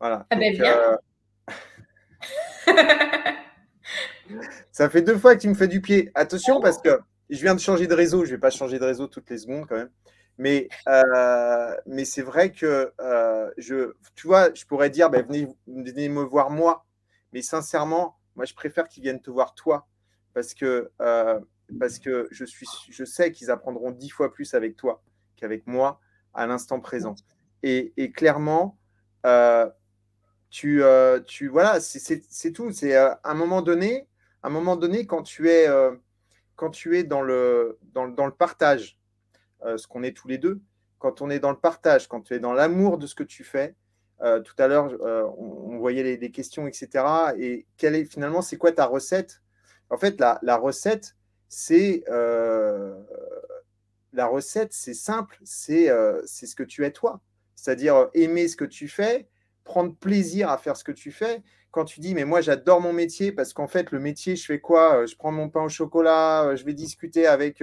Voilà. 0.00 0.26
Ah 0.30 0.36
ben 0.36 0.52
bien. 0.52 0.76
euh, 0.76 0.96
ça 4.72 4.90
fait 4.90 5.02
deux 5.02 5.16
fois 5.18 5.34
que 5.34 5.40
tu 5.40 5.48
me 5.48 5.54
fais 5.54 5.68
du 5.68 5.80
pied. 5.80 6.10
Attention 6.14 6.60
parce 6.60 6.80
que 6.80 7.00
je 7.30 7.40
viens 7.40 7.54
de 7.54 7.60
changer 7.60 7.86
de 7.86 7.94
réseau. 7.94 8.24
Je 8.24 8.32
vais 8.32 8.38
pas 8.38 8.50
changer 8.50 8.78
de 8.78 8.84
réseau 8.84 9.06
toutes 9.06 9.30
les 9.30 9.38
secondes 9.38 9.66
quand 9.66 9.76
même. 9.76 9.90
Mais, 10.38 10.68
euh, 10.86 11.76
mais 11.86 12.04
c'est 12.04 12.22
vrai 12.22 12.52
que 12.52 12.92
euh, 13.00 13.50
je, 13.58 13.92
tu 14.14 14.28
vois, 14.28 14.54
je 14.54 14.64
pourrais 14.64 14.88
dire, 14.88 15.10
ben, 15.10 15.26
venez, 15.26 15.48
venez 15.66 16.08
me 16.08 16.22
voir 16.22 16.50
moi. 16.50 16.86
Mais 17.32 17.42
sincèrement, 17.42 18.16
moi, 18.36 18.44
je 18.44 18.54
préfère 18.54 18.88
qu'ils 18.88 19.02
viennent 19.02 19.20
te 19.20 19.30
voir 19.30 19.54
toi 19.54 19.88
parce 20.34 20.54
que, 20.54 20.92
euh, 21.02 21.40
parce 21.78 21.98
que 21.98 22.28
je, 22.30 22.44
suis, 22.44 22.68
je 22.88 23.04
sais 23.04 23.32
qu'ils 23.32 23.50
apprendront 23.50 23.90
dix 23.90 24.10
fois 24.10 24.32
plus 24.32 24.54
avec 24.54 24.76
toi 24.76 25.02
qu'avec 25.36 25.66
moi 25.66 26.00
à 26.34 26.46
l'instant 26.46 26.78
présent. 26.78 27.16
Et, 27.64 27.92
clairement, 28.12 28.78
euh, 29.26 29.68
tu, 30.50 30.82
tu 31.26 31.48
voilà, 31.48 31.80
c'est 31.80 32.52
tout. 32.52 32.70
C'est 32.70 32.94
à 32.94 33.18
un 33.24 33.34
moment 33.34 33.60
donné, 33.60 34.06
un 34.44 34.50
moment 34.50 34.76
donné, 34.76 35.04
quand 35.04 35.24
tu 35.24 35.50
es, 35.50 35.66
quand 36.54 36.70
tu 36.70 36.96
es 36.96 37.02
dans, 37.02 37.22
le, 37.22 37.78
dans, 37.92 38.06
dans 38.06 38.26
le 38.26 38.32
partage, 38.32 38.97
ce 39.64 39.86
qu'on 39.86 40.02
est 40.02 40.16
tous 40.16 40.28
les 40.28 40.38
deux, 40.38 40.60
quand 40.98 41.22
on 41.22 41.30
est 41.30 41.38
dans 41.38 41.50
le 41.50 41.58
partage, 41.58 42.08
quand 42.08 42.20
tu 42.20 42.34
es 42.34 42.40
dans 42.40 42.52
l'amour 42.52 42.98
de 42.98 43.06
ce 43.06 43.14
que 43.14 43.22
tu 43.22 43.44
fais, 43.44 43.74
euh, 44.20 44.40
tout 44.40 44.54
à 44.58 44.66
l'heure, 44.66 44.92
euh, 45.00 45.24
on, 45.36 45.78
voyait 45.78 46.16
les, 46.16 46.30
questions, 46.30 46.66
etc. 46.66 47.04
Et 47.38 47.66
quelle 47.76 47.94
est 47.94 48.04
finalement, 48.04 48.42
c'est 48.42 48.56
quoi 48.56 48.72
ta 48.72 48.86
recette? 48.86 49.42
En 49.90 49.96
fait, 49.96 50.20
la, 50.20 50.56
recette, 50.56 51.14
c'est 51.48 52.02
euh, 52.08 53.00
la 54.12 54.26
recette, 54.26 54.72
c'est 54.72 54.94
simple, 54.94 55.38
c'est 55.44 55.88
c'est 56.26 56.46
ce 56.46 56.56
que 56.56 56.64
tu 56.64 56.84
es 56.84 56.90
toi. 56.90 57.20
C'est-à-dire 57.54 58.08
aimer 58.14 58.48
ce 58.48 58.56
que 58.56 58.64
tu 58.64 58.88
fais, 58.88 59.28
prendre 59.68 59.94
plaisir 59.94 60.50
à 60.50 60.58
faire 60.58 60.76
ce 60.76 60.82
que 60.82 60.92
tu 60.92 61.12
fais. 61.12 61.42
Quand 61.70 61.84
tu 61.84 62.00
dis, 62.00 62.14
mais 62.14 62.24
moi 62.24 62.40
j'adore 62.40 62.80
mon 62.80 62.92
métier 62.92 63.30
parce 63.30 63.52
qu'en 63.52 63.68
fait, 63.68 63.92
le 63.92 64.00
métier, 64.00 64.34
je 64.34 64.44
fais 64.44 64.58
quoi? 64.58 65.06
Je 65.06 65.14
prends 65.14 65.30
mon 65.30 65.48
pain 65.48 65.62
au 65.62 65.68
chocolat, 65.68 66.56
je 66.56 66.64
vais 66.64 66.74
discuter 66.74 67.26
avec 67.26 67.62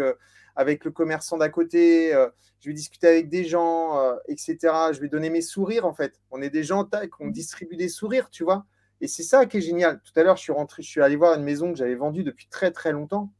avec 0.56 0.86
le 0.86 0.92
commerçant 0.92 1.38
d'à 1.38 1.50
côté, 1.50 2.14
euh, 2.14 2.30
je 2.62 2.70
vais 2.70 2.74
discuter 2.74 3.08
avec 3.08 3.30
des 3.30 3.44
gens, 3.44 4.00
euh, 4.00 4.16
etc. 4.28 4.58
Je 4.94 5.00
vais 5.00 5.10
donner 5.10 5.30
mes 5.30 5.42
sourires, 5.42 5.86
en 5.86 5.94
fait. 5.94 6.20
On 6.32 6.42
est 6.42 6.50
des 6.50 6.64
gens 6.64 6.86
taille, 6.86 7.10
on 7.20 7.28
distribue 7.28 7.76
des 7.76 7.90
sourires, 7.90 8.30
tu 8.30 8.44
vois. 8.44 8.66
Et 9.02 9.08
c'est 9.08 9.24
ça 9.24 9.46
qui 9.46 9.58
est 9.58 9.62
génial. 9.62 10.02
Tout 10.02 10.18
à 10.20 10.24
l'heure, 10.24 10.38
je 10.38 10.42
suis 10.42 10.54
rentré, 10.54 10.82
je 10.82 10.90
suis 10.90 11.02
allé 11.02 11.18
voir 11.18 11.38
une 11.38 11.44
maison 11.44 11.72
que 11.72 11.78
j'avais 11.78 11.96
vendue 11.96 12.24
depuis 12.24 12.48
très, 12.48 12.72
très 12.72 12.92
longtemps. 12.92 13.32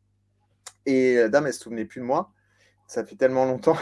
Et 0.86 1.16
la 1.16 1.30
dame, 1.30 1.46
elle 1.46 1.50
ne 1.50 1.54
se 1.54 1.62
souvenait 1.62 1.86
plus 1.86 2.02
de 2.02 2.06
moi. 2.06 2.32
Ça 2.88 3.06
fait 3.06 3.16
tellement 3.16 3.46
longtemps. 3.46 3.78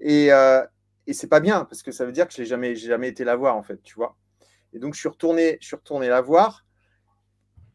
Et, 0.00 0.32
euh, 0.32 0.64
et 1.06 1.12
c'est 1.12 1.28
pas 1.28 1.40
bien, 1.40 1.64
parce 1.64 1.82
que 1.82 1.92
ça 1.92 2.04
veut 2.04 2.12
dire 2.12 2.26
que 2.26 2.34
je 2.34 2.42
n'ai 2.42 2.46
jamais, 2.46 2.76
jamais 2.76 3.08
été 3.08 3.24
la 3.24 3.36
voir, 3.36 3.56
en 3.56 3.62
fait, 3.62 3.82
tu 3.82 3.94
vois. 3.94 4.16
Et 4.72 4.78
donc, 4.78 4.94
je 4.94 5.00
suis 5.00 5.08
retourné, 5.08 5.58
je 5.60 5.66
suis 5.66 5.76
retourné 5.76 6.08
la 6.08 6.20
voir. 6.20 6.64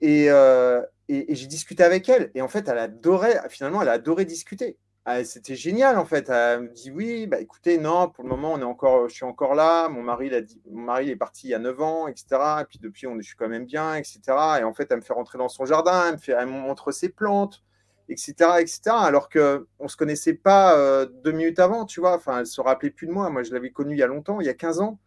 Et, 0.01 0.29
euh, 0.29 0.81
j'ai 1.07 1.47
discuté 1.47 1.83
avec 1.83 2.07
elle. 2.09 2.31
Et 2.35 2.41
en 2.41 2.47
fait, 2.47 2.67
elle 2.67 2.77
adorait, 2.77 3.41
finalement, 3.49 3.81
elle 3.81 3.89
a 3.89 3.97
discuter. 3.97 4.77
Ah, 5.05 5.23
c'était 5.23 5.55
génial, 5.55 5.97
en 5.97 6.05
fait. 6.05 6.29
Elle 6.29 6.61
me 6.61 6.69
dit 6.69 6.91
oui, 6.91 7.25
bah 7.25 7.39
écoutez, 7.39 7.77
non, 7.77 8.09
pour 8.09 8.23
le 8.23 8.29
moment, 8.29 8.53
on 8.53 8.59
est 8.59 8.63
encore, 8.63 9.09
je 9.09 9.15
suis 9.15 9.25
encore 9.25 9.55
là. 9.55 9.89
Mon 9.89 10.03
mari, 10.03 10.29
mon 10.69 10.81
mari 10.81 11.09
est 11.09 11.15
parti 11.15 11.47
il 11.47 11.49
y 11.51 11.53
a 11.53 11.59
9 11.59 11.81
ans, 11.81 12.07
etc. 12.07 12.27
Et 12.61 12.65
puis 12.65 12.79
depuis, 12.79 13.07
on, 13.07 13.15
je 13.17 13.25
suis 13.25 13.35
quand 13.35 13.47
même 13.49 13.65
bien, 13.65 13.95
etc. 13.95 14.19
Et 14.59 14.63
en 14.63 14.73
fait, 14.73 14.87
elle 14.91 14.97
me 14.97 15.01
fait 15.01 15.13
rentrer 15.13 15.37
dans 15.37 15.49
son 15.49 15.65
jardin, 15.65 16.11
me, 16.11 16.17
elle 16.27 16.45
me 16.45 16.51
montre 16.51 16.91
ses 16.91 17.09
plantes, 17.09 17.63
etc. 18.09 18.81
alors 18.87 19.29
qu'on 19.29 19.65
ne 19.79 19.87
se 19.87 19.97
connaissait 19.97 20.33
pas 20.33 20.77
euh, 20.77 21.05
deux 21.23 21.31
minutes 21.31 21.59
avant, 21.59 21.85
tu 21.85 21.99
vois. 21.99 22.15
Enfin, 22.15 22.39
elle 22.39 22.47
se 22.47 22.61
rappelait 22.61 22.89
plus 22.89 23.07
de 23.07 23.11
moi. 23.11 23.29
Moi, 23.29 23.43
je 23.43 23.53
l'avais 23.53 23.71
connue 23.71 23.95
il 23.95 23.99
y 23.99 24.03
a 24.03 24.07
longtemps, 24.07 24.41
il 24.41 24.47
y 24.47 24.49
a 24.49 24.53
15 24.53 24.81
ans. 24.81 24.99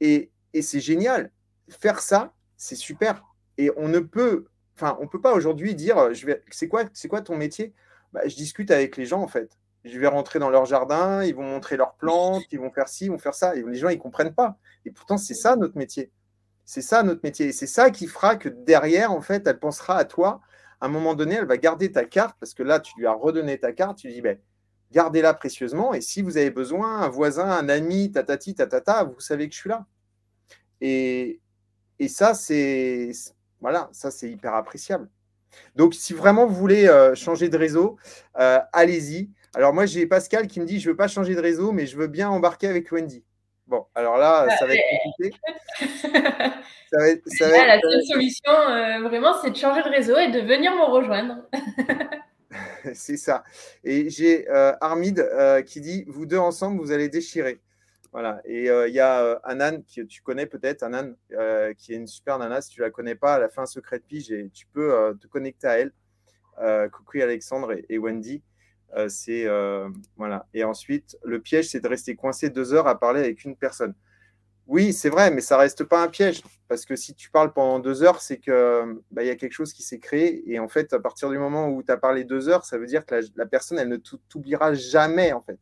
Et, 0.00 0.30
et 0.54 0.62
c'est 0.62 0.80
génial. 0.80 1.30
Faire 1.68 2.00
ça, 2.00 2.32
c'est 2.56 2.76
super. 2.76 3.24
Et 3.58 3.70
on 3.76 3.88
ne 3.88 4.00
peut 4.00 4.46
enfin, 4.78 4.96
on 5.00 5.08
peut 5.08 5.20
pas 5.20 5.34
aujourd'hui 5.34 5.74
dire, 5.74 6.14
je 6.14 6.26
vais, 6.26 6.42
c'est 6.50 6.68
quoi, 6.68 6.84
c'est 6.92 7.08
quoi 7.08 7.20
ton 7.20 7.36
métier? 7.36 7.74
Bah, 8.12 8.20
Je 8.26 8.36
discute 8.36 8.70
avec 8.70 8.96
les 8.96 9.06
gens 9.06 9.20
en 9.20 9.28
fait. 9.28 9.58
Je 9.84 9.98
vais 9.98 10.06
rentrer 10.06 10.38
dans 10.38 10.50
leur 10.50 10.66
jardin, 10.66 11.24
ils 11.24 11.34
vont 11.34 11.44
montrer 11.44 11.76
leurs 11.76 11.94
plantes, 11.94 12.44
ils 12.50 12.58
vont 12.60 12.70
faire 12.70 12.88
ci, 12.88 13.06
ils 13.06 13.10
vont 13.10 13.18
faire 13.18 13.34
ça. 13.34 13.56
Et 13.56 13.62
les 13.62 13.76
gens, 13.76 13.88
ils 13.88 13.98
comprennent 13.98 14.34
pas. 14.34 14.58
Et 14.84 14.90
pourtant, 14.90 15.16
c'est 15.16 15.34
ça 15.34 15.56
notre 15.56 15.76
métier. 15.76 16.10
C'est 16.64 16.82
ça 16.82 17.02
notre 17.02 17.20
métier. 17.22 17.46
Et 17.46 17.52
c'est 17.52 17.66
ça 17.66 17.90
qui 17.90 18.06
fera 18.06 18.36
que 18.36 18.48
derrière, 18.48 19.12
en 19.12 19.20
fait, 19.20 19.46
elle 19.46 19.58
pensera 19.58 19.96
à 19.96 20.04
toi. 20.04 20.40
À 20.80 20.86
un 20.86 20.88
moment 20.88 21.14
donné, 21.14 21.36
elle 21.36 21.46
va 21.46 21.56
garder 21.56 21.90
ta 21.90 22.04
carte 22.04 22.36
parce 22.38 22.54
que 22.54 22.62
là, 22.62 22.80
tu 22.80 22.92
lui 22.98 23.06
as 23.06 23.12
redonné 23.12 23.58
ta 23.58 23.72
carte. 23.72 23.98
Tu 23.98 24.08
lui 24.08 24.14
dis, 24.14 24.20
ben, 24.20 24.38
gardez-la 24.92 25.34
précieusement. 25.34 25.94
Et 25.94 26.00
si 26.00 26.22
vous 26.22 26.36
avez 26.36 26.50
besoin, 26.50 27.02
un 27.02 27.08
voisin, 27.08 27.50
un 27.50 27.68
ami, 27.68 28.12
tatati, 28.12 28.54
tatata, 28.54 29.04
vous 29.04 29.20
savez 29.20 29.48
que 29.48 29.54
je 29.54 29.60
suis 29.60 29.70
là. 29.70 29.86
Et, 30.80 31.40
ça, 32.08 32.34
c'est 32.34 33.10
voilà, 33.60 33.88
ça 33.92 34.10
c'est 34.10 34.30
hyper 34.30 34.54
appréciable. 34.54 35.08
Donc, 35.74 35.94
si 35.94 36.12
vraiment 36.12 36.46
vous 36.46 36.54
voulez 36.54 36.86
euh, 36.86 37.14
changer 37.14 37.48
de 37.48 37.56
réseau, 37.56 37.96
euh, 38.38 38.60
allez-y. 38.72 39.30
Alors, 39.54 39.74
moi, 39.74 39.86
j'ai 39.86 40.06
Pascal 40.06 40.46
qui 40.46 40.60
me 40.60 40.66
dit 40.66 40.78
Je 40.78 40.90
veux 40.90 40.96
pas 40.96 41.08
changer 41.08 41.34
de 41.34 41.40
réseau, 41.40 41.72
mais 41.72 41.86
je 41.86 41.96
veux 41.96 42.06
bien 42.06 42.28
embarquer 42.30 42.68
avec 42.68 42.92
Wendy. 42.92 43.24
Bon, 43.68 43.86
alors 43.94 44.16
là, 44.16 44.48
ça 44.58 44.66
va 44.66 44.74
être 44.74 44.82
compliqué. 45.04 45.36
ça 46.90 46.98
va 46.98 47.08
être, 47.08 47.22
la 47.38 47.80
seule 47.80 48.02
solution, 48.02 48.52
euh, 48.52 49.02
vraiment, 49.02 49.34
c'est 49.40 49.50
de 49.50 49.56
changer 49.56 49.82
de 49.82 49.88
réseau 49.88 50.16
et 50.16 50.30
de 50.30 50.40
venir 50.40 50.74
me 50.74 50.84
rejoindre. 50.84 51.36
c'est 52.94 53.18
ça. 53.18 53.44
Et 53.84 54.10
j'ai 54.10 54.48
Armide 54.80 55.28
qui 55.66 55.80
dit 55.80 56.04
Vous 56.08 56.26
deux 56.26 56.38
ensemble, 56.38 56.80
vous 56.80 56.92
allez 56.92 57.08
déchirer. 57.08 57.60
Voilà. 58.12 58.40
Et 58.44 58.70
euh, 58.70 58.88
il 58.88 58.94
y 58.94 59.00
a 59.00 59.22
euh, 59.22 59.38
Anan, 59.44 59.82
que 59.82 60.02
tu 60.02 60.22
connais 60.22 60.46
peut-être, 60.46 60.82
Anan, 60.82 61.14
euh, 61.32 61.74
qui 61.74 61.92
est 61.92 61.96
une 61.96 62.06
super 62.06 62.38
nana. 62.38 62.60
Si 62.60 62.70
tu 62.70 62.80
la 62.80 62.90
connais 62.90 63.14
pas, 63.14 63.36
elle 63.36 63.44
a 63.44 63.48
fait 63.48 63.60
un 63.60 63.66
secret 63.66 63.98
de 63.98 64.04
pige 64.04 64.30
et 64.32 64.48
tu 64.52 64.66
peux 64.66 65.16
te 65.20 65.26
connecter 65.26 65.66
à 65.66 65.78
elle. 65.78 65.92
coucou 66.90 67.18
Alexandre 67.18 67.74
et, 67.88 67.98
Wendy. 67.98 68.42
C'est 69.08 69.46
voilà. 70.16 70.46
Et 70.54 70.64
ensuite, 70.64 71.16
le 71.24 71.40
piège, 71.40 71.68
c'est 71.70 71.80
de 71.80 71.88
rester 71.88 72.16
coincé 72.16 72.50
deux 72.50 72.74
heures 72.74 72.86
à 72.86 72.98
parler 72.98 73.20
avec 73.20 73.44
une 73.44 73.56
personne. 73.56 73.94
Oui, 74.66 74.92
c'est 74.92 75.08
vrai, 75.08 75.30
mais 75.30 75.40
ça 75.40 75.56
reste 75.56 75.84
pas 75.84 76.02
un 76.02 76.08
piège 76.08 76.42
parce 76.68 76.84
que 76.84 76.94
si 76.94 77.14
tu 77.14 77.30
parles 77.30 77.54
pendant 77.54 77.78
deux 77.78 78.02
heures, 78.02 78.20
c'est 78.20 78.36
que 78.36 79.00
bah, 79.10 79.22
il 79.22 79.26
y 79.26 79.30
a 79.30 79.36
quelque 79.36 79.52
chose 79.52 79.72
qui 79.72 79.82
s'est 79.82 79.98
créé 79.98 80.42
et 80.52 80.58
en 80.58 80.68
fait, 80.68 80.92
à 80.92 81.00
partir 81.00 81.30
du 81.30 81.38
moment 81.38 81.70
où 81.70 81.82
tu 81.82 81.90
as 81.90 81.96
parlé 81.96 82.24
deux 82.24 82.50
heures, 82.50 82.66
ça 82.66 82.76
veut 82.76 82.86
dire 82.86 83.06
que 83.06 83.18
la, 83.34 83.46
personne, 83.46 83.78
elle 83.78 83.88
ne 83.88 83.96
t'oubliera 83.96 84.74
jamais 84.74 85.32
en 85.32 85.40
fait 85.40 85.58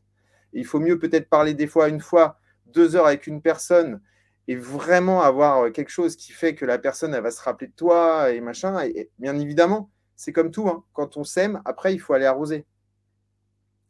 il 0.57 0.64
faut 0.64 0.81
mieux 0.81 0.99
peut-être 0.99 1.29
parler 1.29 1.55
des 1.55 1.66
fois 1.66 1.89
une 1.89 2.01
fois, 2.01 2.39
deux 2.66 2.97
heures 2.97 3.07
avec 3.07 3.27
une 3.27 3.43
personne 3.43 4.01
et 4.49 4.57
vraiment 4.57 5.22
avoir 5.22 5.70
quelque 5.72 5.91
chose 5.91 6.16
qui 6.16 6.33
fait 6.33 6.55
que 6.55 6.64
la 6.64 6.79
personne, 6.79 7.14
elle 7.14 7.22
va 7.22 7.31
se 7.31 7.43
rappeler 7.43 7.68
de 7.68 7.72
toi 7.72 8.31
et 8.33 8.41
machin. 8.41 8.81
Et, 8.85 9.11
bien 9.18 9.39
évidemment, 9.39 9.91
c'est 10.14 10.33
comme 10.33 10.51
tout. 10.51 10.68
Hein. 10.68 10.85
Quand 10.93 11.16
on 11.16 11.24
s'aime, 11.24 11.61
après, 11.64 11.95
il 11.95 11.99
faut 11.99 12.14
aller 12.14 12.27
arroser. 12.27 12.64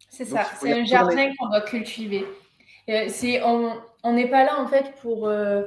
C'est 0.08 0.24
ça. 0.24 0.44
C'est 0.60 0.72
un 0.72 0.84
jardin 0.84 1.30
qu'on 1.38 1.48
doit 1.48 1.62
cultiver. 1.62 2.24
Euh, 2.88 3.08
on 4.02 4.12
n'est 4.12 4.28
pas 4.28 4.44
là, 4.44 4.60
en 4.60 4.66
fait, 4.66 4.94
pour, 5.02 5.28
euh, 5.28 5.64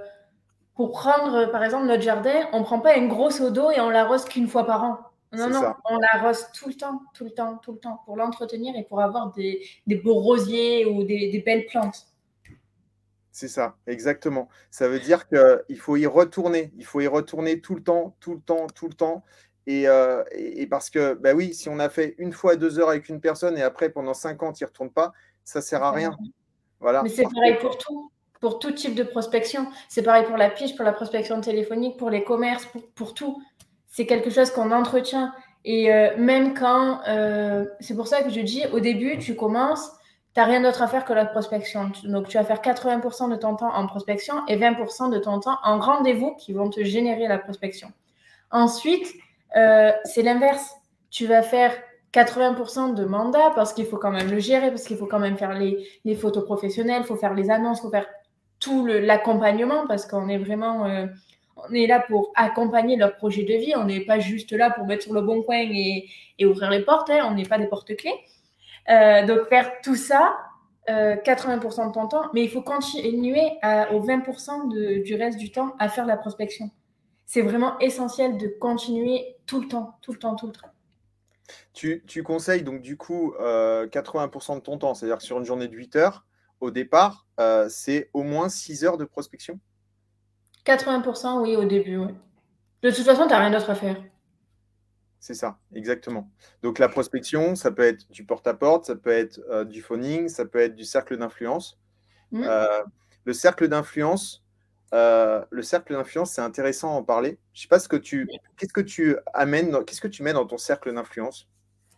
pour 0.75 0.91
prendre, 0.91 1.51
par 1.51 1.63
exemple, 1.63 1.85
notre 1.85 2.03
jardin. 2.03 2.47
On 2.53 2.59
ne 2.59 2.63
prend 2.63 2.79
pas 2.79 2.95
une 2.95 3.09
grosse 3.09 3.41
eau 3.41 3.49
d'eau 3.49 3.71
et 3.71 3.79
on 3.79 3.89
l'arrose 3.89 4.25
qu'une 4.25 4.47
fois 4.47 4.65
par 4.65 4.83
an. 4.83 4.99
Non, 5.31 5.49
non, 5.49 5.73
on 5.85 5.99
l'arrose 5.99 6.47
tout 6.53 6.69
le 6.69 6.73
temps, 6.73 7.01
tout 7.13 7.25
le 7.25 7.29
temps, 7.31 7.57
tout 7.57 7.73
le 7.73 7.77
temps, 7.77 8.01
pour 8.05 8.17
l'entretenir 8.17 8.75
et 8.75 8.83
pour 8.83 8.99
avoir 8.99 9.31
des, 9.33 9.61
beaux 10.03 10.15
rosiers 10.15 10.85
ou 10.85 11.03
des, 11.03 11.43
belles 11.45 11.67
plantes. 11.67 12.07
C'est 13.31 13.47
ça, 13.47 13.75
exactement. 13.85 14.49
Ça 14.71 14.87
veut 14.87 14.99
dire 14.99 15.27
qu'il 15.27 15.77
faut 15.77 15.97
y 15.97 16.07
retourner. 16.07 16.71
Il 16.77 16.85
faut 16.85 16.99
y 16.99 17.07
retourner 17.07 17.61
tout 17.61 17.75
le 17.75 17.83
temps, 17.83 18.15
tout 18.19 18.33
le 18.33 18.41
temps, 18.41 18.67
tout 18.67 18.87
le 18.87 18.95
temps. 18.95 19.23
Et, 19.69 19.87
euh, 19.87 20.23
parce 20.69 20.89
que, 20.89 21.13
bah 21.13 21.33
oui, 21.33 21.53
si 21.53 21.69
on 21.69 21.79
a 21.79 21.89
fait 21.89 22.15
une 22.17 22.33
fois 22.33 22.55
deux 22.55 22.79
heures 22.79 22.89
avec 22.89 23.07
une 23.09 23.21
personne 23.21 23.57
et 23.57 23.61
après 23.61 23.89
pendant 23.89 24.13
cinq 24.13 24.41
ans, 24.41 24.51
tu 24.51 24.63
n'y 24.63 24.67
retournes 24.67 24.89
pas, 24.89 25.13
ça 25.43 25.59
ne 25.59 25.63
sert 25.63 25.83
à 25.83 25.91
rien. 25.91 26.17
Voilà. 26.79 27.03
Mais 27.03 27.09
c'est 27.09 27.23
pareil 27.23 27.57
pour 27.59 27.77
tout, 27.77 28.11
pour 28.39 28.59
tout 28.59 28.71
type 28.71 28.95
de 28.95 29.03
prospection. 29.03 29.67
C'est 29.87 30.01
pareil 30.01 30.25
pour 30.25 30.37
la 30.37 30.49
pige, 30.49 30.75
pour 30.75 30.85
la 30.85 30.93
prospection 30.93 31.39
téléphonique, 31.41 31.97
pour 31.97 32.09
les 32.09 32.23
commerces, 32.23 32.67
pour 32.95 33.13
tout 33.13 33.43
c'est 33.89 34.05
quelque 34.05 34.29
chose 34.29 34.51
qu'on 34.51 34.71
entretient. 34.71 35.33
Et 35.65 35.93
euh, 35.93 36.15
même 36.17 36.53
quand, 36.53 37.01
euh, 37.07 37.65
c'est 37.79 37.95
pour 37.95 38.07
ça 38.07 38.23
que 38.23 38.29
je 38.29 38.39
dis, 38.39 38.63
au 38.71 38.79
début, 38.79 39.17
tu 39.17 39.35
commences, 39.35 39.91
tu 40.33 40.39
n'as 40.39 40.45
rien 40.45 40.61
d'autre 40.61 40.81
à 40.81 40.87
faire 40.87 41.03
que 41.03 41.11
la 41.11 41.25
prospection. 41.25 41.91
Donc, 42.05 42.29
tu 42.29 42.37
vas 42.37 42.45
faire 42.45 42.61
80% 42.61 43.29
de 43.29 43.35
ton 43.35 43.55
temps 43.55 43.73
en 43.73 43.87
prospection 43.87 44.45
et 44.47 44.57
20% 44.57 45.11
de 45.11 45.17
ton 45.17 45.39
temps 45.39 45.57
en 45.63 45.79
rendez-vous 45.79 46.35
qui 46.35 46.53
vont 46.53 46.69
te 46.69 46.83
générer 46.83 47.27
la 47.27 47.39
prospection. 47.39 47.91
Ensuite, 48.51 49.13
euh, 49.55 49.91
c'est 50.03 50.21
l'inverse. 50.21 50.75
Tu 51.09 51.25
vas 51.25 51.41
faire 51.41 51.73
80% 52.13 52.95
de 52.95 53.05
mandat 53.05 53.51
parce 53.55 53.73
qu'il 53.73 53.85
faut 53.85 53.97
quand 53.97 54.11
même 54.11 54.29
le 54.29 54.39
gérer, 54.39 54.69
parce 54.69 54.83
qu'il 54.83 54.97
faut 54.97 55.07
quand 55.07 55.19
même 55.19 55.37
faire 55.37 55.53
les, 55.53 56.15
photos 56.15 56.43
professionnelles, 56.45 57.01
il 57.03 57.07
faut 57.07 57.15
faire 57.15 57.33
les 57.33 57.49
annonces, 57.49 57.79
il 57.79 57.81
faut 57.83 57.91
faire 57.91 58.07
tout 58.59 58.85
l'accompagnement 58.85 59.87
parce 59.87 60.05
qu'on 60.05 60.27
est 60.27 60.37
vraiment 60.37 61.07
on 61.67 61.73
est 61.73 61.87
là 61.87 62.03
pour 62.07 62.31
accompagner 62.35 62.95
leur 62.95 63.15
projet 63.15 63.43
de 63.43 63.53
vie. 63.53 63.73
On 63.75 63.85
n'est 63.85 64.01
pas 64.01 64.19
juste 64.19 64.51
là 64.51 64.69
pour 64.69 64.85
mettre 64.85 65.03
sur 65.03 65.13
le 65.13 65.21
bon 65.21 65.41
coin 65.43 65.57
et, 65.57 66.07
ouvrir 66.45 66.69
les 66.69 66.81
portes. 66.81 67.09
Hein. 67.09 67.27
On 67.29 67.33
n'est 67.33 67.45
pas 67.45 67.57
des 67.57 67.67
porte-clés. 67.67 68.13
Euh, 68.89 69.25
donc, 69.25 69.47
faire 69.49 69.81
tout 69.83 69.95
ça, 69.95 70.37
80% 70.87 70.89
euh, 70.89 71.87
de 71.87 71.93
ton 71.93 72.07
temps, 72.07 72.23
mais 72.33 72.43
il 72.43 72.49
faut 72.49 72.61
continuer 72.61 73.57
à, 73.61 73.93
aux 73.93 74.05
20% 74.05 75.03
du 75.03 75.15
reste 75.15 75.37
du 75.37 75.51
temps 75.51 75.75
à 75.79 75.89
faire 75.89 76.05
la 76.05 76.17
prospection. 76.17 76.69
C'est 77.29 77.43
vraiment 77.43 77.77
essentiel 77.77 78.39
de 78.39 78.47
continuer 78.47 79.35
tout 79.45 79.61
le 79.61 79.67
temps, 79.67 79.99
tout 80.01 80.13
le 80.13 80.17
temps, 80.17 80.35
tout 80.35 80.47
le 80.47 80.51
temps. 80.51 80.73
Tu, 81.73 82.23
conseilles 82.23 82.63
donc 82.63 82.81
du 82.81 82.97
coup 82.97 83.35
80% 83.37 83.39
euh, 83.39 84.55
de 84.55 84.59
ton 84.61 84.79
temps, 84.79 84.95
c'est-à-dire 84.95 85.19
que 85.19 85.23
sur 85.23 85.37
une 85.37 85.45
journée 85.45 85.67
de 85.67 85.75
8 85.75 85.95
heures, 85.95 86.25
au 86.59 86.71
départ, 86.71 87.27
c'est 87.69 88.09
au 88.13 88.23
moins 88.23 88.49
6 88.49 88.83
heures 88.83 88.97
de 88.97 89.05
prospection? 89.05 89.59
80%, 90.65 91.43
oui, 91.43 91.55
au 91.55 91.65
début, 91.65 91.97
oui. 91.97 92.15
De 92.81 92.89
toute 92.89 93.05
façon, 93.05 93.27
tu 93.27 93.29
n'as 93.29 93.39
rien 93.39 93.51
d'autre 93.51 93.69
à 93.69 93.75
faire. 93.75 94.03
C'est 95.19 95.35
ça, 95.35 95.59
exactement. 95.75 96.31
Donc 96.63 96.79
la 96.79 96.89
prospection, 96.89 97.53
ça 97.53 97.69
peut 97.69 97.83
être 97.83 98.09
du 98.09 98.25
porte-à-porte, 98.25 98.85
ça 98.85 98.95
peut 98.95 99.11
être 99.11 99.39
euh, 99.51 99.65
du 99.65 99.83
phoning, 99.83 100.29
ça 100.29 100.45
peut 100.45 100.59
être 100.59 100.75
du 100.75 100.83
cercle 100.83 101.15
d'influence. 101.15 101.79
Euh, 102.33 102.83
le 103.25 103.33
cercle 103.33 103.67
d'influence, 103.67 104.43
euh, 104.93 105.43
le 105.49 105.61
cercle 105.61 105.93
d'influence, 105.93 106.31
c'est 106.31 106.41
intéressant 106.41 106.93
à 106.93 106.97
en 106.99 107.03
parler. 107.03 107.37
Je 107.53 107.61
sais 107.61 107.67
pas 107.67 107.79
ce 107.79 107.87
que 107.87 107.95
tu, 107.95 108.27
qu'est-ce 108.57 108.73
que 108.73 108.81
tu 108.81 109.15
amènes, 109.33 109.71
dans- 109.71 109.83
qu'est-ce 109.83 110.01
que 110.01 110.07
tu 110.07 110.23
mets 110.23 110.33
dans 110.33 110.45
ton 110.45 110.57
cercle 110.57 110.93
d'influence? 110.93 111.47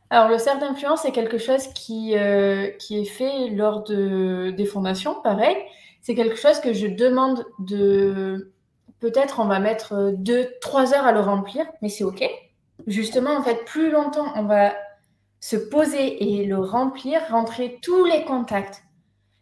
Alors, 0.10 0.30
le 0.30 0.38
cercle 0.38 0.60
d'influence, 0.60 1.04
c'est 1.04 1.12
quelque 1.14 1.38
chose 1.38 1.68
qui, 1.74 2.18
euh, 2.18 2.70
qui 2.80 3.00
est 3.00 3.06
fait 3.06 3.50
lors 3.50 3.84
de, 3.84 4.52
des 4.52 4.66
fondations, 4.66 5.22
pareil. 5.22 5.56
C'est 6.02 6.16
quelque 6.16 6.36
chose 6.36 6.60
que 6.60 6.74
je 6.74 6.88
demande 6.88 7.46
de... 7.60 8.52
Peut-être 9.00 9.40
on 9.40 9.46
va 9.46 9.60
mettre 9.60 9.94
euh, 9.94 10.12
deux, 10.14 10.50
trois 10.60 10.94
heures 10.94 11.06
à 11.06 11.12
le 11.12 11.22
remplir, 11.22 11.66
mais 11.82 11.90
c'est 11.90 12.04
OK. 12.04 12.24
Justement, 12.88 13.32
en 13.32 13.42
fait, 13.42 13.64
plus 13.66 13.90
longtemps 13.90 14.32
on 14.36 14.44
va 14.44 14.74
se 15.40 15.56
poser 15.56 16.42
et 16.42 16.46
le 16.46 16.58
remplir, 16.60 17.22
rentrer 17.30 17.80
tous 17.82 18.06
les 18.06 18.26
contacts 18.26 18.84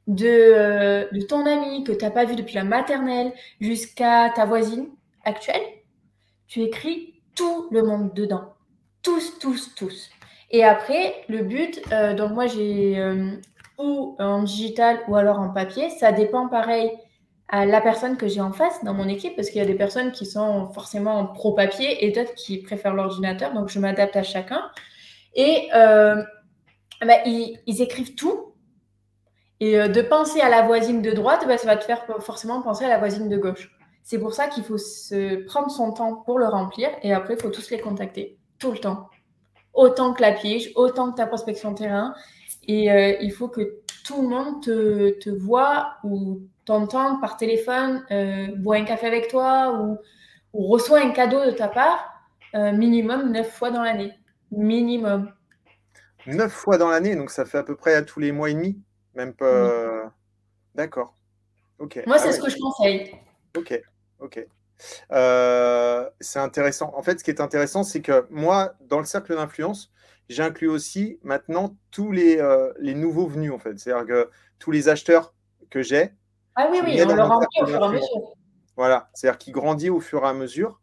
de, 0.10 0.26
euh, 0.28 1.05
de 1.12 1.22
ton 1.22 1.45
ami 1.45 1.84
que 1.84 1.91
tu 1.91 2.03
n'as 2.03 2.12
pas 2.12 2.26
vu 2.26 2.36
depuis 2.36 2.55
la 2.55 2.64
maternelle 2.64 3.32
jusqu'à 3.62 4.32
ta 4.36 4.45
voisine 4.45 4.88
actuelle. 5.24 5.62
Tu 6.47 6.64
écris 6.64 7.22
tout 7.36 7.68
le 7.72 7.84
monde 7.84 8.14
dedans. 8.16 8.55
Tous, 9.03 9.38
tous, 9.38 9.76
tous. 9.76 10.10
Et 10.49 10.64
après, 10.64 11.14
le 11.30 11.43
but, 11.43 11.80
euh, 11.91 12.16
donc 12.16 12.32
moi 12.32 12.47
j'ai 12.47 12.97
euh, 12.97 13.34
ou 13.78 14.16
en 14.18 14.41
digital 14.41 14.99
ou 15.07 15.16
alors 15.16 15.39
en 15.39 15.49
papier, 15.49 15.91
ça 15.91 16.12
dépend 16.12 16.47
pareil 16.47 16.91
à 17.47 17.68
la 17.68 17.80
personne 17.80 18.18
que 18.18 18.28
j'ai 18.28 18.41
en 18.41 18.51
face 18.51 18.84
dans 18.84 18.95
mon 18.95 19.07
équipe, 19.07 19.36
parce 19.36 19.49
qu'il 19.49 19.60
y 19.60 19.64
a 19.64 19.68
des 19.68 19.76
personnes 19.76 20.12
qui 20.12 20.26
sont 20.26 20.70
forcément 20.74 21.20
en 21.20 21.26
pro 21.28 21.53
papier 21.53 22.03
et 22.05 22.12
d'autres 22.12 22.34
qui 22.34 22.57
préfèrent 22.57 22.93
l'ordinateur, 22.93 23.53
donc 23.53 23.70
je 23.70 23.80
m'adapte 23.80 24.16
à 24.16 24.24
chacun. 24.24 24.70
Et 25.36 25.70
bah, 25.72 27.16
ils, 27.26 27.60
ils 27.66 27.82
écrivent 27.82 28.14
tout. 28.16 28.48
Et 29.60 29.80
euh, 29.80 29.88
de 29.88 30.01
penser 30.01 30.39
à 30.41 30.49
la 30.49 30.64
voisine 30.64 31.01
de 31.01 31.12
droite, 31.12 31.45
bah, 31.47 31.57
ça 31.57 31.68
va 31.68 31.78
te 31.78 31.84
faire 31.84 32.05
forcément 32.22 32.62
penser 32.62 32.86
à 32.86 32.89
la 32.89 32.97
voisine 32.97 33.28
de 33.30 33.38
gauche. 33.38 33.72
C'est 34.03 34.20
pour 34.20 34.34
ça 34.34 34.47
qu'il 34.47 34.64
faut 34.64 34.78
se 34.78 35.45
prendre 35.45 35.70
son 35.70 35.91
temps 35.91 36.16
pour 36.16 36.39
le 36.39 36.47
remplir 36.47 36.89
et 37.03 37.14
après, 37.14 37.36
il 37.36 37.41
faut 37.41 37.49
tous 37.49 37.70
les 37.70 37.80
contacter 37.80 38.38
tout 38.57 38.72
le 38.72 38.78
temps. 38.78 39.10
Autant 39.74 40.14
que 40.14 40.22
la 40.22 40.32
pige, 40.32 40.72
autant 40.76 41.12
que 41.12 41.18
ta 41.18 41.28
prospection 41.28 41.74
terrain. 41.74 42.14
Et 42.68 42.91
euh, 42.91 43.16
il 43.22 43.32
faut 43.32 43.47
que 43.47 43.80
tout 44.05 44.22
le 44.22 44.28
monde 44.28 44.64
te, 44.64 45.20
te 45.20 45.30
voit 45.30 45.97
ou 46.03 46.41
t'entende 46.66 47.22
par 47.22 47.38
téléphone, 47.38 48.03
euh, 48.12 48.47
boit 48.57 48.76
un 48.76 48.84
café 48.84 49.07
avec 49.07 49.28
toi 49.28 49.80
ou, 49.80 49.97
reçoit 50.53 50.99
un 50.99 51.12
cadeau 51.12 51.45
de 51.45 51.51
ta 51.51 51.68
part 51.68 52.12
euh, 52.55 52.72
minimum 52.72 53.32
neuf 53.32 53.51
fois 53.51 53.72
dans 53.72 53.84
l'année. 53.84 54.14
Minimum. 54.51 55.32
Neuf 56.26 56.51
fois 56.51 56.78
dans 56.78 56.89
l'année, 56.89 57.16
donc 57.16 57.30
ça 57.30 57.45
fait 57.45 57.60
à 57.60 57.64
peu 57.64 57.76
près 57.76 57.93
à 57.93 58.01
tous 58.01 58.20
les 58.20 58.32
mois 58.32 58.49
et 58.49 58.53
demi, 58.53 58.80
même 59.16 59.34
pas. 59.34 60.12
D'accord. 60.76 61.16
Ok. 61.80 62.01
Moi, 62.05 62.16
Ah 62.18 62.20
c'est 62.20 62.28
ouais. 62.28 62.34
ce 62.34 62.41
que 62.41 62.49
je 62.49 62.57
conseille. 62.57 63.16
Ok, 63.57 63.82
ok. 64.20 64.45
Euh, 65.12 66.10
c'est 66.20 66.39
intéressant. 66.39 66.93
En 66.95 67.01
fait, 67.01 67.20
ce 67.20 67.24
qui 67.24 67.32
est 67.32 67.41
intéressant, 67.41 67.84
c'est 67.84 68.01
que 68.01 68.28
moi, 68.30 68.74
dans 68.82 68.99
le 68.99 69.05
cercle 69.05 69.36
d'influence, 69.36 69.91
j'inclus 70.30 70.68
aussi 70.70 71.20
maintenant 71.24 71.76
tous 71.91 72.12
les, 72.12 72.38
euh, 72.39 72.72
les 72.80 72.93
nouveaux 72.93 73.28
venus, 73.28 73.51
en 73.51 73.60
fait. 73.60 73.78
C'est-à-dire 73.80 74.05
que 74.05 74.30
tous 74.60 74.72
les 74.72 74.88
acheteurs 74.89 75.34
que 75.70 75.82
j'ai, 75.82 76.14
Ah 76.55 76.68
oui, 76.72 76.80
oui, 76.84 77.01
on 77.01 77.07
dans 77.07 77.16
le 77.16 77.22
mon 77.24 77.28
remplit 77.30 77.47
au 77.62 77.66
cercle 77.66 77.72
fur 77.72 77.74
et 77.74 77.76
à 77.76 77.80
d'influence. 77.91 78.10
mesure. 78.16 78.34
voilà, 78.78 79.10
c'est-à-dire 79.14 79.38
qui 79.38 79.51
grandit 79.51 79.89
au 79.89 79.99
fur 79.99 80.24
et 80.24 80.28
à 80.28 80.34
mesure. 80.34 80.80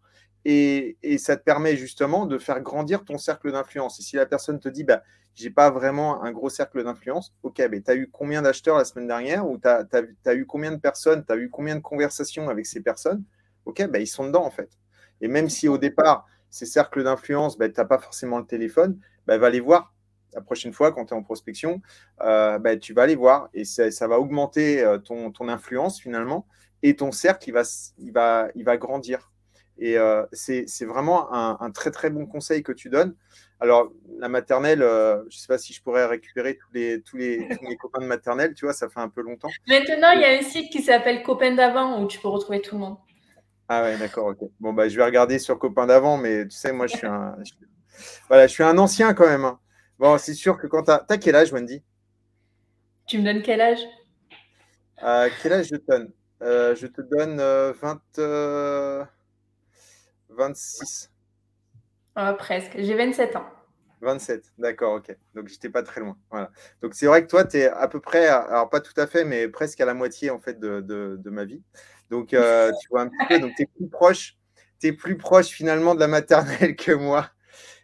Et, 0.48 1.18
ça 1.18 1.36
te 1.36 1.42
permet 1.42 1.76
justement 1.76 2.24
de 2.24 2.38
faire 2.38 2.60
grandir 2.60 3.04
ton 3.04 3.18
cercle 3.18 3.50
d'influence. 3.50 3.98
Et 3.98 4.02
si 4.04 4.14
la 4.14 4.26
personne 4.26 4.60
te 4.60 4.68
dit, 4.68 4.84
bah, 4.84 5.02
j'ai 5.34 5.50
pas 5.50 5.70
vraiment 5.70 6.22
un 6.22 6.30
gros 6.30 6.50
cercle 6.50 6.84
d'influence, 6.84 7.34
ok, 7.42 7.60
mais 7.68 7.80
tu 7.80 7.90
as 7.90 7.96
eu 7.96 8.08
combien 8.12 8.42
d'acheteurs 8.42 8.78
la 8.78 8.84
semaine 8.84 9.08
dernière 9.08 9.48
ou 9.48 9.58
tu 9.58 9.66
as, 9.66 10.34
eu 10.34 10.46
combien 10.46 10.70
de 10.70 10.76
personnes, 10.76 11.24
tu 11.26 11.32
as 11.32 11.36
eu 11.36 11.50
combien 11.50 11.74
de 11.74 11.80
conversations 11.80 12.48
avec 12.48 12.64
ces 12.66 12.80
personnes, 12.80 13.24
ok, 13.64 13.88
bah, 13.88 13.98
ils 13.98 14.06
sont 14.06 14.24
dedans 14.24 14.44
en 14.44 14.52
fait. 14.52 14.70
Et 15.20 15.26
même 15.26 15.48
si 15.48 15.66
au 15.66 15.78
départ, 15.78 16.26
ces 16.48 16.66
cercles 16.66 17.02
d'influence, 17.02 17.58
bah, 17.58 17.68
tu 17.68 17.80
n'as 17.80 17.84
pas 17.84 17.98
forcément 17.98 18.38
le 18.38 18.46
téléphone, 18.46 19.00
bah, 19.26 19.38
va 19.38 19.50
les 19.50 19.60
voir. 19.60 19.92
La 20.32 20.42
prochaine 20.42 20.72
fois, 20.72 20.92
quand 20.92 21.06
tu 21.06 21.14
es 21.14 21.16
en 21.16 21.24
prospection, 21.24 21.82
euh, 22.20 22.60
bah, 22.60 22.76
tu 22.76 22.92
vas 22.92 23.06
les 23.06 23.16
voir 23.16 23.48
et 23.52 23.64
ça, 23.64 24.06
va 24.06 24.20
augmenter 24.20 24.84
euh, 24.84 24.98
ton, 24.98 25.48
influence 25.48 26.00
finalement 26.00 26.46
et 26.84 26.94
ton 26.94 27.10
cercle, 27.10 27.50
il 27.98 28.12
va 28.12 28.76
grandir. 28.76 29.32
Et 29.78 29.98
euh, 29.98 30.24
c'est 30.32 30.66
vraiment 30.84 31.32
un, 31.34 31.56
un 31.60 31.70
très 31.70 31.90
très 31.90 32.10
bon 32.10 32.26
conseil 32.26 32.62
que 32.62 32.72
tu 32.72 32.88
donnes. 32.88 33.14
Alors, 33.60 33.90
la 34.18 34.28
maternelle, 34.28 34.82
euh, 34.82 35.20
je 35.30 35.36
ne 35.36 35.40
sais 35.40 35.46
pas 35.48 35.58
si 35.58 35.72
je 35.72 35.82
pourrais 35.82 36.06
récupérer 36.06 36.56
tous 36.56 36.72
les, 36.74 37.02
tous, 37.02 37.16
les, 37.16 37.48
tous 37.48 37.76
copains 37.76 38.00
de 38.00 38.06
maternelle, 38.06 38.54
tu 38.54 38.64
vois, 38.66 38.74
ça 38.74 38.88
fait 38.88 39.00
un 39.00 39.08
peu 39.08 39.22
longtemps. 39.22 39.48
Maintenant, 39.66 40.12
il 40.12 40.20
y 40.20 40.24
a 40.24 40.38
un 40.38 40.42
site 40.42 40.70
qui 40.70 40.82
s'appelle 40.82 41.22
Copains 41.22 41.54
d'avant 41.54 42.02
où 42.02 42.06
tu 42.06 42.18
peux 42.18 42.28
retrouver 42.28 42.60
tout 42.60 42.74
le 42.74 42.82
monde. 42.82 42.96
Ah 43.68 43.82
ouais, 43.82 43.96
d'accord, 43.98 44.26
ok. 44.26 44.48
Bon, 44.60 44.72
bah, 44.72 44.88
je 44.88 44.96
vais 44.96 45.04
regarder 45.04 45.38
sur 45.38 45.58
copains 45.58 45.86
d'avant, 45.86 46.16
mais 46.18 46.44
tu 46.46 46.56
sais, 46.56 46.72
moi, 46.72 46.86
je 46.86 46.96
suis 46.96 47.06
un, 47.06 47.36
je, 47.44 47.52
voilà, 48.28 48.46
je 48.46 48.52
suis 48.52 48.62
un 48.62 48.76
ancien 48.78 49.12
quand 49.14 49.26
même. 49.26 49.44
hein. 49.44 49.58
Bon, 49.98 50.18
c'est 50.18 50.34
sûr 50.34 50.58
que 50.58 50.66
quand 50.66 50.84
tu 50.84 50.90
as... 50.90 50.98
T'as 50.98 51.16
quel 51.16 51.34
âge, 51.34 51.52
Wendy? 51.52 51.82
Tu 53.06 53.18
me 53.18 53.24
donnes 53.24 53.42
quel 53.42 53.60
âge? 53.60 53.80
Euh, 55.02 55.28
Quel 55.42 55.52
âge 55.52 55.66
je 55.68 55.76
te 55.76 55.84
donne? 55.90 56.12
Euh, 56.42 56.74
Je 56.74 56.86
te 56.86 57.00
donne 57.00 57.38
euh, 57.40 57.72
20, 57.80 58.00
euh, 58.18 59.04
26. 60.36 61.10
Ah, 62.14 62.34
Presque. 62.34 62.72
J'ai 62.78 62.94
27 62.94 63.36
ans. 63.36 63.46
27, 64.02 64.52
d'accord, 64.58 64.94
ok. 64.94 65.16
Donc 65.34 65.48
j'étais 65.48 65.70
pas 65.70 65.82
très 65.82 66.00
loin. 66.00 66.16
Voilà. 66.30 66.50
Donc 66.82 66.94
c'est 66.94 67.06
vrai 67.06 67.22
que 67.24 67.28
toi, 67.30 67.44
tu 67.44 67.58
es 67.58 67.66
à 67.66 67.88
peu 67.88 68.00
près, 68.00 68.26
alors 68.26 68.68
pas 68.68 68.80
tout 68.80 68.92
à 68.98 69.06
fait, 69.06 69.24
mais 69.24 69.48
presque 69.48 69.80
à 69.80 69.86
la 69.86 69.94
moitié 69.94 70.30
en 70.30 70.38
fait 70.38 70.58
de, 70.60 70.80
de- 70.80 71.16
de 71.18 71.30
ma 71.30 71.44
vie. 71.44 71.62
Donc 72.10 72.34
euh, 72.34 72.70
tu 72.80 72.88
vois 72.90 73.02
un 73.02 73.08
petit 73.08 73.26
peu, 73.28 73.38
donc 73.40 73.52
tu 73.56 73.62
es 73.62 73.66
plus 73.66 73.88
proche, 73.88 74.36
tu 74.80 74.94
plus 74.94 75.16
proche 75.16 75.48
finalement 75.48 75.94
de 75.94 76.00
la 76.00 76.08
maternelle 76.08 76.76
que 76.76 76.92
moi. 76.92 77.30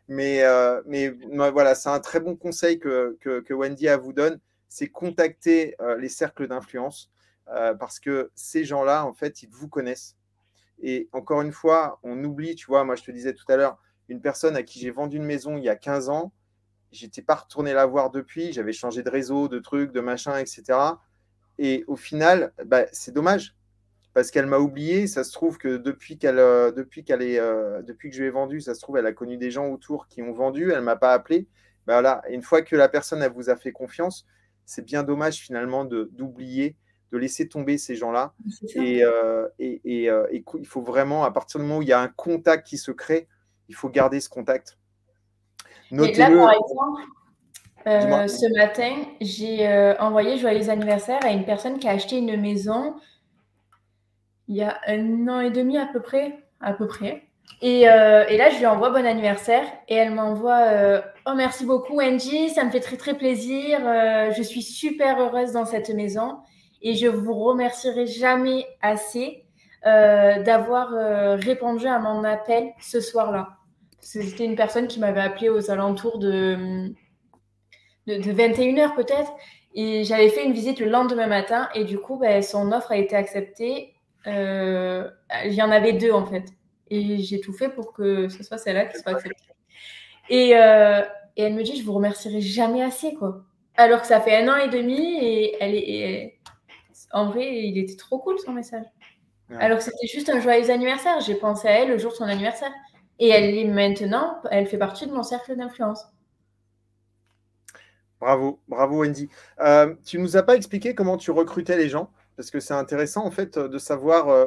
Mais, 0.09 0.43
euh, 0.43 0.83
mais 0.87 1.09
voilà, 1.51 1.75
c'est 1.75 1.89
un 1.89 2.01
très 2.01 2.21
bon 2.21 2.37
conseil 2.37 2.79
que, 2.79 3.17
que, 3.21 3.41
que 3.41 3.55
Wendy 3.55 3.89
à 3.89 3.97
vous 3.97 4.13
donne, 4.13 4.39
c'est 4.69 4.89
contacter 4.89 5.75
euh, 5.81 5.97
les 5.97 6.09
cercles 6.11 6.47
d'influence 6.49 7.11
euh, 7.49 7.75
parce 7.75 7.99
que 8.01 8.31
ces 8.35 8.65
gens-là, 8.65 9.07
en 9.07 9.15
fait, 9.15 9.43
ils 9.43 9.49
vous 9.49 9.69
connaissent. 9.69 10.17
Et 10.83 11.09
encore 11.13 11.43
une 11.43 11.53
fois, 11.53 11.99
on 12.03 12.23
oublie, 12.25 12.55
tu 12.55 12.67
vois, 12.67 12.85
moi 12.85 12.97
je 12.97 13.03
te 13.03 13.11
disais 13.11 13.33
tout 13.35 13.45
à 13.49 13.57
l'heure, 13.57 13.79
une 14.09 14.21
personne 14.21 14.57
à 14.57 14.63
qui 14.63 14.81
j'ai 14.81 14.91
vendu 14.91 15.17
une 15.17 15.25
maison 15.25 15.57
il 15.57 15.65
y 15.65 15.69
a 15.69 15.77
15 15.77 16.09
ans, 16.09 16.33
j'étais 16.91 17.23
pas 17.23 17.37
retourné 17.37 17.73
la 17.73 17.87
voir 17.87 18.11
depuis, 18.11 18.53
j'avais 18.53 18.73
changé 18.73 19.03
de 19.03 19.11
réseau, 19.11 19.49
de 19.49 19.59
trucs, 19.59 19.93
de 19.93 20.01
machin, 20.01 20.37
etc. 20.39 20.79
Et 21.59 21.85
au 21.87 21.97
final, 21.97 22.53
bah, 22.67 22.85
c'est 22.93 23.13
dommage 23.13 23.57
parce 24.15 24.31
qu'elle 24.31 24.47
m'a 24.47 24.59
oublié. 24.59 25.07
Ça 25.07 25.25
se 25.25 25.33
trouve 25.33 25.59
que 25.59 25.77
depuis 25.77 26.19
qu'elle, 26.19 26.39
euh, 26.39 26.71
depuis 26.71 27.05
qu'elle 27.05 27.23
est, 27.23 27.39
euh, 27.39 27.83
depuis 27.83 28.11
que 28.11 28.17
je 28.17 28.23
lui 28.23 28.29
ai 28.29 28.31
vendu, 28.31 28.61
ça 28.61 28.75
se 28.75 28.81
trouve 28.81 28.97
elle 28.99 29.07
a 29.07 29.13
connu 29.13 29.37
des 29.37 29.51
gens 29.51 29.69
autour 29.69 30.07
qui 30.07 30.23
ont 30.23 30.33
vendu, 30.33 30.73
elle 30.73 30.83
m'a 30.83 30.97
pas 30.97 31.13
appelé. 31.13 31.49
Bah, 31.87 31.95
voilà. 31.95 32.23
Une 32.31 32.43
fois 32.43 32.63
que 32.63 32.77
la 32.77 32.89
personne 32.89 33.23
elle 33.23 33.33
vous 33.33 33.51
a 33.51 33.57
fait 33.57 33.73
confiance, 33.73 34.27
c'est 34.65 34.85
bien 34.85 35.03
dommage 35.03 35.37
finalement 35.39 35.85
d'oublier, 35.85 36.77
de 37.13 37.19
laisser 37.19 37.49
tomber 37.49 37.79
ces 37.79 37.95
gens-là. 37.95 38.33
Et, 38.75 39.05
euh, 39.05 39.47
et, 39.59 39.81
et, 39.85 40.11
euh, 40.11 40.27
et 40.31 40.43
cou- 40.43 40.59
il 40.59 40.67
faut 40.67 40.81
vraiment, 40.81 41.25
à 41.25 41.31
partir 41.31 41.61
du 41.61 41.67
moment 41.67 41.79
où 41.79 41.83
il 41.83 41.89
y 41.89 41.93
a 41.93 42.01
un 42.01 42.09
contact 42.09 42.67
qui 42.67 42.79
se 42.79 42.91
crée, 42.91 43.29
il 43.69 43.75
faut 43.75 43.89
garder 43.91 44.19
ce 44.19 44.29
contact. 44.29 44.79
Et 45.93 45.97
là, 45.97 46.07
Notez-le. 46.31 46.39
par 46.39 46.53
exemple, 46.53 47.03
euh, 47.87 48.27
ce 48.29 48.59
matin, 48.59 48.95
j'ai 49.21 49.69
euh, 49.69 49.95
envoyé 49.99 50.39
joyeux 50.39 50.71
anniversaire 50.71 51.21
à 51.23 51.31
une 51.31 51.45
personne 51.45 51.79
qui 51.79 51.87
a 51.87 51.91
acheté 51.93 52.17
une 52.17 52.41
maison 52.41 52.97
il 54.49 54.57
y 54.57 54.63
a 54.63 54.81
un 54.87 55.29
an 55.29 55.41
et 55.41 55.51
demi 55.51 55.79
à 55.79 55.87
peu 55.87 56.01
près. 56.01 56.39
À 56.61 56.73
peu 56.73 56.87
près. 56.87 57.25
Et, 57.61 57.89
euh, 57.89 58.25
et 58.29 58.37
là, 58.37 58.51
je 58.51 58.59
lui 58.59 58.67
envoie 58.67 58.91
bon 58.91 59.05
anniversaire 59.05 59.65
et 59.89 59.95
elle 59.95 60.15
m'envoie 60.15 60.61
euh, 60.69 61.01
Oh, 61.27 61.33
merci 61.37 61.65
beaucoup, 61.65 62.01
Angie, 62.01 62.51
ça 62.51 62.65
me 62.65 62.71
fait 62.71 62.81
très 62.81 62.97
très 62.97 63.17
plaisir. 63.17 63.81
euh, 63.87 64.33
je 64.33 64.43
suis 64.43 64.63
super 64.63 65.21
heureuse 65.21 65.53
dans 65.53 65.67
cette 65.67 65.91
maison 65.91 66.39
et 66.83 66.95
je 66.95 67.07
vous 67.07 67.35
remercierai 67.35 68.07
jamais 68.07 68.67
assez 68.81 69.45
euh, 69.85 70.41
d'avoir 70.43 70.95
euh, 70.95 71.35
répondu 71.35 71.87
à 71.89 71.99
mon 71.99 72.23
appel 72.23 72.71
ce 72.81 73.01
soir-là. 73.01 73.57
Parce 74.01 74.13
que 74.13 74.23
C'était 74.23 74.45
une 74.45 74.55
personne 74.55 74.87
qui 74.87 75.01
m'avait 75.01 75.21
appelé 75.21 75.49
aux 75.49 75.73
alentours 75.73 76.19
de, 76.19 76.89
de, 78.07 78.17
de 78.17 78.33
21h 78.33 78.95
peut-être. 78.95 79.33
Et 79.75 80.05
j'avais 80.05 80.29
fait 80.29 80.45
une 80.45 80.53
visite 80.53 80.79
le 80.79 80.89
lendemain 80.89 81.27
matin 81.27 81.69
et 81.75 81.85
du 81.85 81.99
coup, 81.99 82.17
ben, 82.17 82.43
son 82.43 82.71
offre 82.71 82.93
a 82.93 82.97
été 82.97 83.17
acceptée. 83.17 83.95
Euh, 84.29 85.11
il 85.45 85.53
y 85.53 85.63
en 85.63 85.71
avait 85.73 85.95
deux 85.95 86.13
en 86.13 86.27
fait. 86.27 86.45
Et 86.91 87.19
j'ai 87.19 87.41
tout 87.41 87.53
fait 87.53 87.69
pour 87.69 87.93
que 87.93 88.29
ce 88.29 88.45
soit 88.45 88.59
celle-là 88.59 88.87
qui 88.87 88.99
soit 88.99 89.13
acceptée. 89.13 89.45
Et, 90.29 90.51
elle 90.51 91.55
me 91.55 91.63
dit, 91.63 91.77
je 91.77 91.85
vous 91.85 91.95
remercierai 91.95 92.41
jamais 92.41 92.83
assez, 92.83 93.15
quoi. 93.15 93.43
Alors 93.77 94.03
que 94.03 94.07
ça 94.07 94.21
fait 94.21 94.37
un 94.37 94.53
an 94.53 94.57
et 94.57 94.69
demi 94.69 95.19
et 95.21 95.57
elle 95.61 95.75
est. 95.75 96.39
en 97.13 97.31
vrai, 97.31 97.67
il 97.67 97.79
était 97.79 97.97
trop 97.97 98.19
cool 98.19 98.39
son 98.39 98.53
message. 98.53 98.85
Alors 99.59 99.79
que 99.79 99.85
c'était 99.85 100.07
juste 100.07 100.31
un 100.31 100.41
joyeux 100.41 100.71
anniversaire. 100.71 101.21
J'ai 101.21 101.35
pensé 101.35 101.69
à 101.69 101.73
elle 101.73 101.89
le 101.89 101.99
jour 101.99 102.13
de 102.13 102.17
son 102.17 102.25
anniversaire. 102.25 102.73
Et 103.19 103.29
elle 103.29 103.55
est 103.57 103.65
maintenant, 103.65 104.41
elle 104.51 104.67
fait 104.67 104.79
partie 104.79 105.07
de 105.07 105.13
mon 105.13 105.23
cercle 105.23 105.57
d'influence. 105.57 106.07
Bravo, 108.21 108.61
bravo 108.69 109.01
Wendy. 109.01 109.29
Euh, 109.61 109.95
tu 110.05 110.19
nous 110.19 110.37
as 110.37 110.43
pas 110.43 110.57
expliqué 110.57 110.95
comment 110.95 111.17
tu 111.17 111.31
recrutais 111.31 111.77
les 111.77 111.89
gens 111.89 112.11
Parce 112.37 112.51
que 112.51 112.61
c'est 112.61 112.75
intéressant 112.75 113.25
en 113.25 113.31
fait 113.31 113.59
de 113.59 113.79
savoir 113.79 114.29
euh, 114.29 114.47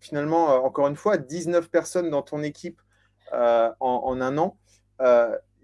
finalement, 0.00 0.52
euh, 0.52 0.58
encore 0.58 0.88
une 0.88 0.96
fois, 0.96 1.18
19 1.18 1.70
personnes 1.70 2.10
dans 2.10 2.22
ton 2.22 2.42
équipe 2.42 2.80
en, 3.32 3.74
en, 3.80 4.20
un 4.20 4.38
an. 4.38 4.56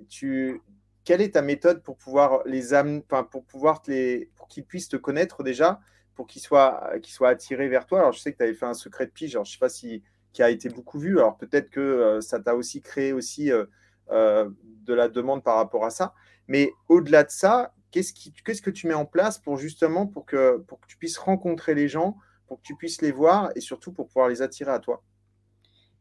tu, 0.09 0.63
quelle 1.05 1.21
est 1.21 1.35
ta 1.35 1.43
méthode 1.43 1.83
pour 1.83 1.97
pouvoir 1.97 2.43
les 2.45 2.75
amener, 2.75 3.03
pour 3.31 3.45
pouvoir 3.45 3.83
les, 3.89 4.31
pour 4.37 4.49
qu'ils 4.49 4.65
puissent 4.65 4.89
te 4.89 4.97
connaître 4.97 5.43
déjà, 5.43 5.81
pour 6.17 6.27
qu'ils 6.27 6.43
soient, 6.43 6.91
attirés 7.21 7.69
vers 7.69 7.87
toi 7.87 8.01
Alors, 8.01 8.13
je 8.13 8.19
sais 8.19 8.33
que 8.33 8.39
tu 8.39 8.43
avais 8.43 8.55
fait 8.55 8.67
un 8.67 8.75
secret 8.75 9.07
de 9.07 9.13
pige, 9.13 9.37
alors, 9.37 9.45
je 9.45 9.51
ne 9.51 9.53
sais 9.53 9.59
pas 9.59 9.69
si 9.69 10.03
qui 10.33 10.43
a 10.43 10.51
été 10.51 10.69
beaucoup 10.69 10.99
vu. 10.99 11.19
Alors, 11.19 11.37
peut-être 11.37 11.71
que 11.71 11.81
euh, 11.81 12.21
ça 12.21 12.41
t'a 12.41 12.55
aussi 12.55 12.83
créé 12.83 13.13
aussi 13.13 13.53
euh, 13.53 13.65
euh, 14.11 14.51
de 14.85 14.93
la 14.93 15.09
demande 15.09 15.43
par 15.43 15.57
rapport 15.57 15.85
à 15.85 15.91
ça. 15.91 16.13
Mais 16.49 16.73
au-delà 16.89 17.25
de 17.25 17.31
ça, 17.31 17.73
qu'est-ce, 17.91 18.61
que 18.61 18.71
tu 18.71 18.87
mets 18.87 18.95
en 18.95 19.07
place 19.07 19.39
pour 19.39 19.57
justement 19.57 20.07
pour 20.07 20.27
que, 20.27 20.59
pour 20.59 20.81
que 20.81 20.87
tu 20.87 20.99
puisses 20.99 21.17
rencontrer 21.17 21.75
les 21.75 21.89
gens, 21.89 22.19
pour 22.49 22.59
que 22.59 22.63
tu 22.63 22.77
puisses 22.77 23.01
les 23.01 23.13
voir 23.13 23.51
et 23.55 23.61
surtout 23.61 23.93
pour 23.93 24.09
pouvoir 24.09 24.29
les 24.29 24.43
attirer 24.43 24.73
à 24.73 24.79
toi? 24.79 25.03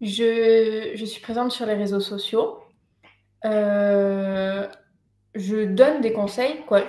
Je, 0.01 0.91
je 0.95 1.05
suis 1.05 1.21
présente 1.21 1.51
sur 1.51 1.65
les 1.65 1.75
réseaux 1.75 2.01
sociaux. 2.01 2.59
Je 3.43 4.67
donne 5.65 6.01
des 6.01 6.13
conseils, 6.13 6.65
quoi. 6.65 6.83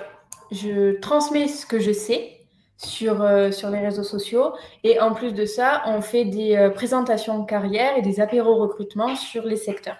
Je 0.51 0.99
transmets 0.99 1.47
ce 1.47 1.65
que 1.65 1.79
je 1.79 1.91
sais 1.91 2.36
sur, 2.77 3.21
euh, 3.21 3.51
sur 3.51 3.69
les 3.69 3.79
réseaux 3.79 4.03
sociaux. 4.03 4.53
Et 4.83 4.99
en 4.99 5.13
plus 5.13 5.33
de 5.33 5.45
ça, 5.45 5.83
on 5.87 6.01
fait 6.01 6.25
des 6.25 6.55
euh, 6.55 6.69
présentations 6.69 7.39
de 7.39 7.45
carrière 7.45 7.97
et 7.97 8.01
des 8.01 8.19
apéros 8.19 8.55
recrutement 8.55 9.15
sur 9.15 9.45
les 9.45 9.55
secteurs 9.55 9.97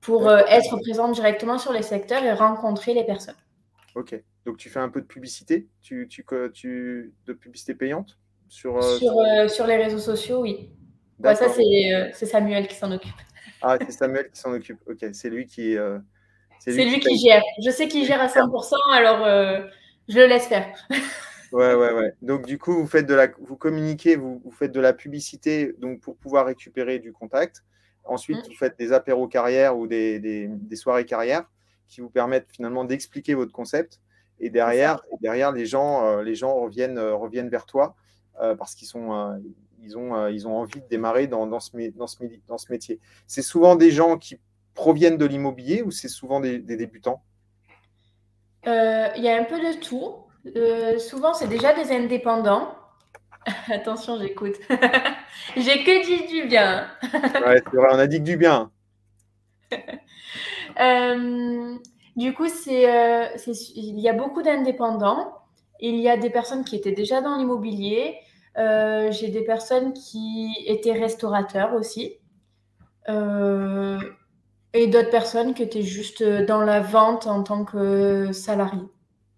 pour 0.00 0.28
euh, 0.28 0.38
être 0.48 0.76
présente 0.80 1.14
directement 1.14 1.58
sur 1.58 1.72
les 1.72 1.82
secteurs 1.82 2.24
et 2.24 2.32
rencontrer 2.32 2.92
les 2.92 3.04
personnes. 3.04 3.36
Ok. 3.94 4.20
Donc 4.44 4.56
tu 4.56 4.68
fais 4.68 4.80
un 4.80 4.88
peu 4.88 5.00
de 5.00 5.06
publicité? 5.06 5.68
Tu, 5.80 6.08
tu, 6.08 6.26
tu, 6.52 7.14
De 7.26 7.32
publicité 7.32 7.74
payante? 7.74 8.18
Sur, 8.48 8.82
sur, 8.82 9.14
sur, 9.48 9.66
les 9.66 9.76
réseaux 9.76 9.98
sociaux, 9.98 10.42
oui. 10.42 10.68
ça, 11.22 11.48
c'est 11.48 12.26
Samuel 12.26 12.68
qui 12.68 12.74
s'en 12.74 12.92
occupe. 12.92 13.14
Ah, 13.62 13.78
c'est 13.80 13.92
Samuel 13.92 14.28
qui 14.30 14.38
s'en 14.38 14.52
occupe. 14.52 14.78
Ok, 14.86 15.06
c'est 15.12 15.30
lui 15.30 15.46
qui. 15.46 15.74
C'est 16.58 16.84
lui, 16.84 17.00
qui, 17.00 17.18
gère. 17.18 17.42
Je 17.64 17.70
sais 17.70 17.88
qu'il 17.88 18.04
gère 18.04 18.20
à 18.20 18.26
100%, 18.26 18.74
alors 18.92 19.26
je 20.06 20.18
le 20.18 20.26
laisse 20.26 20.48
faire. 20.48 20.66
ouais, 21.52 21.74
ouais, 21.74 21.92
ouais. 21.92 22.14
Donc, 22.22 22.46
du 22.46 22.58
coup, 22.58 22.72
vous, 22.72 22.86
faites 22.86 23.06
de 23.06 23.14
la, 23.14 23.28
vous 23.40 23.56
communiquez, 23.56 24.16
vous, 24.16 24.40
vous 24.44 24.50
faites 24.50 24.72
de 24.72 24.80
la 24.80 24.92
publicité 24.92 25.74
donc, 25.78 26.00
pour 26.00 26.16
pouvoir 26.16 26.46
récupérer 26.46 26.98
du 26.98 27.12
contact. 27.12 27.64
Ensuite, 28.04 28.38
mm. 28.38 28.48
vous 28.48 28.56
faites 28.56 28.78
des 28.78 28.92
apéros 28.92 29.28
carrière 29.28 29.76
ou 29.76 29.86
des, 29.86 30.18
des, 30.18 30.48
des, 30.48 30.76
soirées 30.76 31.04
carrière 31.04 31.44
qui 31.88 32.00
vous 32.00 32.10
permettent 32.10 32.50
finalement 32.50 32.84
d'expliquer 32.84 33.34
votre 33.34 33.52
concept. 33.52 34.00
Et 34.40 34.50
derrière, 34.50 35.02
derrière 35.20 35.52
les, 35.52 35.66
gens, 35.66 36.04
euh, 36.04 36.22
les 36.22 36.34
gens 36.34 36.54
reviennent, 36.54 36.98
euh, 36.98 37.14
reviennent 37.14 37.48
vers 37.48 37.66
toi 37.66 37.94
parce 38.58 38.74
qu'ils 38.74 38.88
sont, 38.88 39.40
ils 39.82 39.96
ont, 39.96 40.26
ils 40.26 40.48
ont 40.48 40.56
envie 40.56 40.80
de 40.80 40.88
démarrer 40.88 41.28
dans, 41.28 41.46
dans, 41.46 41.60
ce, 41.60 41.70
dans, 41.90 42.08
ce, 42.08 42.18
dans 42.48 42.58
ce 42.58 42.72
métier. 42.72 42.98
C'est 43.28 43.42
souvent 43.42 43.76
des 43.76 43.92
gens 43.92 44.16
qui 44.16 44.40
proviennent 44.74 45.18
de 45.18 45.26
l'immobilier 45.26 45.82
ou 45.82 45.90
c'est 45.90 46.08
souvent 46.08 46.40
des, 46.40 46.58
débutants? 46.58 47.22
Euh, 48.66 49.08
Il 49.16 49.22
y 49.22 49.28
a 49.28 49.36
un 49.36 49.44
peu 49.44 49.58
de 49.58 49.80
tout. 49.80 50.16
Euh, 50.56 50.98
souvent, 50.98 51.34
c'est 51.34 51.48
déjà 51.48 51.72
des 51.72 51.92
indépendants. 51.92 52.74
Attention, 53.70 54.18
j'écoute. 54.20 54.56
J'ai 55.56 55.84
que 55.84 56.06
dit 56.06 56.26
du 56.26 56.48
bien. 56.48 56.88
ouais, 57.02 57.62
c'est 57.70 57.76
vrai, 57.76 57.88
on 57.92 57.98
a 57.98 58.06
dit 58.06 58.18
que 58.18 58.24
du 58.24 58.36
bien. 58.36 58.70
Euh, 60.80 61.74
du 62.16 62.34
coup, 62.34 62.48
c'est, 62.48 63.30
il 63.74 64.00
y 64.00 64.08
a 64.08 64.12
beaucoup 64.12 64.42
d'indépendants. 64.42 65.38
Il 65.80 65.96
y 65.96 66.08
a 66.08 66.16
des 66.16 66.30
personnes 66.30 66.64
qui 66.64 66.76
étaient 66.76 66.92
déjà 66.92 67.20
dans 67.20 67.36
l'immobilier. 67.36 68.16
j'ai 68.56 69.28
des 69.28 69.44
personnes 69.44 69.92
qui 69.92 70.54
étaient 70.66 70.92
restaurateurs 70.92 71.74
aussi. 71.74 72.18
Euh, 73.08 73.98
et 74.74 74.86
d'autres 74.86 75.10
personnes 75.10 75.54
qui 75.54 75.62
étaient 75.62 75.82
juste 75.82 76.22
euh, 76.22 76.46
dans 76.46 76.62
la 76.62 76.80
vente 76.80 77.26
en 77.26 77.42
tant 77.42 77.64
que 77.64 78.32
salarié. 78.32 78.80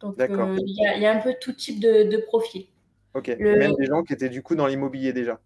Donc, 0.05 0.21
euh, 0.21 0.59
il 0.65 1.01
y, 1.01 1.07
a 1.07 1.13
un 1.13 1.21
peu 1.21 1.35
tout 1.41 1.53
type 1.53 1.81
de, 1.81 2.05
de 2.05 2.17
profil. 2.19 2.67
Ok, 3.15 3.29
même 3.39 3.75
des 3.75 3.87
gens 3.87 4.03
qui 4.03 4.13
étaient 4.13 4.29
du 4.29 4.43
coup 4.43 4.55
dans 4.55 4.67
l'immobilier 4.67 5.13
déjà. 5.13 5.41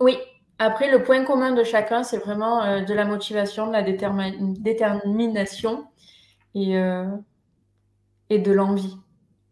Oui, 0.00 0.16
après, 0.58 0.90
le 0.90 1.04
point 1.04 1.24
commun 1.24 1.54
de 1.54 1.62
chacun, 1.62 2.02
c'est 2.02 2.18
vraiment 2.18 2.62
euh, 2.62 2.80
de 2.80 2.94
la 2.94 3.04
motivation, 3.04 3.68
de 3.68 3.72
la 3.72 3.82
détermination 3.82 5.86
et, 6.54 6.74
et 8.28 8.38
de 8.38 8.52
l'envie. 8.52 8.96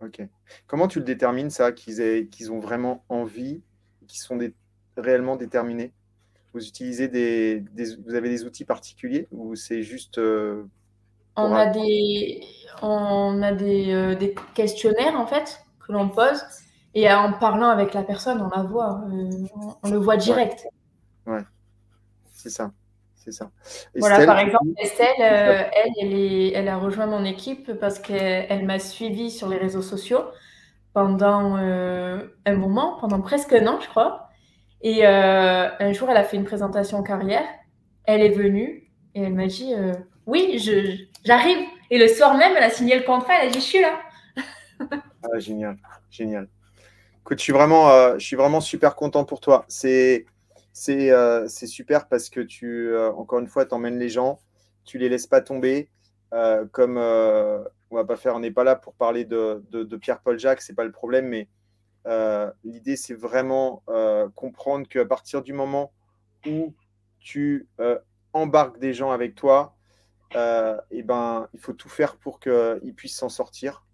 Ok. 0.02 0.22
Comment 0.66 0.88
tu 0.88 0.98
le 0.98 1.04
détermines, 1.04 1.50
ça, 1.50 1.72
qu'ils 1.72 2.50
ont 2.50 2.60
vraiment 2.60 3.04
envie, 3.08 3.62
qu'ils 4.06 4.20
sont 4.20 4.38
réellement 4.96 5.36
déterminés? 5.36 5.92
Vous 6.52 6.66
utilisez 6.66 7.08
des, 7.08 7.64
vous 8.04 8.14
avez 8.14 8.28
des 8.28 8.44
outils 8.44 8.64
particuliers 8.64 9.28
ou 9.30 9.54
c'est 9.54 9.82
juste 9.82 10.18
euh, 10.18 10.64
on, 11.36 11.52
a 11.52 11.66
des, 11.66 12.40
on 12.82 13.42
a 13.42 13.52
des, 13.52 13.92
euh, 13.92 14.14
des, 14.14 14.34
questionnaires 14.54 15.18
en 15.18 15.26
fait 15.26 15.64
que 15.86 15.92
l'on 15.92 16.08
pose 16.08 16.42
et 16.94 17.10
en 17.12 17.32
parlant 17.32 17.68
avec 17.68 17.94
la 17.94 18.02
personne, 18.02 18.40
on 18.42 18.56
la 18.56 18.62
voit, 18.64 19.02
euh, 19.12 19.30
on, 19.82 19.90
le 19.90 19.98
voit 19.98 20.16
direct. 20.16 20.66
Ouais, 21.26 21.42
c'est 22.32 22.50
ça. 22.50 22.72
C'est 23.14 23.32
ça. 23.32 23.50
voilà, 23.96 24.24
par 24.24 24.38
exemple, 24.38 24.70
Estelle, 24.78 25.08
elle, 25.18 25.92
elle, 26.00 26.12
est, 26.14 26.52
elle, 26.52 26.68
a 26.68 26.78
rejoint 26.78 27.06
mon 27.06 27.22
équipe 27.24 27.74
parce 27.74 27.98
qu'elle 27.98 28.64
m'a 28.64 28.78
suivi 28.78 29.30
sur 29.30 29.46
les 29.46 29.58
réseaux 29.58 29.82
sociaux 29.82 30.22
pendant 30.94 31.56
un 31.56 32.56
moment, 32.56 32.96
pendant 32.98 33.20
presque 33.20 33.52
un 33.52 33.66
an, 33.66 33.78
je 33.78 33.88
crois. 33.88 34.30
Et 34.82 35.06
euh, 35.06 35.68
un 35.78 35.92
jour, 35.92 36.08
elle 36.10 36.16
a 36.16 36.24
fait 36.24 36.36
une 36.36 36.44
présentation 36.44 37.02
carrière. 37.02 37.44
Elle 38.04 38.22
est 38.22 38.30
venue 38.30 38.90
et 39.14 39.22
elle 39.22 39.34
m'a 39.34 39.46
dit 39.46 39.74
euh, 39.74 39.92
Oui, 40.26 40.58
j'arrive. 41.24 41.66
Et 41.90 41.98
le 41.98 42.08
soir 42.08 42.36
même, 42.36 42.52
elle 42.56 42.62
a 42.62 42.70
signé 42.70 42.96
le 42.96 43.04
contrat. 43.04 43.34
Elle 43.40 43.48
a 43.48 43.50
dit 43.50 43.60
Je 43.60 43.64
suis 43.64 43.80
là. 43.80 44.00
ah, 44.90 45.38
génial, 45.38 45.76
génial. 46.10 46.48
Écoute, 47.20 47.38
je 47.38 47.44
suis 47.44 47.52
vraiment, 47.52 47.90
euh, 47.90 48.14
je 48.18 48.24
suis 48.26 48.36
vraiment 48.36 48.60
super 48.60 48.94
content 48.94 49.24
pour 49.24 49.40
toi. 49.40 49.64
C'est 49.68 50.26
c'est 50.72 51.66
super 51.66 52.08
parce 52.08 52.30
que 52.30 52.40
tu, 52.40 52.96
encore 52.96 53.40
une 53.40 53.48
fois, 53.48 53.66
tu 53.66 53.74
emmènes 53.74 53.98
les 53.98 54.08
gens, 54.08 54.40
tu 54.84 54.98
les 54.98 55.08
laisses 55.08 55.26
pas 55.26 55.40
tomber. 55.40 55.90
comme 56.72 56.98
on 57.90 57.96
va 57.96 58.04
pas 58.04 58.16
faire, 58.16 58.34
on 58.34 58.40
n'est 58.40 58.50
pas 58.50 58.64
là 58.64 58.76
pour 58.76 58.94
parler 58.94 59.24
de, 59.24 59.96
Pierre-Paul 60.00 60.38
Jacques, 60.38 60.62
c'est 60.62 60.74
pas 60.74 60.84
le 60.84 60.92
problème, 60.92 61.26
mais 61.28 61.48
euh, 62.06 62.50
l'idée, 62.64 62.96
c'est 62.96 63.14
vraiment 63.14 63.82
euh, 63.88 64.28
comprendre 64.34 64.88
qu'à 64.88 65.04
partir 65.04 65.42
du 65.42 65.52
moment 65.52 65.92
où 66.46 66.74
tu 67.18 67.68
euh, 67.80 67.98
embarques 68.32 68.78
des 68.78 68.94
gens 68.94 69.10
avec 69.10 69.34
toi, 69.34 69.76
et 70.34 70.76
eh 70.90 71.02
ben, 71.02 71.48
il 71.54 71.60
faut 71.60 71.72
tout 71.72 71.88
faire 71.88 72.16
pour 72.16 72.40
qu'ils 72.40 72.94
puissent 72.96 73.16
s'en 73.16 73.28
sortir. 73.28 73.86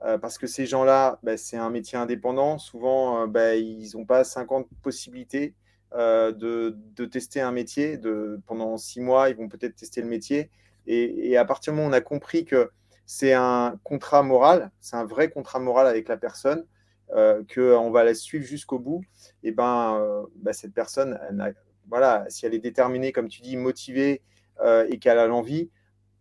parce 0.00 0.38
que 0.38 0.46
ces 0.46 0.66
gens-là, 0.66 1.18
ben, 1.22 1.36
c'est 1.36 1.56
un 1.56 1.70
métier 1.70 1.98
indépendant. 1.98 2.58
Souvent, 2.58 3.26
ben, 3.26 3.58
ils 3.58 3.90
n'ont 3.94 4.06
pas 4.06 4.24
50 4.24 4.68
possibilités 4.82 5.54
de, 5.92 7.04
tester 7.10 7.40
un 7.40 7.52
métier. 7.52 7.98
Pendant 8.46 8.76
six 8.76 9.00
mois, 9.00 9.28
ils 9.30 9.36
vont 9.36 9.48
peut-être 9.48 9.76
tester 9.76 10.00
le 10.00 10.08
métier. 10.08 10.50
Et, 10.86 11.30
et, 11.30 11.36
à 11.36 11.44
partir 11.44 11.72
du 11.72 11.78
moment 11.78 11.88
où 11.88 11.90
on 11.90 11.94
a 11.94 12.00
compris 12.00 12.44
que 12.44 12.70
c'est 13.06 13.32
un 13.32 13.78
contrat 13.82 14.22
moral, 14.22 14.70
c'est 14.80 14.96
un 14.96 15.04
vrai 15.04 15.30
contrat 15.30 15.58
moral 15.58 15.86
avec 15.86 16.08
la 16.08 16.16
personne, 16.16 16.66
euh, 17.14 17.42
qu'on 17.54 17.90
va 17.90 18.02
la 18.02 18.14
suivre 18.14 18.44
jusqu'au 18.44 18.78
bout, 18.78 19.04
et 19.42 19.52
ben, 19.52 19.98
euh, 20.00 20.22
bah, 20.36 20.52
cette 20.52 20.72
personne, 20.72 21.18
voilà, 21.88 22.24
si 22.28 22.46
elle 22.46 22.54
est 22.54 22.60
déterminée, 22.60 23.12
comme 23.12 23.28
tu 23.28 23.42
dis, 23.42 23.56
motivée 23.56 24.22
euh, 24.60 24.86
et 24.90 24.98
qu'elle 24.98 25.18
a 25.18 25.26
l'envie, 25.26 25.70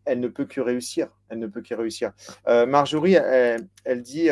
elle 0.06 0.20
ne 0.20 0.28
peut 0.28 0.46
que 0.46 0.62
réussir. 0.62 1.10
Elle 1.30 1.40
ne 1.40 1.48
peut 1.48 1.62
que 1.62 1.74
réussir. 1.74 2.12
Marjorie, 2.46 3.14
elle, 3.14 4.02
dit 4.02 4.30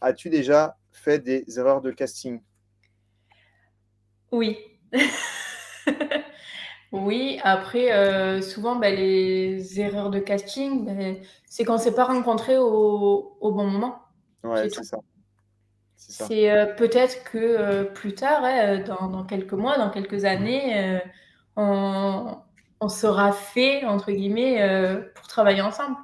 As-tu 0.00 0.30
déjà 0.30 0.76
fait 0.92 1.18
des 1.18 1.44
erreurs 1.58 1.80
de 1.80 1.90
casting? 1.90 2.40
Oui. 4.32 4.58
oui, 6.92 7.38
après, 7.42 8.40
souvent, 8.42 8.76
bah, 8.76 8.90
les 8.90 9.78
erreurs 9.78 10.10
de 10.10 10.20
casting, 10.20 10.86
bah, 10.86 11.20
c'est 11.44 11.64
qu'on 11.64 11.74
ne 11.74 11.78
s'est 11.78 11.94
pas 11.94 12.04
rencontré 12.04 12.56
au, 12.56 13.36
au, 13.40 13.52
bon 13.52 13.66
moment. 13.66 14.00
Ouais, 14.42 14.70
c'est 14.70 14.84
ça. 14.84 14.98
C'est 16.10 16.50
euh, 16.50 16.66
peut-être 16.66 17.24
que 17.24 17.38
euh, 17.38 17.84
plus 17.84 18.14
tard, 18.14 18.42
hein, 18.42 18.78
dans, 18.80 19.24
quelques 19.24 19.52
mois, 19.52 19.76
dans 19.76 19.90
quelques 19.90 20.24
années, 20.24 20.96
euh, 20.96 20.98
on, 21.56 22.38
sera 22.88 23.32
fait, 23.32 23.84
entre 23.84 24.10
guillemets, 24.12 24.60
pour 25.14 25.26
travailler 25.26 25.62
ensemble. 25.62 25.96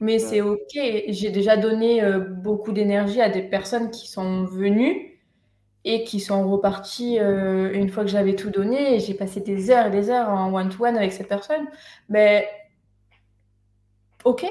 Mais 0.00 0.18
c'est 0.18 0.40
OK. 0.40 0.58
J'ai 0.74 1.30
déjà 1.30 1.56
donné 1.56 2.02
beaucoup 2.28 2.72
d'énergie 2.72 3.20
à 3.20 3.28
des 3.28 3.42
personnes 3.42 3.90
qui 3.90 4.08
sont 4.08 4.44
venues 4.44 5.12
et 5.84 6.04
qui 6.04 6.20
sont 6.20 6.48
repartis 6.48 7.18
euh, 7.18 7.72
une 7.72 7.88
fois 7.88 8.04
que 8.04 8.10
j'avais 8.10 8.36
tout 8.36 8.50
donné 8.50 9.00
j'ai 9.00 9.14
passé 9.14 9.40
des 9.40 9.70
heures 9.70 9.86
et 9.86 9.90
des 9.90 10.10
heures 10.10 10.28
en 10.28 10.52
one-to-one 10.54 10.96
avec 10.96 11.12
cette 11.12 11.28
personne. 11.28 11.66
Mais 12.08 12.48
ok, 14.24 14.46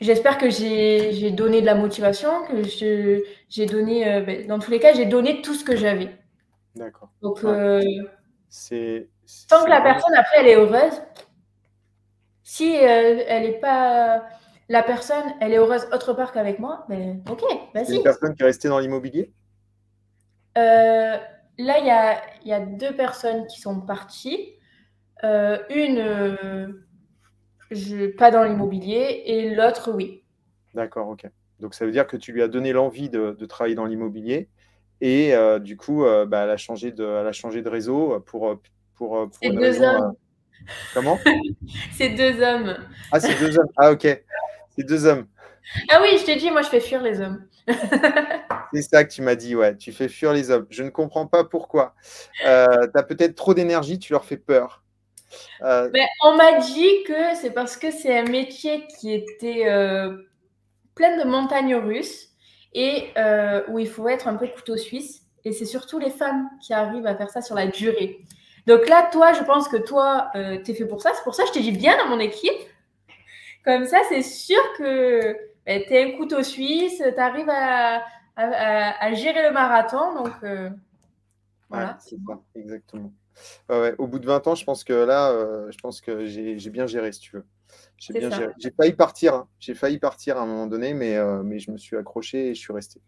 j'espère 0.00 0.38
que 0.38 0.48
j'ai 0.48 1.30
donné 1.30 1.60
de 1.60 1.66
la 1.66 1.74
motivation, 1.74 2.30
que 2.46 2.62
j'ai 3.48 3.66
donné, 3.66 4.08
euh, 4.08 4.20
ben, 4.22 4.46
dans 4.46 4.58
tous 4.58 4.70
les 4.70 4.80
cas, 4.80 4.94
j'ai 4.94 5.06
donné 5.06 5.42
tout 5.42 5.54
ce 5.54 5.64
que 5.64 5.76
j'avais. 5.76 6.16
D'accord. 6.74 7.10
Donc, 7.22 7.44
euh, 7.44 7.82
c'est 8.56 9.08
tant 9.48 9.64
que 9.64 9.68
la 9.68 9.82
personne 9.82 10.14
après 10.14 10.38
elle 10.40 10.48
est 10.48 10.56
heureuse, 10.56 11.02
si 12.42 12.74
elle 12.74 13.42
n'est 13.42 13.60
pas 13.60 14.26
la 14.68 14.82
personne, 14.82 15.24
elle 15.40 15.52
est 15.52 15.58
heureuse 15.58 15.86
autre 15.92 16.12
part 16.14 16.32
qu'avec 16.32 16.58
moi, 16.58 16.84
ben 16.88 17.22
ok, 17.30 17.42
vas-y. 17.74 17.86
C'est 17.86 17.96
une 17.96 18.02
personne 18.02 18.34
qui 18.34 18.42
est 18.42 18.46
restée 18.46 18.68
dans 18.68 18.78
l'immobilier? 18.78 19.32
Euh, 20.56 21.16
là, 21.58 21.78
il 21.78 21.86
y 21.86 21.90
a, 21.90 22.20
y 22.44 22.52
a, 22.52 22.60
deux 22.60 22.96
personnes 22.96 23.46
qui 23.46 23.60
sont 23.60 23.80
parties. 23.80 24.54
Euh, 25.22 25.58
une, 25.70 25.98
euh, 25.98 26.84
je, 27.70 28.06
pas 28.06 28.30
dans 28.30 28.42
l'immobilier, 28.42 29.22
et 29.26 29.54
l'autre, 29.54 29.92
oui. 29.92 30.24
D'accord, 30.74 31.08
ok. 31.08 31.28
Donc 31.60 31.74
ça 31.74 31.84
veut 31.84 31.92
dire 31.92 32.06
que 32.06 32.16
tu 32.16 32.32
lui 32.32 32.42
as 32.42 32.48
donné 32.48 32.72
l'envie 32.72 33.08
de, 33.08 33.36
de, 33.38 33.46
travailler 33.46 33.76
dans 33.76 33.86
l'immobilier 33.86 34.48
et 35.00 35.34
du 35.60 35.76
coup, 35.76 36.04
bah, 36.26 36.44
elle, 36.44 36.50
a 36.50 36.56
changé 36.56 36.92
de, 36.92 37.04
elle 37.04 37.26
a 37.26 37.32
changé 37.32 37.62
de 37.62 37.68
réseau 37.68 38.20
pour. 38.26 38.58
pour, 38.94 39.28
pour 39.28 39.28
c'est 39.40 39.50
deux 39.50 39.82
hommes. 39.82 40.14
Comment? 40.94 41.18
C'est 41.92 42.10
deux 42.10 42.42
hommes. 42.42 42.76
Ah, 43.12 43.20
c'est 43.20 43.38
deux 43.38 43.56
hommes. 43.58 43.68
Ah, 43.76 43.92
ok. 43.92 44.02
C'est 44.74 44.84
deux 44.84 45.06
hommes. 45.06 45.26
Ah 45.90 46.00
oui, 46.02 46.16
je 46.18 46.24
t'ai 46.24 46.36
dit, 46.36 46.50
moi, 46.50 46.62
je 46.62 46.68
fais 46.68 46.80
fuir 46.80 47.02
les 47.02 47.20
hommes. 47.20 47.46
c'est 48.72 48.82
ça 48.82 49.04
que 49.04 49.12
tu 49.12 49.22
m'as 49.22 49.34
dit, 49.34 49.56
ouais. 49.56 49.76
Tu 49.76 49.92
fais 49.92 50.08
fuir 50.08 50.32
les 50.32 50.50
hommes. 50.50 50.66
Je 50.70 50.82
ne 50.82 50.90
comprends 50.90 51.26
pas 51.26 51.44
pourquoi. 51.44 51.94
Euh, 52.46 52.86
tu 52.92 52.98
as 52.98 53.02
peut-être 53.02 53.34
trop 53.34 53.54
d'énergie, 53.54 53.98
tu 53.98 54.12
leur 54.12 54.24
fais 54.24 54.36
peur. 54.36 54.84
Euh, 55.62 55.90
Mais 55.92 56.06
on 56.24 56.36
m'a 56.36 56.60
dit 56.60 57.02
que 57.06 57.34
c'est 57.40 57.50
parce 57.50 57.76
que 57.76 57.90
c'est 57.90 58.16
un 58.16 58.24
métier 58.24 58.86
qui 58.98 59.12
était 59.12 59.66
euh, 59.66 60.16
plein 60.94 61.16
de 61.18 61.28
montagnes 61.28 61.74
russes 61.74 62.30
et 62.76 63.12
où 63.68 63.78
il 63.78 63.88
faut 63.88 64.08
être 64.08 64.28
un 64.28 64.36
peu 64.36 64.46
couteau 64.46 64.76
suisse. 64.76 65.22
Et 65.44 65.52
c'est 65.52 65.64
surtout 65.64 65.98
les 65.98 66.10
femmes 66.10 66.48
qui 66.60 66.72
arrivent 66.72 67.06
à 67.06 67.16
faire 67.16 67.30
ça 67.30 67.40
sur 67.40 67.54
la 67.54 67.66
durée. 67.66 68.20
Donc 68.66 68.88
là, 68.88 69.08
toi, 69.12 69.32
je 69.32 69.42
pense 69.42 69.68
que 69.68 69.76
toi, 69.76 70.30
tu 70.34 70.70
es 70.70 70.74
fait 70.74 70.86
pour 70.86 71.02
ça. 71.02 71.12
C'est 71.14 71.24
pour 71.24 71.34
ça 71.34 71.42
que 71.44 71.48
je 71.48 71.54
t'ai 71.54 71.60
dit 71.60 71.72
bien 71.72 71.96
dans 71.96 72.08
mon 72.08 72.20
équipe. 72.20 72.52
Comme 73.64 73.84
ça, 73.84 73.98
c'est 74.08 74.22
sûr 74.22 74.60
que 74.78 75.36
ben, 75.66 75.82
tu 75.84 75.92
es 75.92 76.04
un 76.04 76.16
couteau 76.16 76.42
suisse, 76.44 76.98
tu 76.98 77.20
arrives 77.20 77.50
à, 77.50 78.02
à, 78.36 79.12
gérer 79.14 79.42
le 79.42 79.52
marathon. 79.52 80.14
Donc, 80.14 80.32
euh, 80.44 80.70
voilà. 81.68 81.96
c'est 82.00 82.16
ça, 82.26 82.38
exactement. 82.54 83.12
Au 83.98 84.06
bout 84.06 84.18
de 84.18 84.26
20 84.26 84.46
ans, 84.46 84.54
je 84.54 84.64
pense 84.64 84.84
que 84.84 84.92
là, 84.92 85.30
euh, 85.30 85.70
je 85.70 85.78
pense 85.78 86.00
que 86.00 86.26
j'ai 86.26 86.70
bien 86.70 86.86
géré, 86.86 87.12
si 87.12 87.20
tu 87.20 87.36
veux. 87.36 87.44
J'ai 87.98 88.70
failli 88.76 88.92
partir. 88.92 89.34
Hein. 89.34 89.48
J'ai 89.58 89.74
failli 89.74 89.98
partir 89.98 90.38
à 90.38 90.42
un 90.42 90.46
moment 90.46 90.66
donné, 90.66 90.94
mais, 90.94 91.16
euh, 91.16 91.42
mais 91.42 91.58
je 91.58 91.70
me 91.70 91.78
suis 91.78 91.96
accroché 91.96 92.48
et 92.48 92.54
je 92.54 92.60
suis 92.60 92.72
resté. 92.72 93.00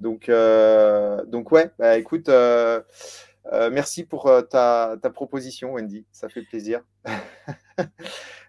Donc, 0.00 0.30
donc 1.28 1.52
ouais, 1.52 1.70
bah, 1.78 1.96
écoute, 1.96 2.28
merci 3.70 4.04
pour 4.04 4.30
ta, 4.50 4.96
ta, 5.00 5.10
proposition, 5.10 5.72
Wendy. 5.74 6.04
Ça 6.12 6.28
fait 6.28 6.42
plaisir. 6.42 6.82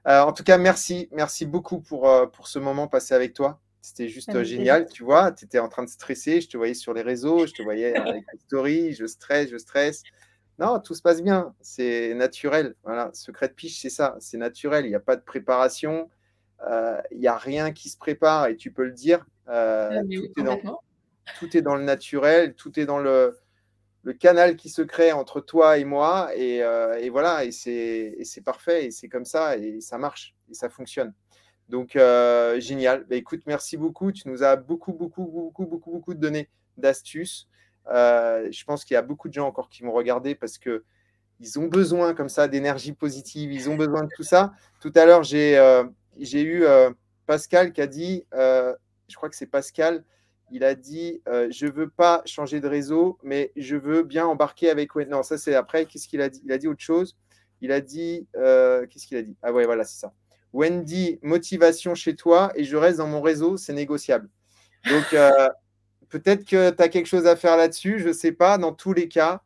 Euh, 0.08 0.22
en 0.22 0.34
tout 0.34 0.44
cas, 0.44 0.58
merci, 0.58 1.08
merci 1.12 1.46
beaucoup 1.46 1.80
pour, 1.80 2.10
euh, 2.10 2.26
pour 2.26 2.48
ce 2.48 2.60
moment 2.60 2.88
passé 2.88 3.14
avec 3.14 3.34
toi. 3.34 3.62
C'était 3.82 4.08
juste 4.08 4.44
génial, 4.44 4.88
tu 4.90 5.04
vois. 5.04 5.32
Tu 5.32 5.46
étais 5.46 5.60
en 5.60 5.68
train 5.68 5.84
de 5.84 5.90
stresser, 5.90 6.42
je 6.42 6.50
te 6.50 6.58
voyais 6.58 6.74
sur 6.74 6.94
les 6.94 7.02
réseaux, 7.02 7.46
je 7.46 7.54
te 7.54 7.62
voyais 7.62 7.96
avec 7.96 8.24
les 8.32 8.40
stories, 8.40 8.94
je 8.94 9.06
stresse, 9.06 9.50
je 9.50 9.58
stresse. 9.58 10.04
Non, 10.60 10.80
tout 10.80 10.94
se 10.94 11.02
passe 11.02 11.22
bien, 11.22 11.54
c'est 11.62 12.14
naturel. 12.14 12.76
Voilà, 12.84 13.10
secret 13.14 13.48
de 13.48 13.54
piche, 13.54 13.82
c'est 13.82 13.90
ça, 13.90 14.16
c'est 14.20 14.38
naturel. 14.38 14.86
Il 14.86 14.90
n'y 14.90 14.96
a 14.96 15.00
pas 15.00 15.16
de 15.16 15.22
préparation, 15.22 16.10
euh, 16.68 17.02
il 17.12 17.20
n'y 17.20 17.28
a 17.28 17.38
rien 17.38 17.72
qui 17.72 17.90
se 17.90 17.98
prépare 17.98 18.48
et 18.48 18.56
tu 18.56 18.72
peux 18.72 18.86
le 18.86 18.92
dire. 18.92 19.26
Ah, 19.48 19.90
tout, 20.04 20.40
est 20.40 20.44
dans, 20.44 20.58
tout, 21.40 21.58
est 21.58 21.62
dans, 21.62 21.76
le 21.76 21.84
naturel, 21.84 22.54
tout 22.54 22.80
est 22.80 22.86
dans 22.86 23.00
le, 23.00 23.38
le 24.04 24.14
canal 24.14 24.56
qui 24.56 24.70
se 24.70 24.82
crée 24.82 25.12
entre 25.12 25.42
toi 25.42 25.78
et 25.78 25.86
moi. 25.86 26.30
Et, 26.36 26.62
euh, 26.62 27.10
voilà, 27.12 27.44
et 27.46 27.52
c'est 27.52 28.44
parfait, 28.46 28.86
et 28.86 28.92
c'est 28.92 29.10
comme 29.10 29.26
ça, 29.26 29.58
et 29.58 29.82
ça 29.82 29.98
marche, 29.98 30.36
et 30.50 30.54
ça 30.54 30.70
fonctionne. 30.70 31.14
Donc, 31.70 31.96
euh, 31.96 32.60
génial. 32.60 33.06
Bah, 33.10 33.16
écoute, 33.16 33.42
merci 33.48 33.78
beaucoup. 33.78 34.12
Tu 34.12 34.28
nous 34.28 34.44
as 34.44 34.56
beaucoup, 34.56 34.94
beaucoup, 34.94 35.26
beaucoup, 35.26 35.66
beaucoup, 35.66 35.92
beaucoup 35.92 36.14
donné 36.14 36.50
d'astuces. 36.78 37.48
Euh, 37.92 38.48
je 38.52 38.64
pense 38.64 38.86
qu'il 38.86 38.96
y 38.96 38.98
a 38.98 39.02
beaucoup 39.02 39.28
de 39.28 39.34
gens 39.34 39.48
encore 39.48 39.70
qui 39.70 39.84
vont 39.84 39.92
regarder 39.92 40.36
parce 40.36 40.58
que 40.58 40.84
ils 41.40 41.60
ont 41.60 41.68
besoin 41.68 42.14
comme 42.14 42.30
ça 42.30 42.48
d'énergie 42.48 42.94
positive, 42.94 43.52
ils 43.52 43.70
ont 43.70 43.76
besoin 43.76 44.04
de 44.04 44.10
tout 44.16 44.24
ça. 44.24 44.54
Tout 44.80 44.92
à 44.96 45.06
l'heure, 45.06 45.24
j'ai 45.24 45.58
eu 46.18 46.64
Pascal 47.26 47.74
qui 47.74 47.82
a 47.82 47.88
dit, 47.88 48.24
je 48.32 49.16
crois 49.16 49.30
que 49.30 49.36
c'est 49.36 49.48
Pascal, 49.48 50.06
il 50.54 50.64
a 50.64 50.76
dit 50.76 51.22
euh, 51.28 51.48
Je 51.52 51.66
veux 51.66 51.90
pas 51.90 52.22
changer 52.26 52.62
de 52.62 52.68
réseau, 52.68 53.18
mais 53.24 53.52
je 53.56 53.76
veux 53.76 54.04
bien 54.04 54.26
embarquer 54.26 54.70
avec 54.70 54.96
Wendy. 54.96 55.12
Non, 55.12 55.24
ça 55.24 55.38
c'est 55.38 55.56
après. 55.56 55.86
Qu'est-ce 55.86 56.08
qu'il 56.08 56.22
a 56.22 56.30
dit? 56.30 56.42
Il 56.46 56.52
a 56.52 56.58
dit 56.60 56.68
autre 56.68 56.82
chose. 56.82 57.18
Il 57.60 57.72
a 57.72 57.82
dit 57.82 58.28
euh, 58.36 58.86
Qu'est-ce 58.86 59.08
qu'il 59.08 59.18
a 59.18 59.24
dit? 59.24 59.36
Ah 59.42 59.52
ouais, 59.52 59.66
voilà, 59.66 59.84
c'est 59.84 60.00
ça. 60.00 60.14
Wendy, 60.54 61.18
motivation 61.24 61.96
chez 61.96 62.16
toi 62.16 62.52
et 62.56 62.64
je 62.64 62.78
reste 62.78 63.00
dans 63.00 63.08
mon 63.08 63.22
réseau, 63.22 63.58
c'est 63.58 63.74
négociable. 63.74 64.30
Donc, 64.88 65.14
euh, 65.14 65.50
peut-être 66.20 66.46
que 66.46 66.70
tu 66.70 66.82
as 66.84 66.90
quelque 66.90 67.08
chose 67.08 67.26
à 67.26 67.36
faire 67.36 67.58
là-dessus, 67.58 68.00
je 68.00 68.10
ne 68.10 68.14
sais 68.14 68.32
pas. 68.32 68.58
Dans 68.58 68.74
tous 68.74 68.94
les 68.94 69.08
cas, 69.08 69.42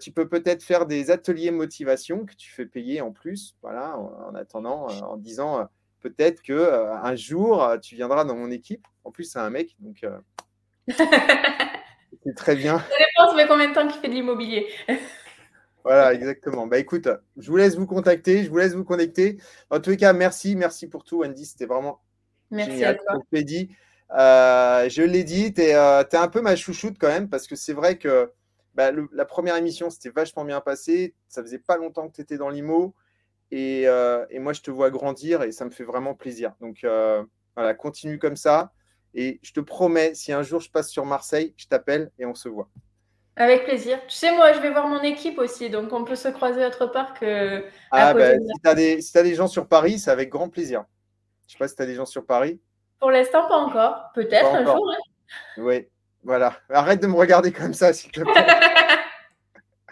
tu 0.00 0.10
peux 0.10 0.28
peut-être 0.28 0.62
faire 0.62 0.86
des 0.86 1.10
ateliers 1.10 1.50
motivation 1.50 2.24
que 2.24 2.34
tu 2.34 2.50
fais 2.50 2.66
payer 2.66 3.00
en 3.00 3.12
plus, 3.12 3.56
voilà, 3.62 3.98
en, 3.98 4.34
attendant, 4.34 4.86
en 4.86 5.16
disant 5.16 5.68
peut-être 6.00 6.42
que 6.42 6.52
euh, 6.52 6.94
un 6.94 7.14
jour, 7.14 7.62
euh, 7.62 7.78
tu 7.78 7.94
viendras 7.94 8.24
dans 8.24 8.34
mon 8.34 8.50
équipe. 8.50 8.86
En 9.04 9.10
plus, 9.10 9.24
c'est 9.24 9.38
un 9.38 9.50
mec, 9.50 9.76
donc 9.78 10.02
euh, 10.02 10.18
c'est 12.24 12.34
très 12.34 12.56
bien. 12.56 12.78
Ça 12.78 12.84
dépend, 12.98 13.30
ça 13.30 13.36
fait 13.36 13.48
combien 13.48 13.68
de 13.68 13.74
temps 13.74 13.86
qu'il 13.86 14.00
fait 14.00 14.08
de 14.08 14.14
l'immobilier. 14.14 14.66
voilà, 15.84 16.14
exactement. 16.14 16.66
Bah 16.66 16.78
écoute, 16.78 17.08
je 17.36 17.50
vous 17.50 17.56
laisse 17.56 17.76
vous 17.76 17.86
contacter, 17.86 18.44
je 18.44 18.50
vous 18.50 18.58
laisse 18.58 18.74
vous 18.74 18.84
connecter. 18.84 19.38
En 19.70 19.80
tous 19.80 19.90
les 19.90 19.96
cas, 19.96 20.12
merci, 20.12 20.56
merci 20.56 20.88
pour 20.88 21.04
tout, 21.04 21.18
Wendy. 21.18 21.44
C'était 21.44 21.66
vraiment 21.66 22.00
merci 22.50 22.72
génial. 22.72 22.96
À 22.96 23.12
toi. 23.12 23.22
Je 23.32 23.40
dit, 23.42 23.70
je 24.12 25.02
l'ai 25.02 25.24
dit, 25.24 25.52
tu 25.54 25.62
es, 25.62 25.74
un 25.74 26.28
peu 26.28 26.40
ma 26.40 26.56
chouchoute 26.56 26.96
quand 26.98 27.08
même, 27.08 27.28
parce 27.28 27.46
que 27.46 27.56
c'est 27.56 27.72
vrai 27.72 27.98
que 27.98 28.30
bah, 28.74 28.90
la 29.12 29.24
première 29.24 29.56
émission, 29.56 29.90
c'était 29.90 30.10
vachement 30.10 30.44
bien 30.44 30.60
passé. 30.60 31.14
Ça 31.28 31.42
faisait 31.42 31.58
pas 31.58 31.76
longtemps 31.76 32.08
que 32.08 32.14
tu 32.14 32.22
étais 32.22 32.36
dans 32.36 32.48
l'IMO. 32.48 32.94
Euh, 33.52 34.26
et, 34.30 34.38
moi, 34.38 34.52
je 34.52 34.60
te 34.60 34.70
vois 34.70 34.90
grandir 34.90 35.42
et 35.42 35.52
ça 35.52 35.64
me 35.64 35.70
fait 35.70 35.84
vraiment 35.84 36.14
plaisir. 36.14 36.54
Donc, 36.60 36.84
euh, 36.84 37.24
voilà, 37.56 37.74
continue 37.74 38.18
comme 38.18 38.36
ça. 38.36 38.72
Et 39.12 39.40
je 39.42 39.52
te 39.52 39.60
promets, 39.60 40.14
si 40.14 40.32
un 40.32 40.42
jour 40.42 40.60
je 40.60 40.70
passe 40.70 40.88
sur 40.88 41.04
Marseille, 41.04 41.52
je 41.56 41.66
t'appelle 41.66 42.12
et 42.18 42.26
on 42.26 42.34
se 42.34 42.48
voit. 42.48 42.68
Avec 43.34 43.64
plaisir. 43.64 43.98
Tu 44.06 44.14
sais, 44.14 44.34
moi, 44.34 44.52
je 44.52 44.60
vais 44.60 44.70
voir 44.70 44.86
mon 44.86 45.02
équipe 45.02 45.38
aussi, 45.38 45.70
donc 45.70 45.92
on 45.92 46.04
peut 46.04 46.14
se 46.14 46.28
croiser 46.28 46.64
autre 46.64 46.86
part 46.86 47.14
que. 47.14 47.64
Ah, 47.90 48.14
ben, 48.14 48.38
si 48.40 49.02
tu 49.10 49.18
as, 49.18 49.22
des 49.22 49.34
gens 49.34 49.48
sur 49.48 49.66
Paris, 49.66 49.98
c'est 49.98 50.10
avec 50.10 50.28
grand 50.28 50.48
plaisir. 50.48 50.84
Je 51.48 51.48
ne 51.48 51.52
sais 51.52 51.58
pas 51.58 51.68
si 51.68 51.74
tu 51.74 51.82
as 51.82 51.86
des 51.86 51.94
gens 51.94 52.06
sur 52.06 52.24
Paris. 52.24 52.60
Pour 53.00 53.10
l'instant, 53.10 53.48
pas 53.48 53.56
encore. 53.56 54.10
Peut-être 54.14 54.54
un 54.54 54.64
jour. 54.64 54.92
Hein. 54.92 54.98
Oui, 55.56 55.88
voilà. 56.22 56.54
Arrête 56.68 57.00
de 57.00 57.06
me 57.06 57.16
regarder 57.16 57.50
comme 57.50 57.74
ça, 57.74 57.92
s'il 57.92 58.12
te 58.12 58.20
plaît. 58.20 58.46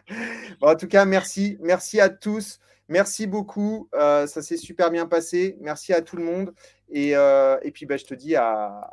en 0.60 0.76
tout 0.76 0.88
cas, 0.88 1.04
merci. 1.04 1.56
Merci 1.60 2.00
à 2.00 2.10
tous. 2.10 2.60
Merci 2.88 3.26
beaucoup. 3.26 3.88
Euh, 3.94 4.26
ça 4.26 4.42
s'est 4.42 4.56
super 4.56 4.90
bien 4.90 5.06
passé. 5.06 5.56
Merci 5.60 5.92
à 5.92 6.02
tout 6.02 6.16
le 6.16 6.24
monde. 6.24 6.54
Et, 6.90 7.16
euh, 7.16 7.58
puis, 7.72 7.86
bah, 7.86 7.96
je 7.96 8.04
te 8.04 8.14
dis 8.14 8.36
à, 8.36 8.90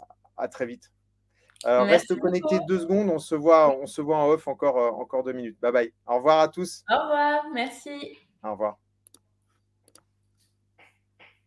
très 0.52 0.66
vite. 0.66 0.92
Euh, 1.66 1.82
reste 1.82 2.18
connecté 2.20 2.60
deux 2.68 2.80
secondes. 2.80 3.10
On 3.10 3.20
se 3.20 3.36
voit, 3.36 3.76
on 3.80 3.88
se 3.88 4.02
voit 4.02 4.18
en 4.18 4.28
off 4.28 4.48
encore, 4.48 4.78
encore 5.00 5.24
deux 5.24 5.34
minutes. 5.34 5.60
Bye 5.62 5.72
bye. 5.72 5.94
Au 6.06 6.18
revoir 6.18 6.40
à 6.40 6.48
tous. 6.48 6.84
Au 6.90 7.02
revoir. 7.02 7.46
Merci. 7.54 8.18
Au 8.44 8.52
revoir. 8.52 8.85